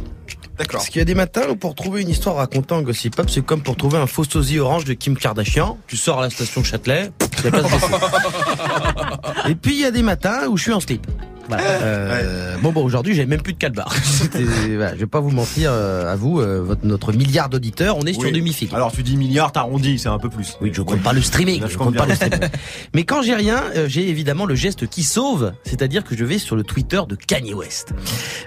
D'accord. 0.57 0.79
Parce 0.79 0.89
qu'il 0.89 0.99
y 0.99 1.01
a 1.01 1.05
des 1.05 1.15
matins 1.15 1.43
où 1.49 1.55
pour 1.55 1.75
trouver 1.75 2.01
une 2.01 2.09
histoire 2.09 2.35
racontant 2.35 2.77
un 2.77 2.81
gossip 2.81 3.15
pop, 3.15 3.29
c'est 3.29 3.43
comme 3.43 3.61
pour 3.61 3.77
trouver 3.77 3.97
un 3.97 4.07
faux 4.07 4.23
sosie 4.23 4.59
orange 4.59 4.85
de 4.85 4.93
Kim 4.93 5.17
Kardashian. 5.17 5.77
Tu 5.87 5.97
sors 5.97 6.19
à 6.19 6.23
la 6.23 6.29
station 6.29 6.63
Châtelet, 6.63 7.11
il 7.39 7.45
y 7.45 7.47
a 7.47 7.51
pas 7.51 7.61
de. 7.61 9.49
Et 9.51 9.55
puis 9.55 9.73
il 9.73 9.79
y 9.79 9.85
a 9.85 9.91
des 9.91 10.03
matins 10.03 10.47
où 10.47 10.57
je 10.57 10.63
suis 10.63 10.73
en 10.73 10.79
slip. 10.79 11.07
Voilà. 11.51 11.63
Euh, 11.83 12.51
Bon, 12.61 12.71
bon, 12.71 12.83
aujourd'hui, 12.83 13.15
j'ai 13.15 13.25
même 13.25 13.41
plus 13.41 13.53
de 13.53 13.57
calbar. 13.57 13.91
Voilà, 14.31 14.93
je 14.93 14.99
vais 14.99 15.07
pas 15.07 15.19
vous 15.19 15.31
mentir 15.31 15.71
euh, 15.73 16.11
à 16.11 16.15
vous, 16.15 16.39
euh, 16.39 16.61
votre, 16.61 16.85
notre 16.85 17.11
milliard 17.11 17.49
d'auditeurs, 17.49 17.97
on 17.97 18.03
est 18.03 18.13
sur 18.13 18.31
du 18.31 18.41
mi-figue. 18.41 18.69
Alors 18.73 18.91
tu 18.91 19.03
dis 19.03 19.17
milliard, 19.17 19.51
t'arrondis, 19.51 19.99
c'est 19.99 20.09
un 20.09 20.19
peu 20.19 20.29
plus. 20.29 20.57
Oui, 20.61 20.71
je 20.73 20.81
compte 20.81 21.01
pas 21.01 21.13
le 21.13 21.21
streaming. 21.21 21.61
Là, 21.61 21.67
je 21.67 21.77
compte 21.77 21.95
pas 21.95 22.05
le 22.05 22.15
streaming. 22.15 22.39
Mais 22.93 23.03
quand 23.03 23.21
j'ai 23.23 23.35
rien, 23.35 23.63
euh, 23.75 23.87
j'ai 23.87 24.07
évidemment 24.09 24.45
le 24.45 24.55
geste 24.55 24.87
qui 24.87 25.03
sauve, 25.03 25.53
c'est-à-dire 25.63 26.03
que 26.03 26.15
je 26.15 26.23
vais 26.23 26.37
sur 26.37 26.55
le 26.55 26.63
Twitter 26.63 27.01
de 27.07 27.15
Kanye 27.15 27.53
West. 27.53 27.93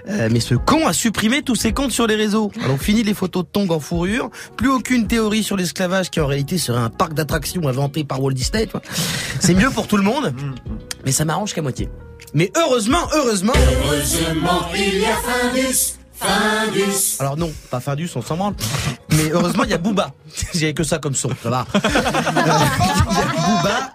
Euh, 0.09 0.29
mais 0.31 0.39
ce 0.39 0.55
con 0.55 0.87
a 0.87 0.93
supprimé 0.93 1.41
tous 1.41 1.55
ses 1.55 1.73
comptes 1.73 1.91
sur 1.91 2.07
les 2.07 2.15
réseaux. 2.15 2.51
Alors 2.63 2.79
fini 2.79 3.03
les 3.03 3.13
photos 3.13 3.43
de 3.43 3.49
tongs 3.49 3.69
en 3.69 3.79
fourrure, 3.79 4.29
plus 4.55 4.69
aucune 4.69 5.07
théorie 5.07 5.43
sur 5.43 5.57
l'esclavage 5.57 6.09
qui 6.09 6.19
en 6.19 6.27
réalité 6.27 6.57
serait 6.57 6.79
un 6.79 6.89
parc 6.89 7.13
d'attractions 7.13 7.67
inventé 7.67 8.03
par 8.03 8.21
Walt 8.21 8.33
Disney. 8.33 8.67
C'est 9.39 9.53
mieux 9.53 9.69
pour 9.69 9.87
tout 9.87 9.97
le 9.97 10.03
monde, 10.03 10.33
mais 11.05 11.11
ça 11.11 11.25
m'arrange 11.25 11.53
qu'à 11.53 11.61
moitié. 11.61 11.89
Mais 12.37 12.51
heureusement, 12.57 13.07
heureusement. 13.15 13.53
Heureusement, 13.55 14.67
il 14.75 14.99
y 14.99 15.05
a 15.05 15.15
Findus, 15.15 15.93
Findus. 16.13 17.15
Alors 17.19 17.37
non, 17.37 17.49
pas 17.71 17.79
Findus, 17.79 18.09
on 18.15 18.21
s'en 18.21 18.35
branle. 18.35 18.55
Mais 19.11 19.29
heureusement, 19.31 19.63
il 19.63 19.69
y 19.69 19.73
a 19.73 19.77
Booba. 19.77 20.13
J'avais 20.53 20.73
que 20.73 20.83
ça 20.83 20.97
comme 20.99 21.15
son, 21.15 21.29
ça 21.41 21.49
va. 21.49 21.65
Il 21.73 21.79
y 21.79 23.19
a 23.19 23.25
Booba. 23.47 23.91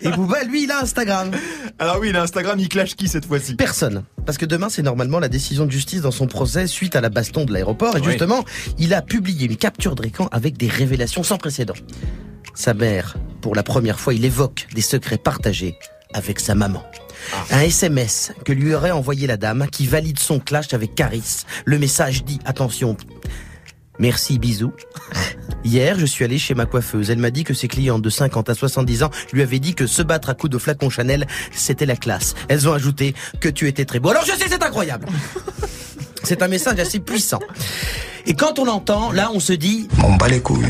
Et 0.00 0.08
Booba, 0.10 0.42
lui, 0.44 0.64
il 0.64 0.70
a 0.72 0.80
Instagram. 0.80 1.30
Alors 1.78 1.98
oui, 2.00 2.08
il 2.08 2.16
a 2.16 2.22
Instagram, 2.22 2.58
il 2.58 2.68
clash 2.68 2.96
qui 2.96 3.06
cette 3.08 3.26
fois-ci? 3.26 3.54
Personne. 3.56 4.02
Parce 4.26 4.36
que 4.38 4.46
demain, 4.46 4.68
c'est 4.70 4.82
normalement 4.82 5.20
la 5.20 5.28
décision 5.28 5.64
de 5.66 5.70
justice 5.70 6.00
dans 6.00 6.10
son 6.10 6.26
procès 6.26 6.66
suite 6.66 6.96
à 6.96 7.00
la 7.02 7.08
baston 7.10 7.44
de 7.44 7.52
l'aéroport. 7.52 7.94
Et 7.96 8.00
Oui. 8.00 8.06
justement, 8.08 8.42
il 8.78 8.94
a 8.94 9.02
publié 9.02 9.46
une 9.46 9.56
capture 9.56 9.94
d'écran 9.94 10.28
avec 10.32 10.56
des 10.56 10.66
révélations 10.66 11.22
sans 11.22 11.36
précédent. 11.36 11.74
Sa 12.54 12.74
mère, 12.74 13.14
pour 13.42 13.54
la 13.54 13.62
première 13.62 14.00
fois, 14.00 14.12
il 14.14 14.24
évoque 14.24 14.66
des 14.74 14.80
secrets 14.82 15.18
partagés 15.18 15.76
avec 16.14 16.40
sa 16.40 16.54
maman. 16.56 16.82
Un 17.50 17.60
SMS 17.60 18.32
que 18.44 18.52
lui 18.52 18.74
aurait 18.74 18.90
envoyé 18.90 19.26
la 19.26 19.36
dame 19.36 19.66
qui 19.70 19.86
valide 19.86 20.18
son 20.18 20.38
clash 20.38 20.72
avec 20.74 20.94
Caris. 20.94 21.44
Le 21.64 21.78
message 21.78 22.24
dit, 22.24 22.38
attention, 22.44 22.96
merci, 23.98 24.38
bisous. 24.38 24.72
Hier, 25.64 25.98
je 25.98 26.06
suis 26.06 26.24
allé 26.24 26.38
chez 26.38 26.54
ma 26.54 26.66
coiffeuse. 26.66 27.10
Elle 27.10 27.18
m'a 27.18 27.30
dit 27.30 27.44
que 27.44 27.54
ses 27.54 27.68
clientes 27.68 28.02
de 28.02 28.10
50 28.10 28.50
à 28.50 28.54
70 28.54 29.04
ans 29.04 29.10
lui 29.32 29.42
avaient 29.42 29.60
dit 29.60 29.74
que 29.74 29.86
se 29.86 30.02
battre 30.02 30.30
à 30.30 30.34
coups 30.34 30.50
de 30.50 30.58
flacon 30.58 30.90
Chanel, 30.90 31.26
c'était 31.52 31.86
la 31.86 31.96
classe. 31.96 32.34
Elles 32.48 32.68
ont 32.68 32.72
ajouté 32.72 33.14
que 33.40 33.48
tu 33.48 33.68
étais 33.68 33.84
très 33.84 34.00
beau. 34.00 34.10
Alors 34.10 34.24
je 34.24 34.32
sais, 34.32 34.48
c'est 34.48 34.62
incroyable. 34.62 35.06
C'est 36.24 36.42
un 36.42 36.48
message 36.48 36.78
assez 36.78 37.00
puissant. 37.00 37.40
Et 38.26 38.34
quand 38.34 38.58
on 38.58 38.64
l'entend, 38.64 39.10
là, 39.12 39.30
on 39.34 39.40
se 39.40 39.52
dit... 39.52 39.88
On 40.04 40.14
bat 40.14 40.28
les 40.28 40.40
couilles. 40.40 40.66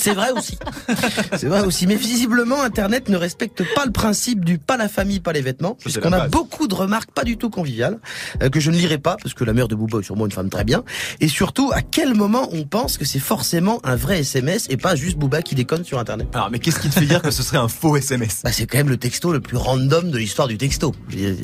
C'est 0.00 0.14
vrai 0.14 0.30
aussi. 0.30 0.58
C'est 1.36 1.46
vrai 1.46 1.60
aussi. 1.62 1.86
Mais 1.86 1.96
visiblement, 1.96 2.62
Internet 2.62 3.08
ne 3.08 3.16
respecte 3.16 3.62
pas 3.74 3.84
le 3.84 3.92
principe 3.92 4.44
du 4.44 4.58
pas 4.58 4.76
la 4.76 4.88
famille, 4.88 5.20
pas 5.20 5.32
les 5.32 5.42
vêtements. 5.42 5.74
Puisqu'on 5.74 6.12
a 6.12 6.20
base. 6.20 6.30
beaucoup 6.30 6.68
de 6.68 6.74
remarques 6.74 7.10
pas 7.10 7.24
du 7.24 7.36
tout 7.36 7.50
conviviales, 7.50 7.98
euh, 8.42 8.48
que 8.48 8.60
je 8.60 8.70
ne 8.70 8.76
lirai 8.76 8.98
pas, 8.98 9.16
parce 9.22 9.34
que 9.34 9.44
la 9.44 9.52
mère 9.52 9.68
de 9.68 9.74
Bouba 9.74 9.98
est 9.98 10.02
sûrement 10.02 10.24
une 10.24 10.32
femme 10.32 10.48
très 10.48 10.64
bien. 10.64 10.84
Et 11.20 11.28
surtout, 11.28 11.70
à 11.74 11.82
quel 11.82 12.14
moment 12.14 12.48
on 12.52 12.64
pense 12.64 12.96
que 12.96 13.04
c'est 13.04 13.18
forcément 13.18 13.80
un 13.84 13.96
vrai 13.96 14.20
SMS 14.20 14.66
et 14.70 14.76
pas 14.76 14.96
juste 14.96 15.18
Bouba 15.18 15.42
qui 15.42 15.54
déconne 15.54 15.84
sur 15.84 15.98
Internet? 15.98 16.28
Alors, 16.34 16.50
mais 16.50 16.58
qu'est-ce 16.58 16.80
qui 16.80 16.88
te 16.88 16.98
fait 16.98 17.06
dire 17.06 17.20
que 17.20 17.30
ce 17.30 17.42
serait 17.42 17.58
un 17.58 17.68
faux 17.68 17.96
SMS 17.96 18.40
bah, 18.42 18.52
c'est 18.52 18.66
quand 18.66 18.78
même 18.78 18.88
le 18.88 18.96
texto 18.96 19.32
le 19.32 19.40
plus 19.40 19.56
random 19.56 20.10
de 20.10 20.18
l'histoire 20.18 20.48
du 20.48 20.56
texto. 20.56 20.94
Il 21.12 21.36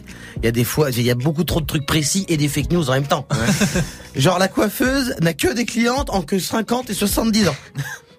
y 0.43 0.47
a 0.47 0.51
des 0.51 0.65
fois, 0.65 0.91
il 0.91 1.03
y 1.03 1.11
a 1.11 1.15
beaucoup 1.15 1.45
trop 1.45 1.61
de 1.61 1.67
trucs 1.67 1.87
précis 1.87 2.25
et 2.29 2.37
des 2.37 2.49
fake 2.49 2.73
news 2.73 2.89
en 2.89 2.95
même 2.95 3.07
temps. 3.07 3.27
Genre 4.15 4.39
la 4.39 4.49
coiffeuse 4.49 5.15
n'a 5.21 5.35
que 5.35 5.53
des 5.53 5.67
clientes 5.67 6.09
en 6.11 6.23
que 6.23 6.39
50 6.39 6.91
et 6.91 6.95
70 6.95 7.49
ans. 7.49 7.57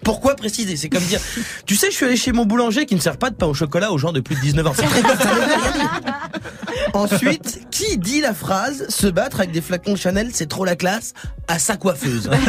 Pourquoi 0.03 0.35
préciser? 0.35 0.77
C'est 0.77 0.89
comme 0.89 1.03
dire, 1.03 1.19
tu 1.65 1.75
sais, 1.75 1.91
je 1.91 1.95
suis 1.95 2.05
allé 2.05 2.17
chez 2.17 2.31
mon 2.31 2.45
boulanger 2.45 2.85
qui 2.85 2.95
ne 2.95 2.99
sert 2.99 3.17
pas 3.17 3.29
de 3.29 3.35
pain 3.35 3.47
au 3.47 3.53
chocolat 3.53 3.91
aux 3.91 3.97
gens 3.97 4.11
de 4.13 4.19
plus 4.19 4.35
de 4.35 4.41
19 4.41 4.67
ans. 4.67 4.73
Ensuite, 6.93 7.67
qui 7.71 7.97
dit 7.97 8.21
la 8.21 8.33
phrase 8.33 8.87
se 8.89 9.07
battre 9.07 9.39
avec 9.39 9.51
des 9.51 9.61
flacons 9.61 9.95
Chanel, 9.95 10.29
c'est 10.33 10.47
trop 10.47 10.65
la 10.65 10.75
classe 10.75 11.13
à 11.47 11.59
sa 11.59 11.77
coiffeuse? 11.77 12.29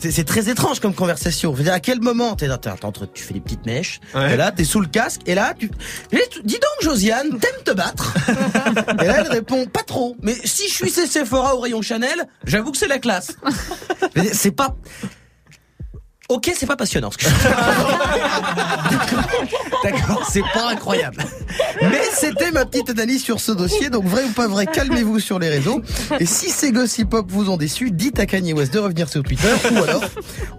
C'est 0.00 0.12
c'est 0.12 0.22
très 0.22 0.48
étrange 0.48 0.78
comme 0.78 0.94
conversation. 0.94 1.50
Je 1.52 1.58
veux 1.58 1.64
dire, 1.64 1.72
à 1.72 1.80
quel 1.80 2.00
moment 2.00 2.36
t'es 2.36 2.46
tu 3.12 3.22
fais 3.24 3.34
des 3.34 3.40
petites 3.40 3.66
mèches, 3.66 3.98
Ouais. 4.14 4.34
et 4.34 4.36
là 4.36 4.52
t'es 4.52 4.62
sous 4.62 4.80
le 4.80 4.86
casque, 4.86 5.22
et 5.26 5.34
là 5.34 5.54
tu, 5.58 5.68
dis 6.44 6.54
donc 6.54 6.82
Josiane, 6.82 7.30
t'aimes 7.40 7.62
te 7.64 7.72
battre? 7.72 8.14
Et 9.02 9.06
là 9.06 9.22
elle 9.24 9.32
répond 9.32 9.66
pas 9.66 9.82
trop, 9.82 10.16
mais 10.22 10.36
si 10.44 10.68
je 10.68 10.74
suis 10.74 10.92
chez 10.92 11.06
Sephora 11.06 11.56
au 11.56 11.60
rayon 11.60 11.82
Chanel, 11.82 12.28
j'avoue 12.44 12.70
que 12.70 12.78
c'est 12.78 12.86
la 12.86 13.00
classe. 13.00 13.32
C'est 14.32 14.52
pas. 14.52 14.76
Ok, 16.28 16.52
c'est 16.54 16.66
pas 16.66 16.76
passionnant. 16.76 17.10
ce 17.10 17.16
que 17.16 17.24
je 17.24 17.30
fais. 17.30 17.48
D'accord, 19.82 20.28
c'est 20.30 20.42
pas 20.52 20.68
incroyable. 20.70 21.24
Mais 21.80 22.02
c'était 22.12 22.50
ma 22.50 22.66
petite 22.66 22.90
analyse 22.90 23.24
sur 23.24 23.40
ce 23.40 23.52
dossier, 23.52 23.88
donc 23.88 24.04
vrai 24.04 24.24
ou 24.24 24.32
pas 24.32 24.46
vrai, 24.46 24.66
calmez-vous 24.66 25.20
sur 25.20 25.38
les 25.38 25.48
réseaux. 25.48 25.80
Et 26.20 26.26
si 26.26 26.50
ces 26.50 26.70
gossip 26.70 27.08
pop 27.08 27.24
vous 27.30 27.48
ont 27.48 27.56
déçu, 27.56 27.90
dites 27.90 28.20
à 28.20 28.26
Kanye 28.26 28.52
West 28.52 28.74
de 28.74 28.78
revenir 28.78 29.08
sur 29.08 29.22
Twitter, 29.22 29.48
ou 29.72 29.82
alors 29.82 30.02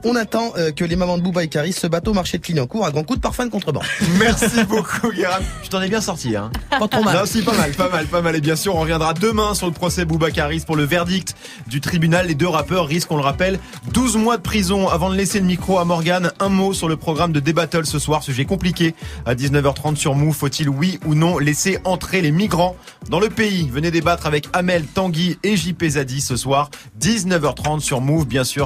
on 0.06 0.16
attend 0.16 0.54
euh, 0.58 0.72
que 0.72 0.84
les 0.84 0.96
mamans 0.96 1.20
de 1.20 1.24
Bouba 1.24 1.44
et 1.44 1.50
Caris 1.50 1.74
se 1.74 1.86
battent 1.86 2.08
au 2.08 2.14
marché 2.14 2.40
de 2.40 2.44
Clignancourt 2.44 2.88
à 2.88 2.92
grands 2.92 3.04
coups 3.04 3.20
de 3.20 3.24
parfum 3.24 3.46
de 3.46 3.52
contrebande. 3.52 3.84
Merci 4.18 4.64
beaucoup, 4.64 5.12
Guérin. 5.12 5.38
Je 5.64 5.70
t'en 5.70 5.82
ai 5.82 5.90
bien 5.90 6.02
sorti, 6.02 6.36
hein. 6.36 6.50
Pas 6.72 6.88
trop 6.88 7.04
mal. 7.04 7.16
Non, 7.16 7.26
si, 7.26 7.44
pas 7.44 7.54
mal, 7.54 7.72
pas 7.74 7.90
mal, 7.90 8.08
pas 8.08 8.22
mal. 8.22 8.36
Et 8.36 8.42
bien 8.42 8.56
sûr, 8.56 8.76
on 8.76 8.80
reviendra 8.80 9.14
demain 9.14 9.54
sur 9.54 9.68
le 9.68 9.74
procès 9.74 10.06
Boubacaris 10.06 10.64
pour 10.66 10.76
le 10.76 10.84
verdict 10.84 11.36
du 11.68 11.80
tribunal. 11.80 12.26
Les 12.26 12.36
deux 12.36 12.48
rappeurs 12.48 12.88
risquent, 12.88 13.12
on 13.12 13.18
le 13.18 13.24
rappelle, 13.24 13.60
12 13.94 14.18
mois 14.18 14.38
de 14.38 14.42
prison. 14.42 14.88
Avant 14.88 15.12
de 15.12 15.16
laisser 15.16 15.40
le 15.40 15.46
micro 15.46 15.59
à 15.78 15.86
Morgane, 15.86 16.32
un 16.40 16.50
mot 16.50 16.74
sur 16.74 16.90
le 16.90 16.98
programme 16.98 17.32
de 17.32 17.40
D-Battle 17.40 17.86
ce 17.86 18.00
soir. 18.00 18.24
Sujet 18.24 18.46
compliqué. 18.46 18.96
À 19.26 19.36
19h30 19.36 19.96
sur 19.96 20.16
Mou, 20.16 20.34
faut-il, 20.34 20.68
oui 20.68 21.00
ou 21.06 21.14
non, 21.14 21.38
laisser 21.38 21.78
entrer 21.84 22.22
les 22.22 22.32
migrants 22.32 22.76
dans 23.10 23.20
le 23.20 23.30
pays? 23.30 23.70
Venez 23.72 23.92
débattre 23.92 24.26
avec 24.26 24.48
Amel, 24.54 24.86
Tanguy 24.86 25.38
et 25.44 25.56
JP 25.56 25.84
Zadi 25.86 26.22
ce 26.22 26.36
soir. 26.38 26.72
19h30 27.00 27.82
sur 27.82 28.02
Move, 28.02 28.26
bien 28.26 28.44
sûr. 28.44 28.58